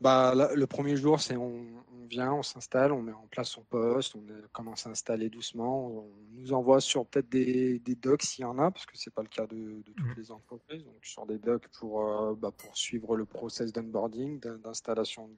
[0.00, 1.64] bah, le premier jour, c'est on,
[2.08, 4.22] vient, on s'installe, on met en place son poste, on
[4.52, 8.58] commence à installer doucement, on nous envoie sur peut-être des, des, docs s'il y en
[8.58, 10.14] a, parce que c'est pas le cas de, toutes mmh.
[10.18, 15.30] les entreprises, donc sur des docs pour, euh, bah, pour suivre le process d'onboarding, d'installation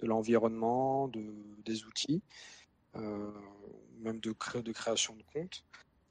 [0.00, 1.24] de l'environnement, de,
[1.64, 2.22] des outils,
[2.96, 3.30] euh,
[4.00, 5.64] même de, cré, de création de compte.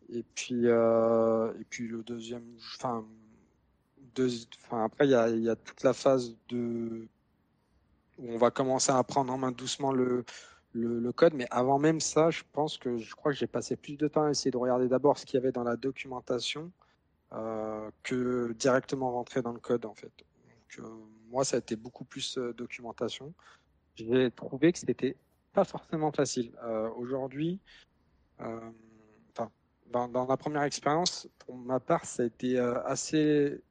[0.10, 2.46] Et puis, et puis le deuxième,
[2.76, 3.06] enfin,
[4.72, 5.12] après, il
[5.44, 7.08] y a, toute la phase où
[8.20, 10.24] on va commencer à apprendre en main doucement le,
[11.16, 11.34] code.
[11.34, 14.24] Mais avant même ça, je pense que je crois que j'ai passé plus de temps
[14.24, 16.72] à essayer de regarder d'abord ce qu'il y avait dans la documentation
[17.34, 20.12] euh, que directement rentrer dans le code en fait.
[20.18, 20.90] Donc, euh,
[21.30, 23.34] moi, ça a été beaucoup plus euh, documentation.
[23.96, 25.18] J'ai trouvé que c'était
[25.54, 26.52] pas forcément facile.
[26.98, 27.60] Aujourd'hui,
[28.40, 33.62] dans, dans, la première expérience, pour ma part, ça a été assez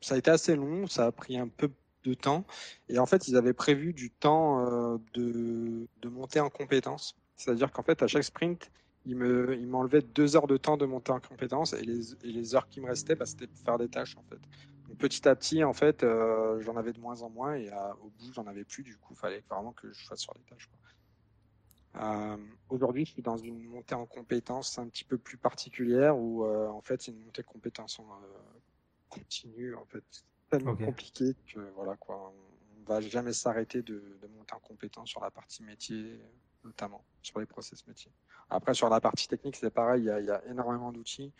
[0.00, 1.70] ça a été assez long, ça a pris un peu
[2.04, 2.46] de temps.
[2.88, 7.16] Et en fait, ils avaient prévu du temps euh, de, de monter en compétence.
[7.36, 8.70] C'est-à-dire qu'en fait, à chaque sprint,
[9.04, 12.32] ils me, ils m'enlevaient deux heures de temps de monter en compétence et les, et
[12.32, 14.40] les heures qui me restaient, bah, c'était pour faire des tâches en fait.
[14.98, 17.70] petit à petit, en fait, euh, j'en avais de moins en moins et
[18.02, 18.82] au bout, j'en avais plus.
[18.82, 20.68] Du coup, il fallait vraiment que je fasse sur les tâches.
[21.96, 22.36] Euh,
[22.68, 26.68] aujourd'hui, je suis dans une montée en compétences un petit peu plus particulière où, euh,
[26.68, 28.06] en fait, c'est une montée de compétences en,
[29.08, 30.04] continue, en fait,
[30.50, 32.32] tellement compliqué que voilà quoi,
[32.78, 34.02] on va jamais s'arrêter de,
[34.36, 36.20] monter en compétence sur la partie métier,
[36.64, 38.12] notamment sur les process métiers.
[38.50, 41.32] Après, sur la partie technique, c'est pareil, il y a énormément d'outils.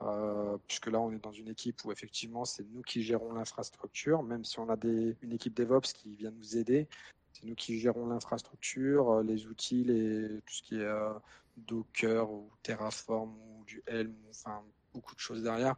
[0.00, 4.22] Euh, puisque là, on est dans une équipe où effectivement, c'est nous qui gérons l'infrastructure,
[4.22, 6.88] même si on a des, une équipe DevOps qui vient nous aider.
[7.32, 11.12] C'est nous qui gérons l'infrastructure, euh, les outils, les, tout ce qui est euh,
[11.56, 14.62] Docker ou Terraform ou du Helm, enfin
[14.98, 15.74] beaucoup de choses derrière.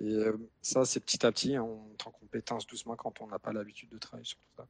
[0.00, 0.24] Et
[0.60, 3.52] ça, c'est petit à petit, hein, on monte en compétence doucement quand on n'a pas
[3.52, 4.66] l'habitude de travailler sur tout ça.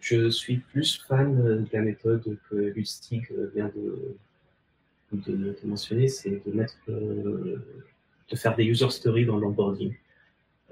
[0.00, 4.16] Je suis plus fan de la méthode que Lustig vient de,
[5.12, 7.56] de, mentionner, c'est de mettre, euh,
[8.28, 9.94] de faire des user stories dans l'onboarding.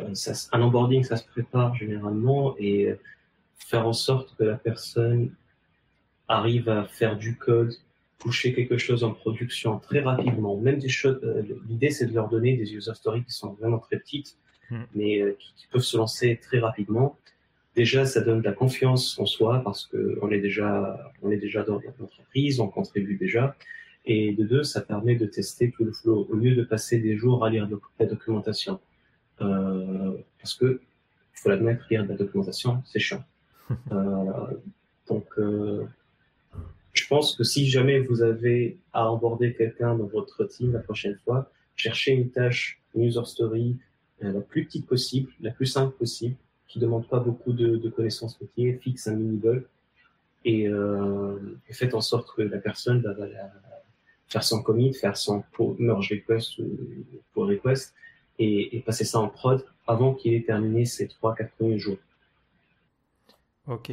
[0.00, 0.12] Euh,
[0.52, 2.94] un onboarding, ça se prépare généralement et
[3.56, 5.34] faire en sorte que la personne
[6.28, 7.72] arrive à faire du code,
[8.22, 10.56] toucher quelque chose en production très rapidement.
[10.56, 13.78] Même des choses, euh, l'idée c'est de leur donner des user stories qui sont vraiment
[13.78, 14.36] très petites,
[14.70, 14.82] hmm.
[14.94, 17.18] mais qui, peuvent se lancer très rapidement.
[17.74, 21.62] Déjà, ça donne de la confiance en soi parce qu'on est déjà, on est déjà
[21.62, 23.56] dans l'entreprise, on contribue déjà.
[24.04, 27.16] Et de deux, ça permet de tester tout le flow au lieu de passer des
[27.16, 27.68] jours à lire
[27.98, 28.80] la documentation.
[29.40, 30.80] Euh, parce que,
[31.34, 33.24] faut l'admettre, lire de la documentation, c'est chiant.
[33.90, 34.58] Euh,
[35.08, 35.86] donc, euh,
[36.92, 41.18] je pense que si jamais vous avez à aborder quelqu'un dans votre team la prochaine
[41.24, 43.76] fois, cherchez une tâche, une user story,
[44.20, 46.36] la plus petite possible, la plus simple possible,
[46.68, 49.66] qui ne demande pas beaucoup de, connaissances métiers, fixe un mini-goal,
[50.44, 51.38] et, euh,
[51.68, 53.26] et, faites en sorte que la personne va, va
[54.32, 55.44] faire son commit, faire son
[55.78, 56.78] merge request ou
[57.34, 57.94] pull request
[58.38, 61.98] et, passer ça en prod avant qu'il ait terminé ses 3-4 premiers jours.
[63.66, 63.92] Ok.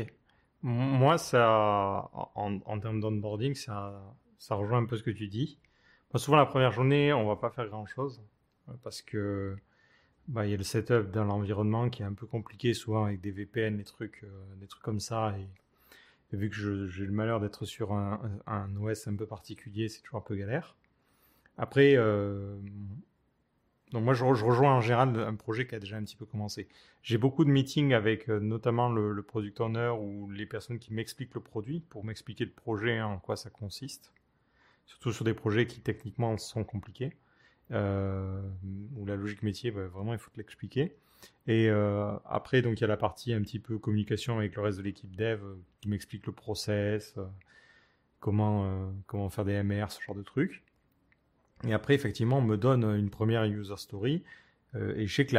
[0.62, 5.58] Moi, ça, en, termes d'onboarding, ça, ça rejoint un peu ce que tu dis.
[6.16, 8.22] souvent, la première journée, on va pas faire grand-chose
[8.68, 9.58] euh, parce que
[10.28, 13.22] bah, il y a le setup dans l'environnement qui est un peu compliqué, souvent avec
[13.22, 15.34] des VPN, des trucs, euh, des trucs comme ça.
[15.40, 18.20] Et vu que j'ai le malheur d'être sur un,
[18.82, 20.76] OS un peu particulier, c'est toujours un peu galère.
[21.58, 22.58] Après, euh,
[23.92, 26.68] donc moi je, rejoins en général un projet qui a déjà un petit peu commencé.
[27.02, 31.34] J'ai beaucoup de meetings avec euh, notamment le, product owner ou les personnes qui m'expliquent
[31.34, 34.12] le produit pour m'expliquer le projet, en quoi ça consiste.
[34.86, 37.16] Surtout sur des projets qui techniquement sont compliqués,
[37.72, 38.42] euh,
[38.96, 40.96] où la logique métier, bah, vraiment il faut l'expliquer.
[41.48, 44.62] Et euh, après, donc il y a la partie un petit peu communication avec le
[44.62, 47.16] reste de l'équipe dev euh, qui m'explique le process,
[48.20, 50.64] comment, comment faire des MR, ce genre de trucs.
[51.68, 54.24] Et après, effectivement, on me donne une première user story.
[54.76, 55.36] et je sais que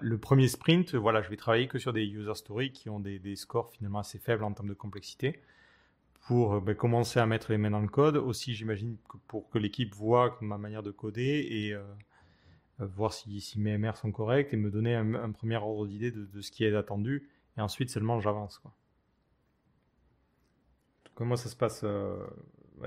[0.00, 3.36] le premier sprint, voilà, je vais travailler que sur des user stories qui ont des,
[3.36, 5.40] scores finalement assez faibles en termes de complexité
[6.26, 8.16] pour ben, commencer à mettre les mains dans le code.
[8.16, 8.96] Aussi, j'imagine
[9.28, 11.82] pour que l'équipe voit ma manière de coder et euh,
[12.78, 16.50] voir si, mes MR sont corrects et me donner un, premier ordre d'idée de, ce
[16.50, 17.28] qui est attendu.
[17.56, 18.60] Et ensuite seulement j'avance.
[21.14, 22.18] Comment ça se passe euh,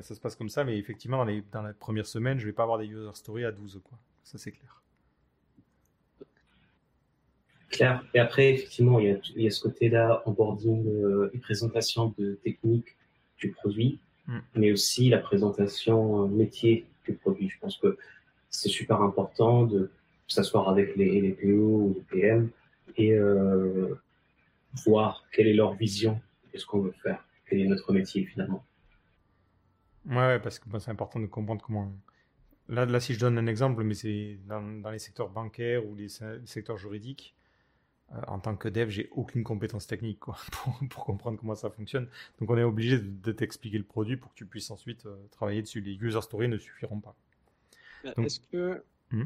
[0.01, 2.53] Ça se passe comme ça, mais effectivement, dans, les, dans la première semaine, je vais
[2.53, 3.81] pas avoir des user stories à 12.
[3.83, 3.97] Quoi.
[4.23, 4.81] Ça, c'est clair.
[7.69, 8.03] Clair.
[8.13, 12.97] Et après, effectivement, il y a, ce côté-là, onboarding euh, et présentation de technique
[13.37, 14.39] du produit, mm.
[14.55, 17.49] mais aussi la présentation métier du produit.
[17.49, 17.97] Je pense que
[18.49, 19.91] c'est super important de
[20.27, 22.49] s'asseoir avec les, les, PO ou les PM
[22.97, 23.95] et euh,
[24.85, 26.19] voir quelle est leur vision
[26.53, 28.63] de ce qu'on veut faire, quel est notre métier finalement.
[30.09, 31.93] Ouais, parce que c'est important de comprendre comment.
[32.67, 35.95] Là, là, si je donne un exemple, mais c'est dans, dans, les secteurs bancaires ou
[35.95, 36.09] les,
[36.45, 37.35] secteurs juridiques,
[38.11, 41.69] euh, en tant que dev, j'ai aucune compétence technique quoi, pour, pour, comprendre comment ça
[41.69, 42.07] fonctionne.
[42.39, 45.61] Donc, on est obligé de, t'expliquer le produit pour que tu puisses ensuite euh, travailler
[45.61, 45.81] dessus.
[45.81, 47.15] Les user stories ne suffiront pas.
[48.17, 48.83] Est-ce que.
[49.11, 49.25] Hmm.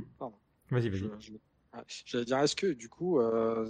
[0.70, 1.40] Vas-y, vas-y.
[2.06, 3.70] J'allais dire, est-ce que du coup, euh,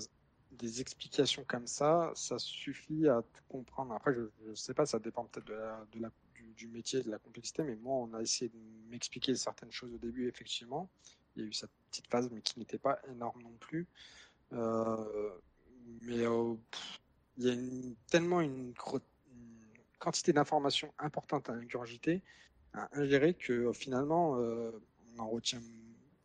[0.52, 3.94] des explications comme ça, ça suffit à tout comprendre?
[3.94, 6.11] Après, je ne sais pas, ça dépend peut-être de la, de la,
[6.56, 8.57] du, métier, de la complexité, mais moi, on a essayé de
[8.90, 10.90] m'expliquer certaines choses au début, effectivement.
[11.36, 13.88] Il y a eu cette petite phase, mais qui n'était pas énorme non plus.
[14.53, 15.32] Euh,
[16.02, 16.56] mais euh,
[17.38, 18.74] il y a tellement une,
[19.99, 22.22] quantité d'informations importantes à ingurgiter,
[22.74, 25.61] à ingérer, que finalement, on en retient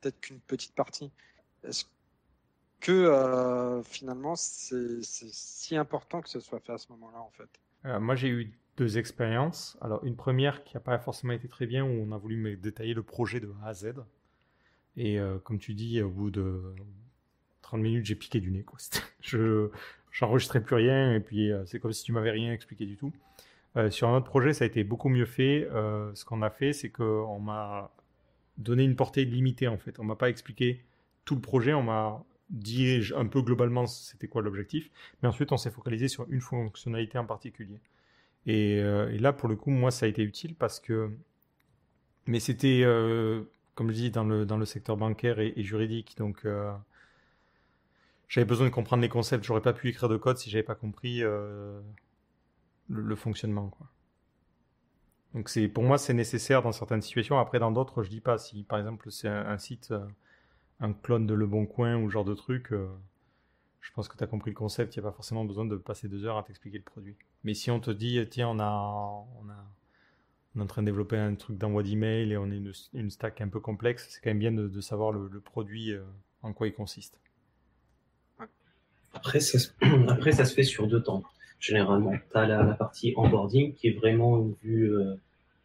[0.01, 1.11] peut-être qu'une petite partie.
[1.63, 1.85] Est-ce
[2.81, 7.49] que euh, finalement c'est si important que ce soit fait à ce moment-là en fait?
[7.85, 9.77] Euh, Moi j'ai eu deux expériences.
[9.81, 12.57] Alors une première qui n'a pas forcément été très bien où on a voulu me
[12.57, 13.93] détailler le projet de A à Z.
[14.97, 16.75] Et comme tu dis, au bout de
[17.63, 18.63] 30 minutes, j'ai piqué du nez.
[18.63, 18.79] Quoi.
[19.21, 19.69] Je
[20.11, 23.13] j'enregistrais plus rien et puis c'est comme si tu m'avais rien expliqué du tout.
[23.91, 25.69] sur un autre projet, ça a été beaucoup mieux fait.
[26.15, 27.93] ce qu'on a fait, c'est qu'on m'a
[28.59, 29.99] donné une portée limitée en fait.
[29.99, 30.85] On m'a pas expliqué
[31.25, 34.91] tout le projet, on m'a dit un peu globalement c'était quoi l'objectif,
[35.23, 37.79] mais ensuite on s'est focalisé sur une fonctionnalité en particulier.
[38.49, 41.11] Et, euh, là pour le coup moi ça a été utile parce que,
[42.27, 43.43] mais c'était euh,
[43.75, 46.73] comme je dis dans le dans le secteur bancaire et, juridique donc euh,
[48.29, 50.75] j'avais besoin de comprendre les concepts, j'aurais pas pu écrire de code si j'avais pas
[50.75, 53.71] compris le, fonctionnement.
[55.35, 57.39] Donc c'est pour moi c'est nécessaire dans certaines situations.
[57.39, 58.39] Après dans d'autres je dis pas.
[58.39, 59.93] Si par exemple c'est un, site,
[60.81, 62.71] un clone de Le Bon Coin ou genre de truc,
[63.81, 64.97] je pense que tu as compris le concept.
[64.97, 67.17] Il n'y a pas forcément besoin de passer deux heures à t'expliquer le produit.
[67.45, 71.83] Mais si on te dit tiens on est en train de développer un truc d'envoi
[71.83, 72.61] d'email et on est
[72.95, 76.03] une, stack un peu complexe, c'est quand même bien de, savoir le, produit euh,
[76.43, 77.19] en quoi il consiste.
[79.15, 79.71] Après ça, se
[80.55, 81.23] fait sur deux temps
[81.59, 82.13] généralement.
[82.13, 85.15] Tu as la, partie onboarding qui est vraiment une vue euh,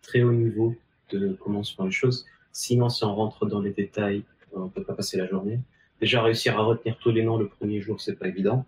[0.02, 0.76] très haut niveau
[1.12, 2.26] de comment se font les choses.
[2.52, 4.24] Sinon, si on rentre dans les détails,
[4.54, 5.60] on peut pas passer la journée.
[6.00, 8.66] Déjà, réussir à retenir tous les noms le premier jour, c'est pas évident.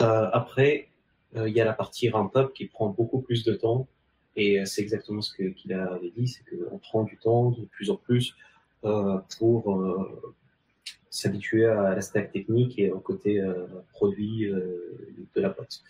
[0.00, 0.88] Euh, après,
[1.34, 3.86] il y a la partie ramp-up qui prend beaucoup plus de temps.
[4.36, 7.96] Et c'est exactement ce qu'il avait dit, c'est qu'on prend du temps de plus en
[7.96, 8.34] plus
[9.38, 10.08] pour
[11.10, 13.42] s'habituer à la stack technique et au côté
[13.92, 15.82] produit de la boîte.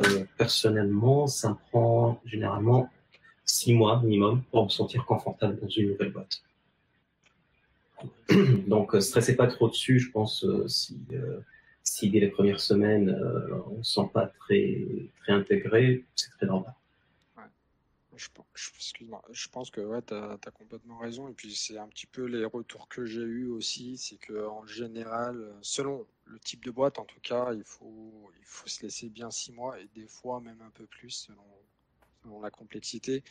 [0.00, 2.88] Euh, personnellement, ça me prend généralement
[3.44, 6.42] six mois minimum pour me sentir confortable dans une nouvelle boîte.
[8.68, 9.98] Donc, euh, stressez pas trop dessus.
[9.98, 10.66] Je pense euh,
[11.92, 13.10] si dès les premières semaines
[13.66, 14.86] on ne se sent pas très,
[15.20, 16.74] très intégré, c'est très normal.
[18.18, 18.26] Je,
[19.30, 21.28] je pense que ouais, tu as, complètement raison.
[21.28, 23.96] Et puis, c'est un petit peu les retours que j'ai eus aussi.
[23.96, 28.66] C'est qu'en général, selon le type de boîte, en tout cas, il faut, il faut
[28.66, 33.22] se laisser bien six mois et des fois même un peu plus selon, la complexité.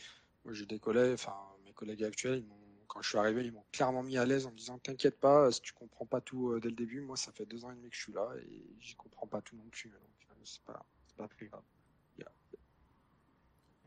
[0.44, 2.42] Moi, j'ai des collègues, enfin, mes collègues actuels,
[2.88, 5.52] quand je suis arrivé, ils m'ont clairement mis à l'aise en me disant T'inquiète pas,
[5.52, 7.76] si tu comprends pas tout euh, dès le début, moi, ça fait deux ans et
[7.76, 9.90] demi que je suis là et j'y comprends pas tout non plus.
[9.90, 10.00] Donc,
[10.30, 10.84] euh, c'est pas,
[11.16, 11.62] pas plus grave.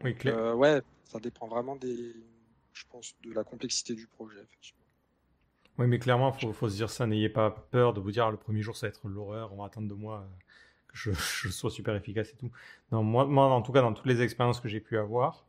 [0.04, 0.38] Oui, clair.
[0.38, 2.16] Euh, ouais, ça dépend vraiment des,
[2.74, 4.40] je pense, de la complexité du projet.
[4.42, 4.86] Effectivement.
[5.78, 7.06] Oui, mais clairement, il faut, se dire ça.
[7.08, 9.54] N'ayez pas peur de vous dire ah, le premier jour, ça va être l'horreur.
[9.54, 10.38] On va attendre de moi euh,
[10.88, 12.52] que je, sois super efficace et tout.
[12.92, 15.46] Non, moi, moi, en tout cas, dans toutes les expériences que j'ai pu avoir,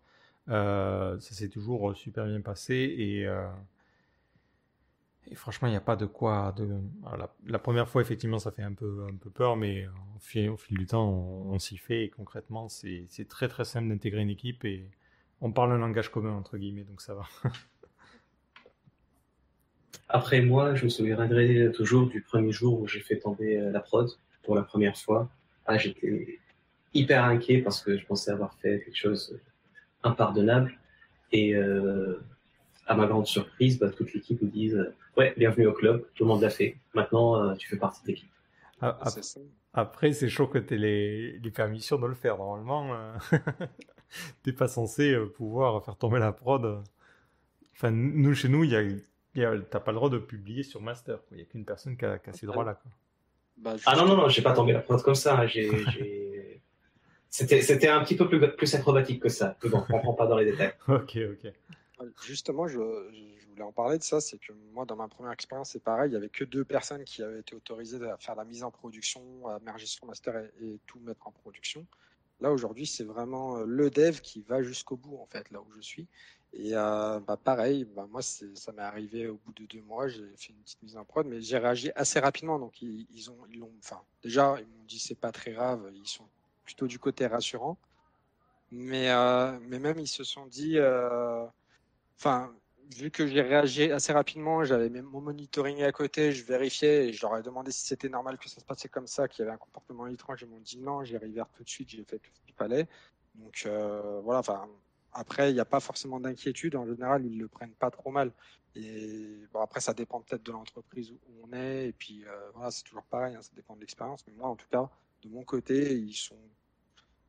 [0.49, 2.75] ça s'est toujours super bien passé.
[2.99, 3.47] Et, euh,
[5.35, 6.55] franchement, il n'y a pas de quoi.
[6.57, 6.69] De...
[7.47, 10.87] la, première fois, effectivement, ça fait un peu, un peu peur, mais au fil, du
[10.87, 12.05] temps, on, s'y fait.
[12.05, 14.89] Et concrètement, c'est très très simple d'intégrer une équipe et
[15.41, 17.25] on parle un langage commun, entre guillemets, donc ça va.
[20.09, 23.81] Après moi, je me souviendrai toujours du premier jour où j'ai fait tomber euh, la
[23.81, 24.11] prod
[24.43, 25.31] pour la première fois.
[25.65, 26.39] Ah, j'étais
[26.93, 29.41] hyper inquiet parce que je pensais avoir fait quelque chose
[30.03, 30.73] impardonnable.
[31.33, 32.23] Et euh,
[32.87, 34.73] à ma grande surprise, bah, toute l'équipe nous dit
[35.17, 36.77] Ouais, bienvenue au club, tout le monde l'a fait.
[36.95, 38.29] Maintenant, euh, tu fais partie de l'équipe.
[38.81, 38.99] Ah,
[39.75, 42.37] après, c'est chaud que tu aies les, les, permissions de le faire.
[42.37, 42.95] Normalement,
[44.43, 46.83] tu n'es pas censé pouvoir faire tomber la prod.
[47.75, 48.83] Enfin, nous, chez nous, il y a
[49.35, 51.19] T'as pas le droit de publier sur Master.
[51.31, 52.79] Il n'y a qu'une personne qui a, ces droits-là.
[53.57, 55.47] Bah, ah non, non, non, j'ai pas tombé la prod comme ça.
[57.33, 59.57] C'était un petit peu plus, plus acrobatique que ça.
[59.65, 60.75] Mais bon, on prend pas dans les détails.
[60.89, 61.53] ok, ok.
[62.27, 64.21] Justement, je, voulais en parler de ça.
[64.21, 66.11] C'est que moi, dans ma première expérience, c'est pareil.
[66.11, 68.71] Il y avait que deux personnes qui avaient été autorisées à faire la mise en
[68.71, 71.87] production, à merger sur Master et, et tout mettre en production.
[72.43, 75.73] Là, aujourd'hui, c'est vraiment euh, le dev qui va jusqu'au bout, en fait, là où
[75.75, 76.07] je suis.
[76.53, 80.27] Et euh, bah, pareil, bah, moi, ça m'est arrivé au bout de deux mois, j'ai
[80.37, 82.59] fait une petite mise en prod, mais j'ai réagi assez rapidement.
[82.59, 85.91] Donc, ils, ils ont, ils ont, enfin, déjà, ils m'ont dit c'est pas très grave,
[85.95, 86.29] ils sont
[86.65, 87.79] plutôt du côté rassurant.
[88.71, 91.47] Mais, euh, mais même, ils se sont dit, euh,
[92.19, 92.55] enfin,
[92.97, 97.21] vu que j'ai réagi assez rapidement, j'avais mon monitoring à côté, je vérifiais et je
[97.23, 99.55] leur ai demandé si c'était normal que ça se passait comme ça, qu'il y avait
[99.55, 100.43] un comportement étrange.
[100.43, 102.89] Ils m'ont dit non, j'ai arrivé tout de suite, j'ai fait ce qu'il fallait.
[103.35, 103.67] Donc,
[104.25, 104.69] voilà, enfin
[105.13, 106.75] après, il n'y a pas forcément d'inquiétude.
[106.77, 108.33] En général, ils le prennent pas trop mal.
[108.75, 111.89] Et bon, après, ça dépend peut-être de l'entreprise où on est.
[111.89, 113.35] Et puis, euh, voilà, c'est toujours pareil.
[113.35, 114.25] Hein, ça dépend de l'expérience.
[114.27, 114.89] Mais moi, en tout cas,
[115.23, 116.39] de mon côté, ils sont.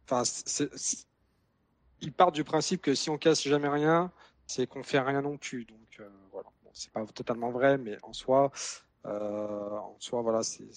[0.06, 0.24] Enfin,
[2.02, 4.12] ils partent du principe que si on casse jamais rien,
[4.48, 5.66] c'est qu'on fait rien non plus.
[5.66, 6.50] Donc, euh, voilà.
[6.64, 8.52] Bon, c'est pas totalement vrai, mais en soi,
[9.06, 10.68] euh, en soi, voilà, c'est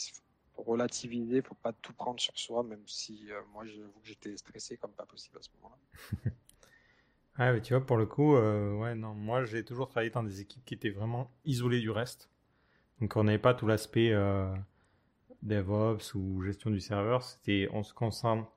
[0.57, 1.43] relativiser.
[1.43, 5.07] Faut pas tout prendre sur soi, même si moi, j'avoue que j'étais stressé comme pas
[5.07, 6.31] possible à ce moment-là.
[7.39, 10.23] Ah, mais tu vois, pour le coup, euh, ouais, non, moi j'ai toujours travaillé dans
[10.23, 12.31] des équipes qui étaient vraiment isolées du reste.
[13.01, 14.11] Donc on n'avait pas tout l'aspect
[15.43, 17.23] DevOps ou gestion du serveur.
[17.23, 18.51] C'était, on se concentre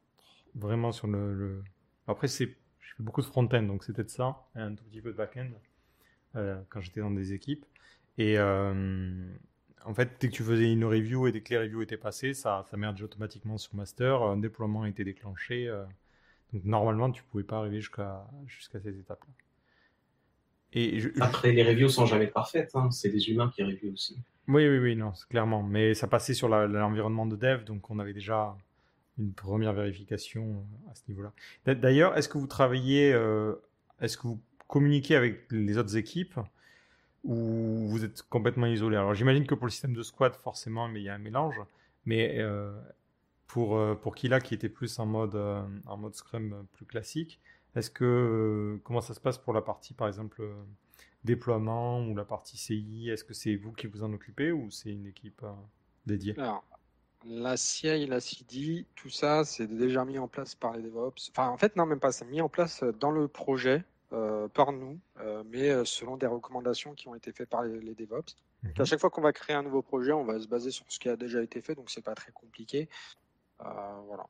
[0.56, 1.64] vraiment sur le.
[2.08, 5.18] Après, c'est, je beaucoup de front-end, donc c'était de ça, un tout petit peu de
[5.18, 5.50] back-end
[6.70, 7.66] quand j'étais dans des équipes.
[8.18, 8.38] Et
[9.86, 12.34] en fait, dès que tu faisais une review et dès que les reviews étaient passées,
[12.34, 15.68] ça, ça automatiquement sur master, un déploiement été déclenché.
[15.68, 15.86] Euh,
[16.54, 19.32] donc normalement, tu pouvais pas arriver jusqu'à jusqu'à cette étape-là.
[20.74, 22.92] Et Après, les reviews sont jamais parfaites, hein.
[22.92, 24.18] c'est des humains qui reviewent aussi.
[24.48, 25.64] Oui, oui, oui, non, clairement.
[25.64, 28.56] Mais ça passait sur l'environnement de dev, donc on avait déjà
[29.18, 31.34] une première vérification à ce niveau-là.
[31.74, 33.56] D'ailleurs, est-ce que vous travaillez, euh,
[34.00, 36.40] est-ce que vous communiquez avec les autres équipes
[37.24, 38.96] ou vous êtes complètement isolé?
[38.96, 41.60] Alors j'imagine que pour le système de squad, forcément, mais il y a un mélange.
[42.06, 42.72] Mais euh,
[43.48, 47.40] pour, euh, pour Kila qui était plus en mode, euh, en mode Scrum plus classique,
[47.76, 50.44] est-ce que comment ça se passe pour la partie par exemple
[51.24, 54.92] déploiement ou la partie CI Est-ce que c'est vous qui vous en occupez ou c'est
[54.92, 55.46] une équipe
[56.06, 56.34] dédiée?
[56.38, 56.64] Alors,
[57.26, 61.30] la CI, la CD, tout ça, c'est déjà mis en place par les DevOps.
[61.32, 62.12] Enfin, en fait, non, même pas.
[62.12, 63.84] C'est mis en place dans le projet.
[64.12, 67.94] Euh, par nous, euh, mais euh, selon des recommandations qui ont été faites par les,
[67.94, 68.36] DevOps.
[68.64, 68.86] Donc à mhm.
[68.88, 71.10] chaque fois qu'on va créer un nouveau projet, on va se baser sur ce qui
[71.10, 72.90] a déjà été fait, donc c'est pas très compliqué.
[73.60, 74.26] voilà.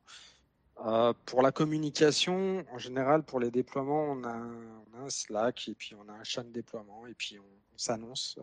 [1.26, 6.08] Pour la communication, en général, pour les déploiements, on a, un, Slack et puis on
[6.10, 8.38] a un chat de déploiement et puis on, s'annonce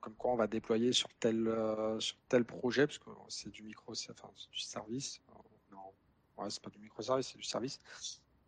[0.00, 1.52] comme quoi on va déployer sur tel,
[1.98, 5.20] sur tel projet, parce que c'est du micro, enfin, du service.
[5.72, 7.80] Non, c'est pas du microservice, c'est du service.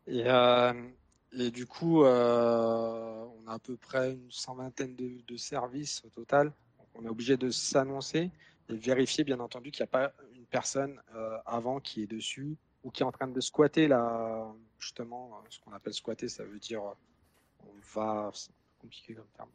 [0.06, 6.08] Et, du coup, euh, on a à peu près une cent vingtaine de, services au
[6.08, 6.52] total.
[6.94, 8.30] on est obligé de s'annoncer
[8.68, 12.56] et vérifier, bien entendu, qu'il n'y a pas une personne euh, avant qui est dessus
[12.84, 14.46] ou qui est en train de squatter là,
[14.78, 16.82] justement, euh, ce qu'on appelle squatter, ça veut dire
[17.60, 19.48] on va, c'est compliqué comme terme.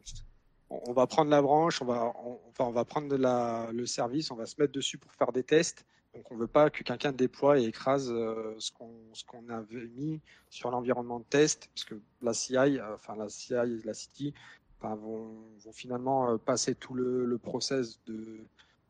[0.69, 2.13] On, va prendre la branche, on va,
[2.49, 5.85] enfin, on va prendre le service, on va se mettre dessus pour faire des tests
[6.13, 10.21] donc on ne veut pas que quelqu'un déploie et écrase euh, ce qu'on avait mis
[10.49, 14.33] sur l'environnement de test, parce que la CI, euh, enfin la CI et la City
[14.81, 15.31] vont,
[15.71, 18.45] finalement euh, passer tout le, process de,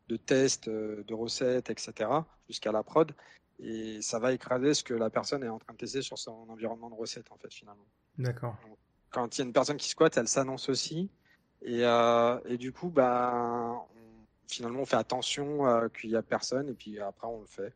[0.08, 2.10] de test, de recettes, etc.
[2.48, 3.12] jusqu'à la prod.
[3.60, 6.48] Et ça va écraser ce que la personne est en train de tester sur son
[6.48, 7.86] environnement de recettes, en fait, finalement.
[8.18, 8.56] D'accord.
[9.10, 11.10] Quand il y a une personne qui squatte, elle s'annonce aussi.
[11.62, 11.82] Et,
[12.46, 13.86] et, du coup, bah,
[14.48, 17.74] finalement, on fait attention euh, qu'il n'y a personne et puis après, on le fait.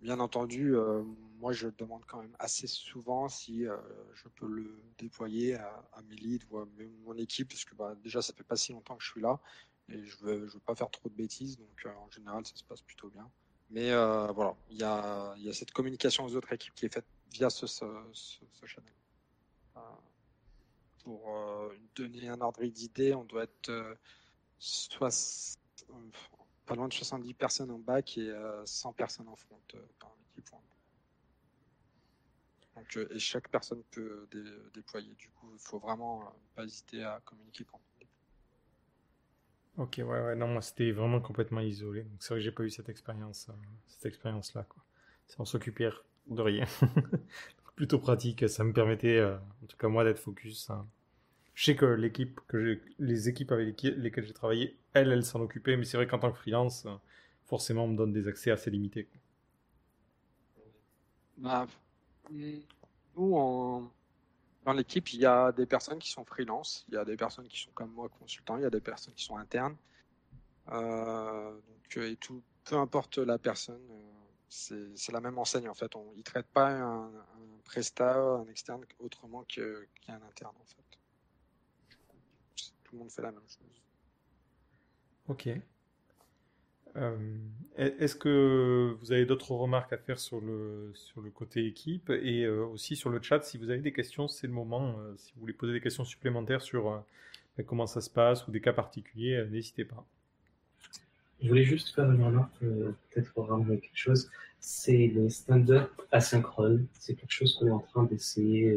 [0.00, 1.02] Bien entendu, euh,
[1.38, 3.76] moi, je demande quand même assez souvent si euh,
[4.14, 6.66] je peux le déployer à, mes leads ou à
[7.04, 9.40] mon équipe, parce que bah, déjà, ça fait pas si longtemps que je suis là
[9.88, 12.64] et je veux, je veux pas faire trop de bêtises, donc en général, ça se
[12.64, 13.30] passe plutôt bien.
[13.70, 17.66] Mais voilà, il y a, cette communication aux autres équipes qui est faite via ce,
[17.66, 18.92] channel.
[21.02, 23.96] pour donner un ordre d'idée, on doit être
[26.66, 28.32] pas loin de 70 personnes en bac et
[28.64, 29.78] 100 euh, personnes en front euh,
[32.96, 34.28] euh, et chaque personne peut
[34.74, 35.14] déployer.
[35.14, 37.80] Du coup, il faut vraiment pas hésiter à communiquer quand
[39.78, 42.02] Ok, ouais, ouais, non, moi c'était vraiment complètement isolé.
[42.02, 43.50] Donc c'est vrai que j'ai pas eu cette expérience,
[43.88, 44.82] cette expérience-là, quoi.
[45.38, 45.90] On s'occupait
[46.28, 46.64] de rien.
[47.76, 50.70] Plutôt pratique, ça me permettait, en tout cas moi, d'être focus.
[50.70, 50.86] Hein
[51.54, 55.76] je sais que l'équipe que les équipes avec lesquelles j'ai travaillé, elles, elles s'en occupaient,
[55.76, 56.86] mais c'est vrai qu'en tant que freelance,
[57.46, 59.08] forcément, on me donne des accès assez limités.
[61.38, 61.66] Bah,
[63.16, 63.90] nous,
[64.66, 67.46] dans l'équipe, il y a des personnes qui sont freelance, il y a des personnes
[67.46, 69.76] qui sont comme moi consultants, il y a des personnes qui sont internes.
[70.72, 75.94] Euh, donc, tout, peu importe la personne, euh, c'est la même enseigne en fait.
[75.94, 80.56] On, ils ne traitent pas un, un prestat, un externe autrement qu'un interne
[82.82, 83.82] tout le monde fait la même chose.
[85.28, 85.48] Ok.
[86.96, 87.16] Euh,
[87.76, 92.44] est-ce que vous avez d'autres remarques à faire sur le, sur le côté équipe et
[92.44, 93.42] euh, aussi sur le chat?
[93.42, 94.96] Si vous avez des questions, c'est le moment.
[94.98, 97.02] Euh, si vous voulez poser des questions supplémentaires sur
[97.56, 100.04] ben, comment ça se passe ou des cas particuliers, n'hésitez pas.
[101.42, 104.30] Je voulais juste faire une remarque, peut-être ramener quelque chose.
[104.58, 106.86] C'est le stand-up asynchrone.
[106.98, 108.74] C'est quelque chose qu'on est en train d'essayer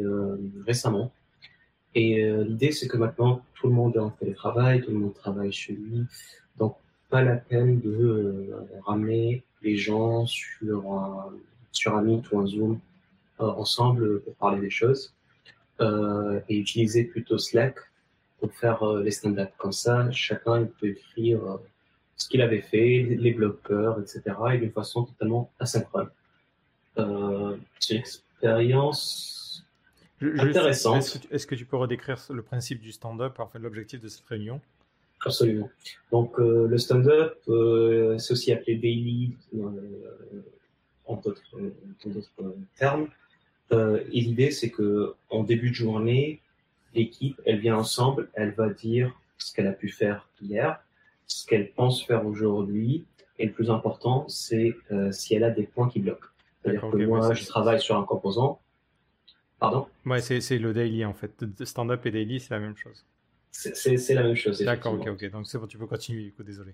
[0.66, 1.10] récemment.
[1.94, 5.52] Et l'idée, c'est que maintenant, tout le monde est en télétravail, tout le monde travaille
[5.52, 6.04] chez lui.
[6.58, 6.76] Donc,
[7.10, 11.32] pas la peine de euh, ramener les gens sur un,
[11.72, 12.80] sur un Meet ou un Zoom
[13.40, 15.14] euh, ensemble pour parler des choses.
[16.48, 17.76] et utiliser plutôt Slack
[18.38, 19.50] pour faire les stand-up.
[19.56, 21.40] Comme ça, chacun peut écrire
[22.16, 24.22] ce qu'il avait fait, les bloqueurs, etc.
[24.52, 26.10] et d'une façon totalement asynchrone.
[26.96, 29.40] c'est une expérience
[30.22, 30.96] Intéressant.
[30.96, 34.60] Est-ce que, tu peux redécrire le principe du stand-up, en fait, l'objectif de cette réunion?
[35.24, 35.68] Absolument.
[36.10, 39.36] Donc le stand-up, c'est aussi appelé daily
[41.04, 41.42] en d'autres
[42.76, 43.08] termes.
[43.70, 46.40] et l'idée, c'est que en début de journée,
[46.94, 50.82] l'équipe, elle vient ensemble, elle va dire ce qu'elle a pu faire hier,
[51.26, 53.04] ce qu'elle pense faire aujourd'hui,
[53.38, 56.28] et le plus important, c'est euh, si elle a des points qui bloquent.
[56.62, 58.60] C'est-à-dire que moi, je travaille sur un composant.
[59.58, 59.86] Pardon?
[60.04, 61.44] Ouais, c'est le daily en fait.
[61.64, 63.04] Stand-up et daily, c'est la même chose.
[63.50, 64.60] C'est la même chose.
[64.62, 65.30] D'accord, ok, ok.
[65.30, 66.72] Donc c'est bon, tu peux continuer, du coup, désolé.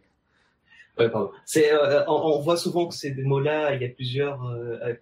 [0.98, 1.31] Ouais, pardon.
[1.57, 4.94] Euh, on, voit souvent que ces mots-là, il y a plusieurs euh,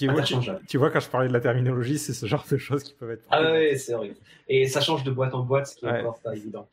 [0.00, 0.22] tu vois,
[0.66, 3.10] tu, vois, quand je parlais de la terminologie, c'est ce genre de choses qui peuvent
[3.10, 3.24] être.
[3.30, 4.14] Ah oui, c'est vrai.
[4.48, 6.66] Et ça change de boîte en boîte, ce qui est encore pas évident.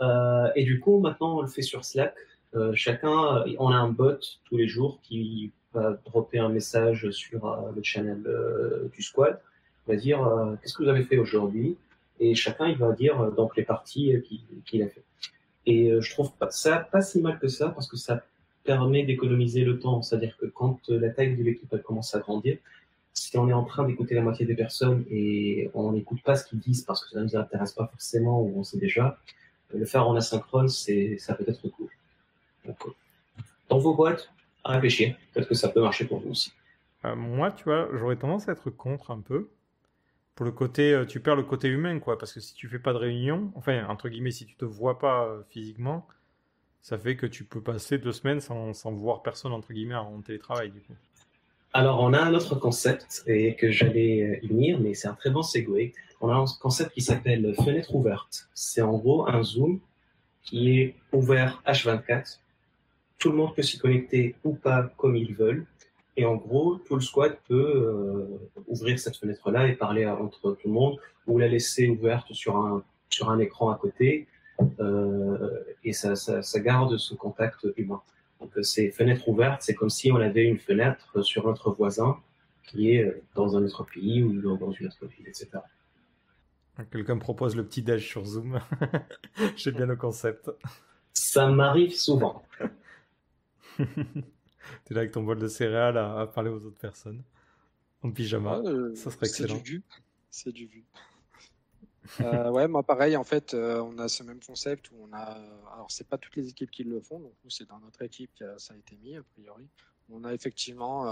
[0.00, 2.14] Euh, et du coup, maintenant, on le fait sur Slack.
[2.54, 7.46] Euh, chacun, on a un bot tous les jours qui va dropper un message sur
[7.46, 8.24] euh, le channel
[8.92, 9.40] du squad.
[9.86, 11.76] Il va dire qu'est-ce que vous avez fait aujourd'hui?
[12.22, 14.14] Et chacun il va dire donc les parties
[14.66, 15.04] qu'il a fait.
[15.66, 18.24] Et je trouve pas, ça pas si mal que ça parce que ça
[18.64, 20.02] permet d'économiser le temps.
[20.02, 22.58] C'est-à-dire que quand la taille de l'équipe commence à grandir,
[23.12, 26.46] si on est en train d'écouter la moitié des personnes et on n'écoute pas ce
[26.46, 29.18] qu'ils disent parce que ça ne nous intéresse pas forcément ou on sait déjà,
[29.74, 31.88] le faire en asynchrone, c'est, ça peut être cool.
[32.68, 32.72] Euh,
[33.68, 34.30] dans vos boîtes,
[34.64, 35.16] à réfléchir.
[35.32, 36.52] Peut-être que ça peut marcher pour vous aussi.
[37.04, 39.48] Euh, moi, tu vois, j'aurais tendance à être contre un peu.
[40.34, 42.18] Pour le côté, euh, tu perds le côté humain, quoi.
[42.18, 44.98] Parce que si tu fais pas de réunion, enfin, entre guillemets, si tu te vois
[44.98, 46.06] pas physiquement,
[46.80, 50.20] ça fait que tu peux passer deux semaines sans, sans voir personne, entre guillemets, en
[50.22, 50.94] télétravail, du coup.
[51.74, 55.30] Alors, on a un autre concept et que j'allais y venir, mais c'est un très
[55.30, 55.92] bon segue.
[56.20, 58.48] On a un concept qui s'appelle fenêtre ouverte.
[58.54, 59.80] C'est en gros un Zoom
[60.42, 62.38] qui est ouvert H24.
[63.18, 65.66] Tout le monde peut s'y connecter ou pas comme ils veulent.
[66.16, 70.68] Et en gros, tout le squad peut euh, ouvrir cette fenêtre-là et parler entre tout
[70.68, 74.26] le monde ou la laisser ouverte sur un, sur un écran à côté
[74.80, 78.02] euh, et ça, ça, garde ce contact humain.
[78.40, 82.18] Donc ces fenêtres ouvertes, c'est comme si on avait une fenêtre sur notre voisin
[82.64, 85.48] qui est dans un autre pays ou dans une autre ville, etc.
[86.90, 88.60] Quelqu'un propose le petit déj sur Zoom.
[89.56, 90.50] J'ai bien le concept.
[91.12, 92.42] Ça m'arrive souvent.
[94.84, 97.22] tu es là avec ton bol de céréales à, parler aux autres personnes.
[98.02, 98.58] En pyjama.
[98.58, 99.54] Euh, ça serait excellent.
[99.54, 99.82] C'est du vu.
[100.30, 100.84] C'est du vu.
[102.20, 105.38] Euh, ouais, moi pareil, en fait, euh, on a ce même concept où on a.
[105.72, 108.30] Alors, c'est pas toutes les équipes qui le font, donc nous, c'est dans notre équipe
[108.38, 109.68] que ça a été mis, a priori.
[110.10, 111.06] On a effectivement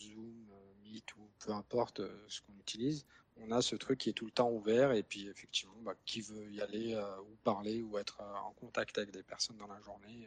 [0.00, 0.34] Zoom,
[0.82, 3.04] Meet ou peu importe ce qu'on utilise.
[3.36, 6.22] On a ce truc qui est tout le temps ouvert et puis effectivement, bah, qui
[6.22, 10.26] veut y aller ou parler ou être en contact avec des personnes dans la journée,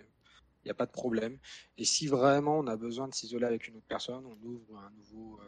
[0.63, 1.37] il n'y a pas de problème.
[1.77, 4.91] Et si vraiment on a besoin de s'isoler avec une autre personne, on ouvre un
[4.91, 5.39] nouveau,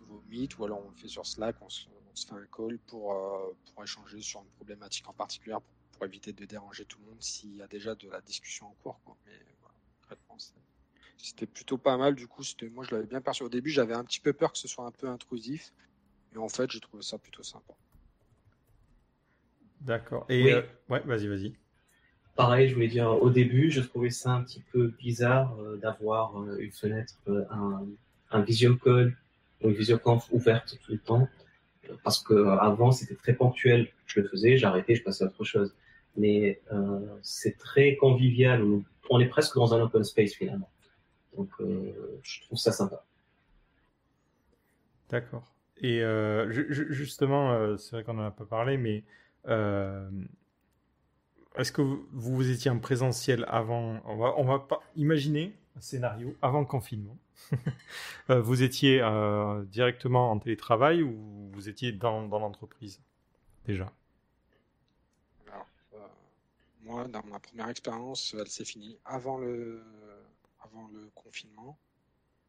[0.00, 1.86] nouveau Meet ou alors on le fait sur Slack, on se,
[2.18, 5.56] se fait un call pour, euh, pour échanger sur une problématique en particulier
[5.92, 8.76] pour, éviter de déranger tout le monde s'il y a déjà de la discussion en
[8.82, 9.00] cours.
[9.26, 9.32] Mais
[11.16, 12.14] c'était plutôt pas mal.
[12.14, 13.42] Du coup, moi, je l'avais bien perçu.
[13.42, 15.72] Au début, j'avais un petit peu peur que ce soit un peu intrusif.
[16.32, 17.74] Et en fait, j'ai trouvé ça plutôt sympa.
[19.80, 20.24] D'accord.
[20.28, 21.56] Et euh, ouais, vas-y, vas-y.
[22.38, 26.32] Pareil, je voulais dire, au début, je trouvais ça un petit peu bizarre euh, d'avoir
[26.58, 27.14] une fenêtre,
[27.50, 27.84] un,
[28.30, 29.16] un call
[29.60, 31.28] ou une visioconf ouverte tout le temps
[32.02, 33.88] parce que euh, avant c'était très ponctuel.
[34.06, 35.74] Je le faisais, j'arrêtais, je passais à autre chose.
[36.16, 38.64] Mais euh, c'est très convivial.
[39.10, 40.70] On est presque dans un open space finalement.
[41.36, 43.04] Donc euh, je trouve ça sympa.
[45.10, 45.54] D'accord.
[45.80, 46.02] Et
[46.58, 49.04] justement, c'est vrai qu'on n'en a pas parlé, mais
[51.58, 55.80] est-ce que vous, vous, étiez en présentiel avant On va, on va pas imaginer un
[55.80, 57.16] scénario avant le confinement.
[58.30, 63.00] Euh, vous étiez euh, directement en télétravail ou vous étiez dans, dans l'entreprise
[63.64, 63.90] déjà?
[65.48, 65.98] Euh,
[66.82, 69.82] Moi, dans ma première expérience, elle s'est finie avant le,
[70.60, 71.78] avant le confinement.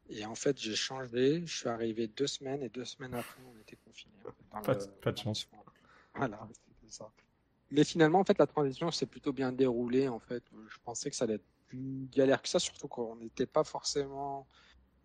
[0.10, 1.44] Et en fait, j'ai changé.
[1.45, 4.11] Je suis arrivé deux semaines et deux semaines après, on était confinés.
[4.52, 5.48] Pas, pas, de chance.
[6.14, 7.10] Voilà, c'était ça.
[7.71, 10.07] Mais finalement, en fait, la transition s'est plutôt bien déroulée.
[10.07, 13.45] En fait, je pensais que ça allait être plus galère que ça, surtout qu'on n'était
[13.45, 14.47] pas forcément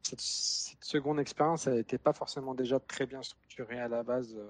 [0.02, 4.48] cette, seconde expérience, elle n'était pas forcément déjà très bien structurée à la base euh,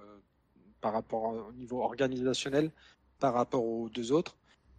[0.81, 2.71] par rapport au niveau organisationnel,
[3.19, 4.37] par rapport aux deux autres.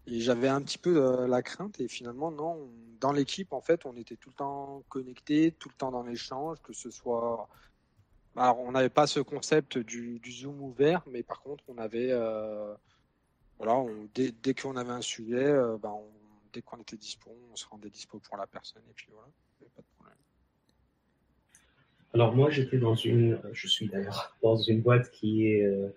[0.07, 1.79] Et j'avais un petit peu euh, la crainte.
[1.79, 5.75] Et finalement, non, dans l'équipe, en fait, on était tout le temps connecté, tout le
[5.75, 7.49] temps dans l'échange, que ce soit.
[8.35, 12.11] Alors, on n'avait pas ce concept du, Zoom ouvert, mais par contre, on avait.
[12.11, 12.75] Euh,
[13.57, 13.83] voilà,
[14.13, 15.95] dès, dès qu'on avait un sujet, ben,
[16.53, 18.83] dès qu'on était dispo, on se rendait dispo pour la personne.
[18.89, 19.27] Et puis voilà.
[22.15, 25.89] Alors moi, j'étais dans une, je suis d'ailleurs dans une boîte qui est euh,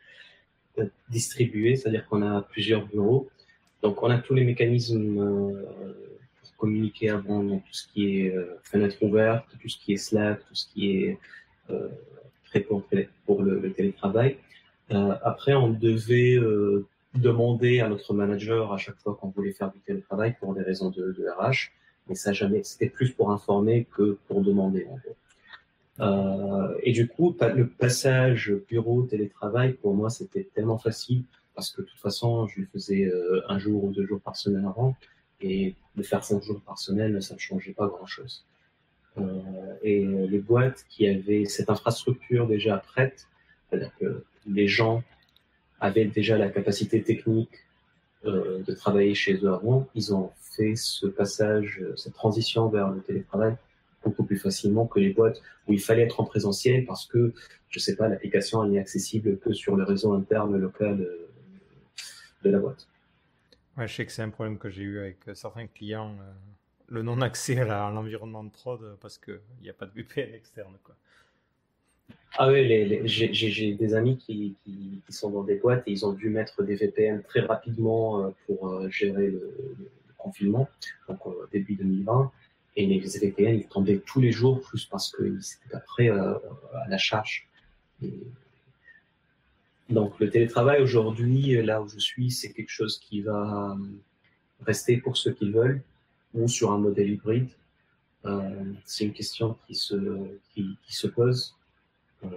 [1.09, 3.31] distribué, c'est-à-dire qu'on a plusieurs bureaux.
[3.83, 9.01] Donc, on a tous les mécanismes euh, pour communiquer avant, tout ce qui est fenêtre
[9.01, 11.19] ouverte, tout ce qui est Slack, tout ce qui est
[11.71, 11.89] euh,
[12.67, 12.83] pour,
[13.25, 14.39] pour le, télétravail.
[14.91, 16.37] Après, on devait
[17.15, 20.91] demander à notre manager à chaque fois qu'on voulait faire du télétravail pour des raisons
[20.91, 21.71] de, RH,
[22.09, 24.87] mais ça jamais, c'était plus pour informer que pour demander.
[24.87, 25.17] En gros.
[26.01, 31.25] Euh, et du coup, le passage bureau-télétravail, pour moi, c'était tellement facile
[31.55, 34.37] parce que de toute façon, je le faisais euh, un jour ou deux jours par
[34.37, 34.97] semaine avant.
[35.41, 38.45] Et de faire cinq jours par semaine, ça ne changeait pas grand-chose.
[39.19, 43.29] Euh, et les boîtes qui avaient cette infrastructure déjà prête,
[43.69, 45.03] c'est-à-dire que les gens
[45.81, 47.65] avaient déjà la capacité technique
[48.25, 53.01] euh, de travailler chez eux avant, ils ont fait ce passage, cette transition vers le
[53.01, 53.57] télétravail
[54.05, 57.33] beaucoup plus facilement que les boîtes où il fallait être en présentiel parce que,
[57.69, 61.29] je sais pas, l'application n'est accessible que sur le réseau interne local euh,
[62.43, 62.89] de la boîte.
[63.77, 66.33] Ouais, je sais que c'est un problème que j'ai eu avec certains clients, euh,
[66.89, 70.77] le non-accès à l'environnement de prod parce qu'il n'y a pas de VPN externe.
[70.83, 70.97] Quoi.
[72.41, 74.55] Ah oui, j'ai des amis qui,
[75.09, 78.89] sont dans des boîtes et ils ont dû mettre des VPN très rapidement euh, pour
[78.91, 79.77] gérer le,
[80.19, 80.69] confinement,
[81.09, 81.21] donc
[81.53, 82.31] début 2020.
[82.77, 86.35] Et les VPN, ils tombaient tous les jours juste parce qu'ils étaient euh,
[86.75, 87.49] à la charge.
[89.89, 93.77] Donc le télétravail aujourd'hui, là où je suis, c'est quelque chose qui va
[94.67, 95.83] rester pour ceux qui veulent
[96.35, 97.49] ou sur un modèle hybride.
[98.25, 99.97] Euh, c'est une question qui se,
[100.55, 101.57] qui, se pose.
[102.25, 102.29] Euh,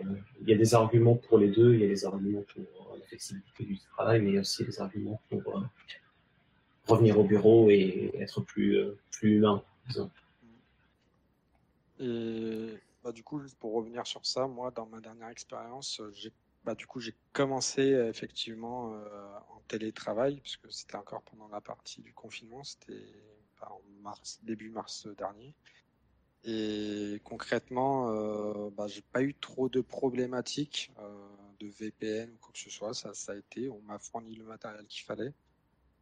[0.42, 3.06] il y a des arguments pour les deux, il y a des arguments pour la
[3.06, 5.64] flexibilité du travail, mais il y a aussi des arguments pour
[6.88, 8.78] revenir au bureau et être plus,
[9.12, 9.64] plus humain.
[12.00, 16.32] Et bah, du coup, juste pour revenir sur ça, moi, dans ma dernière expérience, j'ai
[16.64, 22.02] bah, du coup, j'ai commencé effectivement euh, en télétravail, puisque c'était encore pendant la partie
[22.02, 23.04] du confinement, c'était
[23.62, 25.56] en mars, début mars dernier.
[26.44, 31.28] Et concrètement, euh, bah, j'ai pas eu trop de problématiques euh,
[31.60, 32.94] de VPN ou quoi que ce soit.
[32.94, 35.34] Ça, ça a été, on m'a fourni le matériel qu'il fallait,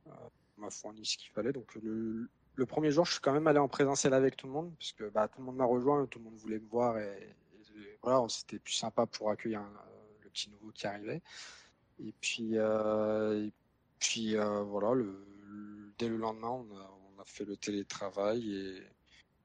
[0.07, 0.11] euh,
[0.57, 1.51] on m'a fourni ce qu'il fallait.
[1.51, 2.29] Donc le,
[2.65, 5.27] premier jour, je suis quand même allé en présentiel avec tout le monde, puisque bah,
[5.27, 7.35] tout le monde m'a rejoint, tout le monde voulait me voir et,
[8.01, 11.21] voilà, c'était plus sympa pour accueillir euh, le petit nouveau qui arrivait.
[11.99, 12.55] Et puis,
[13.99, 15.03] puis voilà,
[15.97, 18.83] dès le lendemain, on a, fait le télétravail et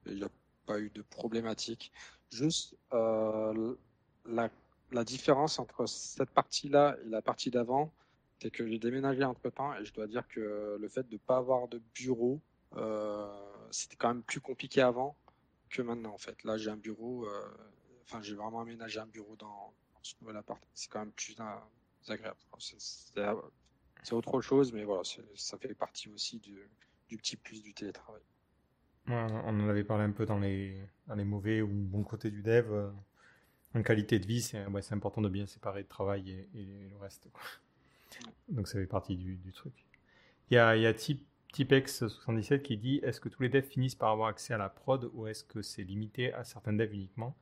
[0.05, 0.29] il n'y a
[0.65, 1.91] pas eu de problématique.
[2.31, 4.49] Juste la,
[4.91, 7.91] la différence entre cette partie-là et la partie d'avant,
[8.41, 11.19] c'est que j'ai déménagé entre temps et je dois dire que le fait de ne
[11.19, 12.41] pas avoir de bureau,
[12.75, 13.27] euh,
[13.71, 15.15] c'était quand même plus compliqué avant
[15.69, 16.43] que maintenant en fait.
[16.43, 17.41] Là j'ai un bureau, euh,
[18.03, 20.61] enfin j'ai vraiment aménagé un bureau dans, ce nouvel appart.
[20.73, 21.35] C'est quand même plus
[22.07, 22.37] agréable.
[22.59, 25.01] C'est autre chose, mais voilà,
[25.35, 28.21] ça fait partie aussi du petit plus du télétravail.
[29.07, 30.75] On en avait parlé un peu dans les,
[31.07, 32.71] mauvais ou bons côtés du dev.
[32.71, 32.89] Euh,
[33.73, 37.27] en qualité de vie, c'est important de bien séparer le travail et, le reste.
[38.47, 39.73] Donc ça fait partie du, truc.
[40.49, 41.25] Il y a, y a type
[41.55, 45.09] Tipex77 qui dit est-ce que tous les devs finissent par avoir accès à la prod
[45.13, 47.35] ou est-ce que c'est limité à certains devs uniquement?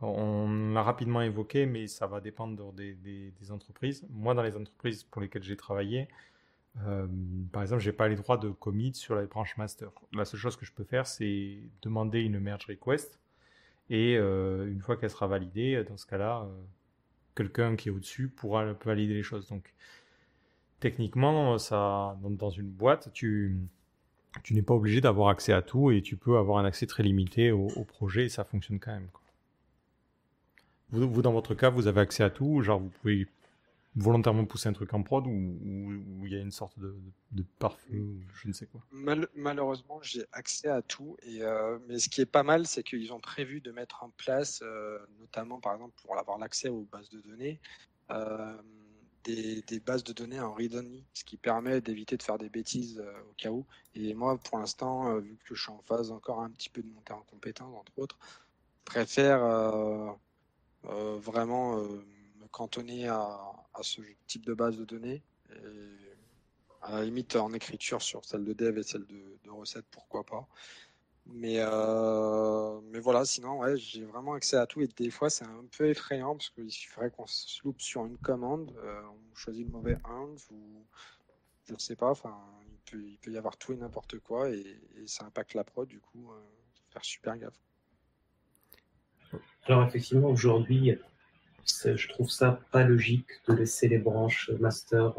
[0.00, 4.04] On l'a rapidement évoqué, mais ça va dépendre des, entreprises.
[4.10, 6.08] Moi, dans les entreprises pour lesquelles j'ai travaillé,
[6.86, 7.06] euh,
[7.52, 9.90] par exemple, j'ai pas les droits de commit sur la branche master.
[10.12, 13.20] La seule chose que je peux faire, c'est demander une merge request
[13.90, 16.62] et euh, une fois qu'elle sera validée, dans ce cas-là, euh,
[17.34, 19.48] quelqu'un qui est au-dessus pourra valider les choses.
[19.48, 19.72] Donc,
[20.80, 23.58] techniquement, ça, dans, une boîte, tu,
[24.42, 27.02] tu n'es pas obligé d'avoir accès à tout et tu peux avoir un accès très
[27.02, 29.08] limité au, projet et ça fonctionne quand même.
[30.90, 33.26] Vous, dans votre cas, vous avez accès à tout, genre vous pouvez
[33.94, 36.96] volontairement pousser un truc en prod ou il y a une sorte de,
[37.32, 38.82] de, pare-feu, je ne sais quoi.
[39.34, 41.16] malheureusement, j'ai accès à tout.
[41.22, 44.10] Et, euh, mais ce qui est pas mal, c'est qu'ils ont prévu de mettre en
[44.10, 47.60] place, euh, notamment par exemple pour avoir l'accès aux bases de données,
[48.10, 48.56] euh,
[49.24, 53.34] des, bases de données en read-only, ce qui permet d'éviter de faire des bêtises au
[53.34, 53.66] cas où.
[53.94, 56.88] Et moi, pour l'instant, vu que je suis en phase encore un petit peu de
[56.88, 58.18] monter en compétence, entre autres,
[58.84, 59.38] préfère
[60.82, 61.80] vraiment
[62.52, 63.38] me cantonner à,
[63.80, 65.22] ce type de base de données.
[66.82, 70.46] À la limite, en écriture sur celle de dev et celle de, recette, pourquoi pas.
[71.26, 74.80] Mais, euh, mais voilà, sinon, ouais, j'ai vraiment accès à tout.
[74.80, 78.18] Et des fois, c'est un peu effrayant parce qu'il suffirait qu'on se loupe sur une
[78.18, 80.84] commande, euh, on choisit le mauvais hand ou
[81.64, 82.12] je ne sais pas.
[82.66, 85.86] Il peut, il peut y avoir tout et n'importe quoi et, ça impacte la prod.
[85.86, 86.40] Du coup, euh,
[86.90, 87.60] faire super gaffe.
[89.64, 90.98] Alors, effectivement, aujourd'hui,
[91.66, 95.14] je trouve ça pas logique de laisser les branches master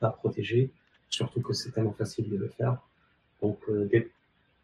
[0.00, 0.70] pas protégées,
[1.08, 2.78] surtout que c'est tellement facile de le faire.
[3.40, 3.58] Donc,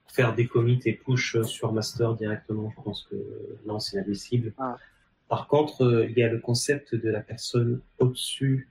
[0.09, 3.17] faire des commits et push sur master directement, je pense que
[3.67, 4.53] non, c'est inadmissible.
[4.59, 4.77] Ah.
[5.29, 8.69] Par contre, euh, il y a le concept de la personne au-dessus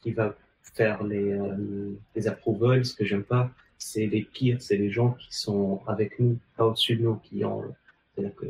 [0.00, 2.84] qui va faire les, euh, les approvals.
[2.86, 6.66] Ce que j'aime pas, c'est les pires, c'est les gens qui sont avec nous, pas
[6.66, 7.74] au-dessus de nous, qui ont.
[8.16, 8.46] Que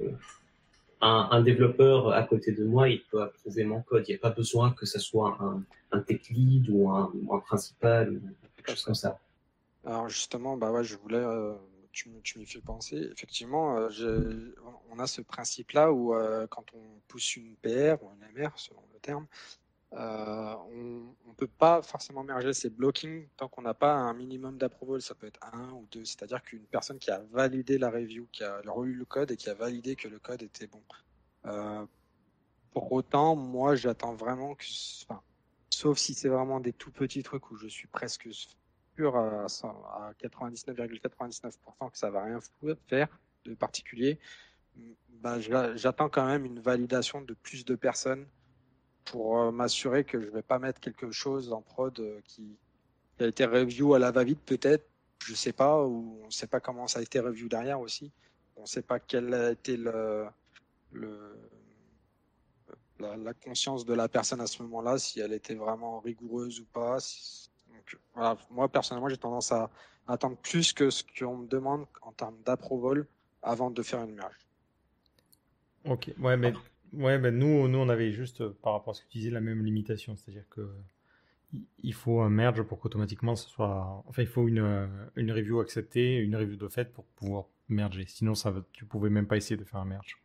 [1.01, 4.05] un, développeur à côté de moi, il peut approuver mon code.
[4.09, 5.39] Il n'y a pas besoin que ce soit
[5.93, 7.13] un, tech lead ou un,
[7.47, 8.21] principal ou
[8.57, 9.19] quelque chose comme ça.
[9.85, 11.55] Alors justement, bah ouais, je voulais euh,
[11.93, 12.97] tu, m'y fais penser.
[13.13, 14.55] Effectivement, euh,
[14.91, 18.83] on a ce principe-là où euh, quand on pousse une PR ou une MR, selon
[18.93, 19.27] le terme,
[19.93, 24.57] euh, on ne peut pas forcément merger ces blocking tant qu'on n'a pas un minimum
[24.57, 25.03] d'approval.
[25.03, 26.05] Ça peut être un ou deux.
[26.05, 29.51] C'est-à-dire qu'une personne qui a validé la review, qui a relu le code et qui
[29.51, 30.83] a validé que le code était bon.
[32.73, 34.65] pour autant, moi, j'attends vraiment que,
[35.71, 38.29] sauf si c'est vraiment des tout petits trucs où je suis presque
[38.99, 42.39] à, 99,99% que ça va rien
[42.87, 43.09] faire
[43.45, 44.19] de particulier,
[45.09, 48.27] bah, j'attends quand même une validation de plus de personnes
[49.05, 52.57] pour euh, m'assurer que je vais pas mettre quelque chose en prod euh, qui,
[53.21, 54.87] a été review à la va-vite peut-être,
[55.27, 58.11] je sais pas, ou on sait pas comment ça a été review derrière aussi.
[58.57, 60.27] On sait pas quelle a été le,
[60.93, 61.39] le
[62.99, 66.65] la, la, conscience de la personne à ce moment-là, si elle était vraiment rigoureuse ou
[66.65, 66.99] pas,
[68.51, 69.71] moi, personnellement, j'ai tendance à
[70.07, 73.07] attendre plus que ce qu'on me demande en termes d'approval
[73.43, 74.39] avant de faire une merge.
[75.85, 76.53] Ok, ouais, mais,
[76.95, 79.31] ouais, mais nous, nous, on avait juste, euh, par rapport à ce que tu disais,
[79.31, 80.17] la même limitation.
[80.17, 80.69] C'est-à-dire que
[81.83, 84.05] il faut un merge pour qu'automatiquement ce soit.
[84.07, 84.87] Enfin, il faut une, euh,
[85.17, 88.05] une review acceptée, une review de fait pour pouvoir merger.
[88.07, 90.19] Sinon, ça, tu pouvais même pas essayer de faire un merge.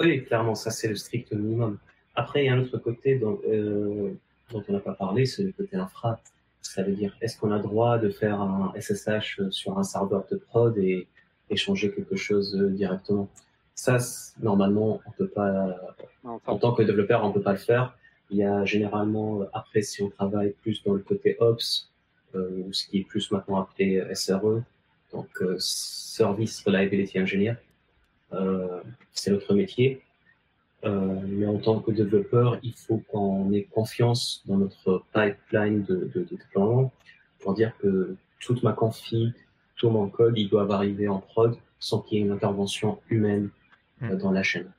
[0.00, 1.78] Oui, clairement, ça c'est le strict minimum.
[2.14, 4.12] Après, il y a un autre côté, donc, euh,
[4.50, 6.20] dont on n'a pas parlé, c'est le côté infra.
[6.60, 10.36] Ça veut dire, est-ce qu'on a droit de faire un SSH sur un serveur de
[10.36, 11.08] prod et
[11.50, 13.30] échanger quelque chose directement?
[13.82, 13.98] Ça,
[14.40, 15.76] normalement, on peut pas.
[16.22, 17.98] En tant que développeur, on peut pas le faire.
[18.30, 21.90] Il y a généralement, après, si on travaille plus dans le côté Ops,
[22.36, 24.62] euh, ou ce qui est plus maintenant appelé SRE,
[25.12, 27.54] donc euh, Service Reliability Engineer,
[28.32, 28.80] euh,
[29.10, 30.00] c'est notre métier.
[30.84, 36.08] Euh, mais en tant que développeur, il faut qu'on ait confiance dans notre pipeline de,
[36.14, 36.92] de, de, déploiement
[37.40, 39.32] pour dire que toute ma config,
[39.74, 43.50] tout mon code, ils doivent arriver en prod sans qu'il y ait une intervention humaine
[44.02, 44.18] euh, hmm.
[44.18, 44.70] dans la chaîne.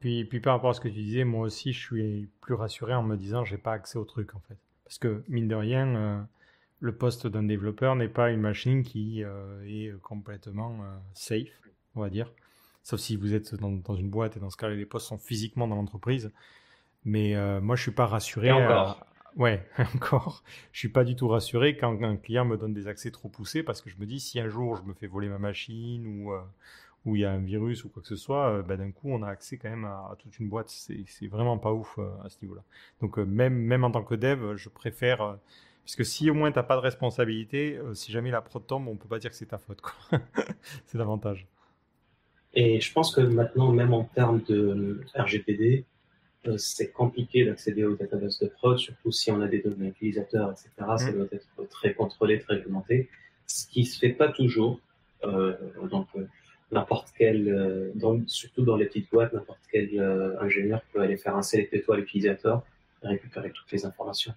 [0.00, 2.94] Puis, puis par rapport à ce que tu disais, moi aussi, je suis plus rassuré
[2.94, 4.56] en me disant j'ai pas accès au truc en fait.
[4.84, 6.20] Parce que mine de rien, euh,
[6.80, 10.80] le poste d'un développeur n'est pas une machine qui est complètement
[11.14, 11.50] safe,
[11.94, 12.32] on va dire.
[12.82, 15.68] Sauf si vous êtes dans, une boîte et dans ce cas-là, les postes sont physiquement
[15.68, 16.32] dans l'entreprise.
[17.04, 18.50] Mais euh, moi, je suis pas rassuré.
[18.50, 19.06] encore.
[19.36, 19.64] Ouais,
[19.94, 20.42] encore.
[20.72, 23.62] Je suis pas du tout rassuré quand un client me donne des accès trop poussés
[23.62, 26.32] parce que je me dis si un jour je me fais voler ma machine ou
[26.32, 26.40] euh,
[27.06, 29.10] où il y a un virus ou quoi que ce soit, euh, bah, d'un coup
[29.10, 30.68] on a accès quand même à, toute une boîte.
[30.68, 32.62] C'est vraiment pas ouf à ce niveau-là.
[33.00, 35.38] Donc même même en tant que dev, je préfère
[35.84, 38.86] parce que si au moins tu n'as pas de responsabilité, si jamais la prod tombe,
[38.88, 39.82] on peut pas dire que c'est ta faute.
[40.86, 41.46] c'est davantage.
[42.52, 45.84] Et je pense que maintenant, même en termes de RGPD,
[46.46, 50.50] euh, c'est compliqué d'accéder aux databases de prod, surtout si on a des données utilisateurs,
[50.50, 50.70] etc.
[50.96, 51.14] Ça mm.
[51.14, 53.08] doit être très contrôlé, très réglementé,
[53.46, 54.80] ce qui se fait pas toujours.
[55.24, 55.54] Euh,
[55.90, 56.26] donc, euh,
[56.72, 57.92] n'importe quel, euh,
[58.26, 60.00] surtout dans les petites boîtes, n'importe quel
[60.40, 62.62] ingénieur peut aller faire un select étoile utilisateur
[63.02, 64.34] et récupérer toutes les informations.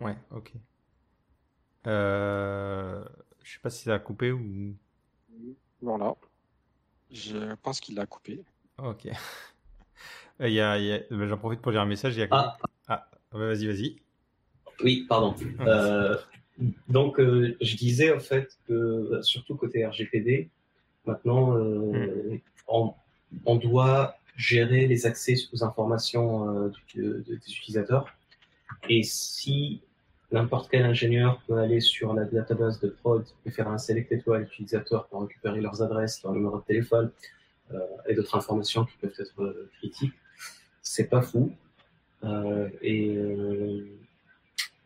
[0.00, 0.52] Ouais, ok.
[1.86, 3.04] Euh,
[3.42, 4.74] je sais pas si ça a coupé ou.
[5.80, 6.14] Voilà.
[7.10, 8.44] Je pense qu'il l'a coupé.
[8.78, 9.08] Ok.
[10.40, 12.16] Il y a, J'en profite pour lire un message.
[12.16, 12.28] Il y a...
[12.30, 12.58] Ah,
[12.88, 13.96] ah vas-y, vas-y.
[14.84, 15.34] Oui, pardon.
[15.60, 16.16] Euh,
[16.88, 20.48] donc, euh, je disais en fait que, surtout côté RGPD,
[21.06, 22.40] maintenant, euh, hmm.
[22.68, 22.94] on,
[23.44, 28.06] on, doit gérer les accès aux informations des utilisateurs.
[28.88, 29.80] Et si
[30.30, 34.42] N'importe quel ingénieur peut aller sur la database de prod et faire un select étoile
[34.42, 37.10] utilisateur pour récupérer leurs adresses, leur numéro de téléphone
[37.72, 40.12] euh, et d'autres informations qui peuvent être euh, critiques.
[40.82, 41.50] C'est pas fou.
[42.24, 43.86] Euh, et euh,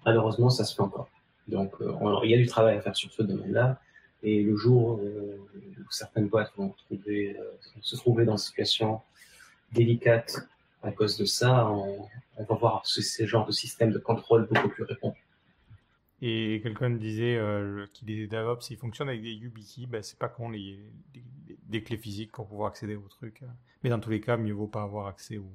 [0.06, 1.08] malheureusement, ça se fait encore.
[1.48, 1.92] Donc, euh,
[2.24, 3.80] il y a du travail à faire sur ce domaine-là.
[4.22, 7.36] Et le jour où certaines boîtes vont trouver,
[7.80, 9.00] se trouver dans une situation
[9.72, 10.46] délicate
[10.82, 12.08] à cause de ça, on,
[12.38, 15.18] va voir ce genre de système de contrôle beaucoup plus répandu.
[16.24, 19.86] Et quelqu'un disait euh, qu'il est DevOps, il fonctionne avec des YubiKey.
[19.86, 20.78] Ben, c'est pas con, les,
[21.64, 23.42] des clés physiques pour pouvoir accéder au truc.
[23.82, 25.50] Mais dans tous les cas, mieux vaut pas avoir accès au.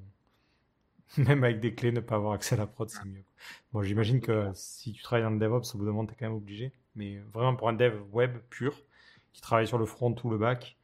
[1.18, 3.24] Même avec des clés, ne pas avoir accès à la prod, c'est mieux.
[3.72, 6.16] Bon, j'imagine que si tu travailles dans le DevOps, au bout d'un moment, tu es
[6.16, 6.72] quand même obligé.
[6.96, 8.74] Mais vraiment, pour un dev web pur,
[9.32, 10.76] qui travaille sur le front ou le back,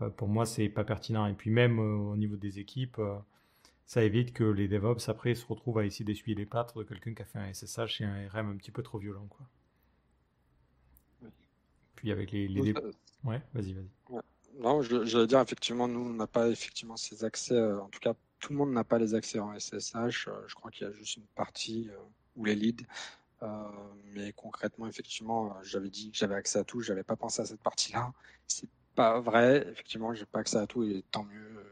[0.00, 1.26] euh, pour moi, c'est pas pertinent.
[1.26, 3.16] Et puis, même euh, au niveau des équipes, euh,
[3.86, 7.14] ça évite que les DevOps, après, se retrouvent à essayer d'essuyer les plâtres de quelqu'un
[7.14, 9.26] qui a fait un SSH et un RM un petit peu trop violent.
[9.30, 9.46] Quoi.
[11.96, 12.48] Puis, avec les.
[12.48, 12.74] les...
[13.24, 14.20] Ouais, vas-y, vas-y.
[14.58, 18.14] Non, je, j'allais dire, effectivement, nous, on n'a pas effectivement ces accès, en tout cas,
[18.42, 20.28] tout le monde n'a pas les accès en SSH.
[20.28, 21.96] Euh, je crois qu'il y a juste une partie euh,
[22.36, 22.84] où les leads.
[23.42, 23.46] Euh,
[24.12, 26.80] mais concrètement, effectivement, j'avais dit que j'avais accès à tout.
[26.80, 28.12] J'avais pas pensé à cette partie-là.
[28.46, 29.66] C'est pas vrai.
[29.70, 31.64] Effectivement, j'ai pas accès à tout et tant mieux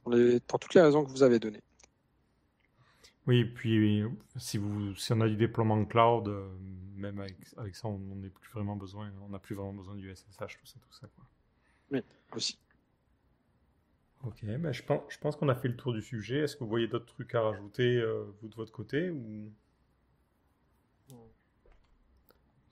[0.00, 1.62] pour, les, pour toutes les raisons que vous avez données.
[3.26, 4.02] Oui, puis
[4.36, 6.28] si, vous, si on a du déploiement cloud,
[6.96, 10.12] même avec, avec ça, on n'a plus vraiment besoin, on n'a plus vraiment besoin du
[10.12, 11.06] SSH, tout ça, tout ça.
[11.14, 11.24] Quoi.
[11.92, 12.02] Oui,
[12.34, 12.58] aussi.
[14.24, 16.40] Ok, ben je pense, je pense qu'on a fait le tour du sujet.
[16.40, 19.52] Est-ce que vous voyez d'autres trucs à rajouter, euh, vous de votre côté ou?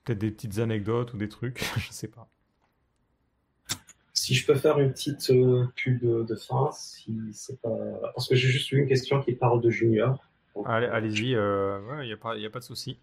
[0.05, 2.29] Peut-être des petites anecdotes ou des trucs, je sais pas.
[4.15, 7.77] Si je peux faire une petite euh, pub de fin, si c'est pas
[8.15, 10.25] parce que j'ai juste eu une question qui parle de junior.
[10.67, 12.99] Allez, allez-y, il euh, n'y a pas, a pas de souci.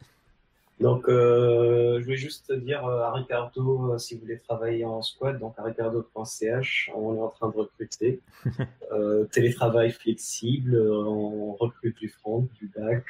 [0.80, 5.02] Donc, euh, je voulais juste dire euh, à Ricardo, euh, si vous voulez travailler en
[5.02, 8.22] squad, donc à ricardo.ch, on est en train de recruter.
[9.32, 13.04] télétravail flexible, on recrute du front, du back,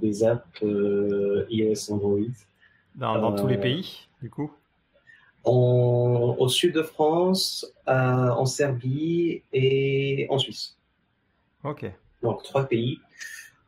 [0.00, 2.32] des apps iOS Android.
[2.96, 4.50] Dans, tous les pays, du coup?
[5.44, 10.76] Au sud de France, en Serbie et en Suisse.
[11.62, 11.90] Ok.
[12.22, 12.98] Donc, trois pays.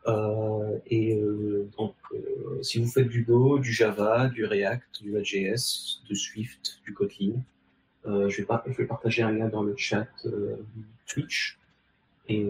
[0.09, 5.13] Euh, et euh, donc, euh, si vous faites du Go, du Java, du React, du
[5.13, 7.43] Node.js, du Swift, du Kotlin,
[8.05, 8.11] je
[8.43, 10.09] vais, je, vais partager un lien dans le chat
[11.07, 11.59] Twitch.
[12.29, 12.45] Et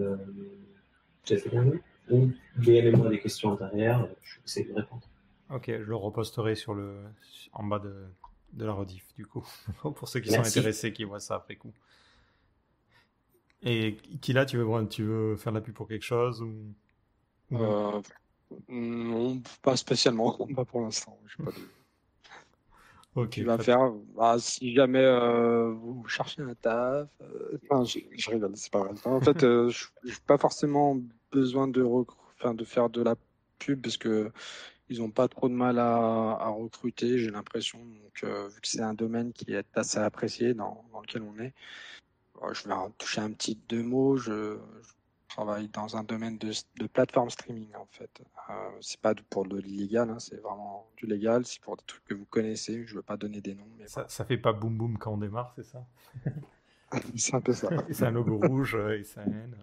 [1.51, 1.73] bien
[2.11, 5.07] Ou DM-moi des questions derrière, je vais essayer de répondre.
[5.51, 6.95] Ok, je le reposterai sur le,
[7.53, 7.95] en bas de,
[8.55, 9.47] de la rediff, du coup,
[9.83, 11.73] pour ceux qui sont intéressés, qui voient ça après coup.
[13.63, 16.75] Et Kila, tu veux, tu veux faire la pub pour quelque chose ou...
[17.53, 18.01] Euh,
[18.69, 21.19] non, pas spécialement, pas pour l'instant.
[21.27, 21.51] Je pas
[23.15, 23.31] Ok.
[23.31, 28.53] Tu vas faire, bah, si jamais euh, vous cherchez un taf, euh, enfin, je, rigole,
[28.57, 28.95] c'est pas vrai.
[29.05, 30.99] En fait, je n'ai pas forcément
[31.31, 33.15] besoin de, enfin, de faire de la
[33.59, 34.33] pub parce que
[34.89, 37.79] ils n'ont pas trop de mal à, à recruter, j'ai l'impression.
[37.81, 41.53] Donc, vu que c'est un domaine qui est assez apprécié dans, dans lequel on est,
[42.53, 44.17] je vais toucher un petit deux mots.
[44.17, 44.57] Je,
[45.35, 48.23] travaille dans un domaine de, de plateforme streaming en fait.
[48.51, 51.47] Euh, c'est pas pour de l'illégal, hein, c'est vraiment du légal.
[51.47, 52.87] C'est pour des trucs que vous connaissez.
[52.87, 53.69] Je veux pas donner des noms.
[53.79, 55.85] Mais ça, ça fait pas boum boum quand on démarre, c'est ça?
[57.17, 57.71] C'est un peu ça.
[57.91, 59.57] c'est un logo rouge euh, et ça N.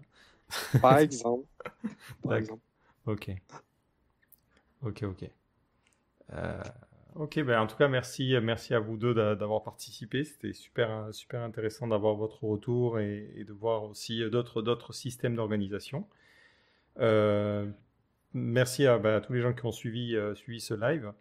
[0.82, 1.46] Par exemple.
[2.24, 2.62] Par exemple.
[3.06, 3.30] Ok.
[4.82, 5.30] Ok, ok.
[6.32, 6.62] Euh,
[7.16, 10.24] Ok, ben en tout cas, merci, merci à vous deux d'avoir participé.
[10.24, 16.06] C'était super, super intéressant d'avoir votre retour et, de voir aussi d'autres systèmes d'organisation.
[16.98, 17.66] Euh,
[18.34, 21.12] merci ben, à, tous les gens qui ont suivi, euh, suivi ce live.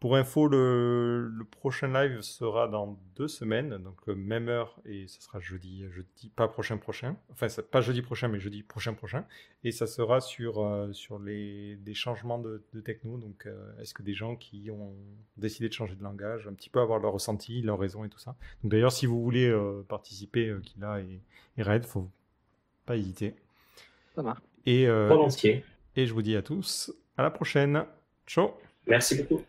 [0.00, 5.40] Pour info, le, prochain live sera dans deux semaines, donc même heure, et ce sera
[5.40, 9.26] jeudi, jeudi, pas prochain prochain, enfin pas jeudi prochain, mais jeudi prochain prochain,
[9.62, 14.02] et ça sera sur, euh, sur les, des changements de, techno, donc euh, est-ce que
[14.02, 14.94] des gens qui ont
[15.36, 18.18] décidé de changer de langage, un petit peu avoir leur ressenti, leur raison et tout
[18.18, 18.36] ça.
[18.62, 21.20] Donc d'ailleurs, si vous voulez euh, participer, Kila et,
[21.58, 22.10] et Red, faut
[22.86, 23.36] pas hésiter.
[24.14, 24.40] Ça marche.
[24.64, 25.62] Et, Volontiers.
[25.94, 27.84] Et je vous dis à tous, à la prochaine.
[28.26, 28.54] Ciao
[28.86, 29.42] Merci beaucoup.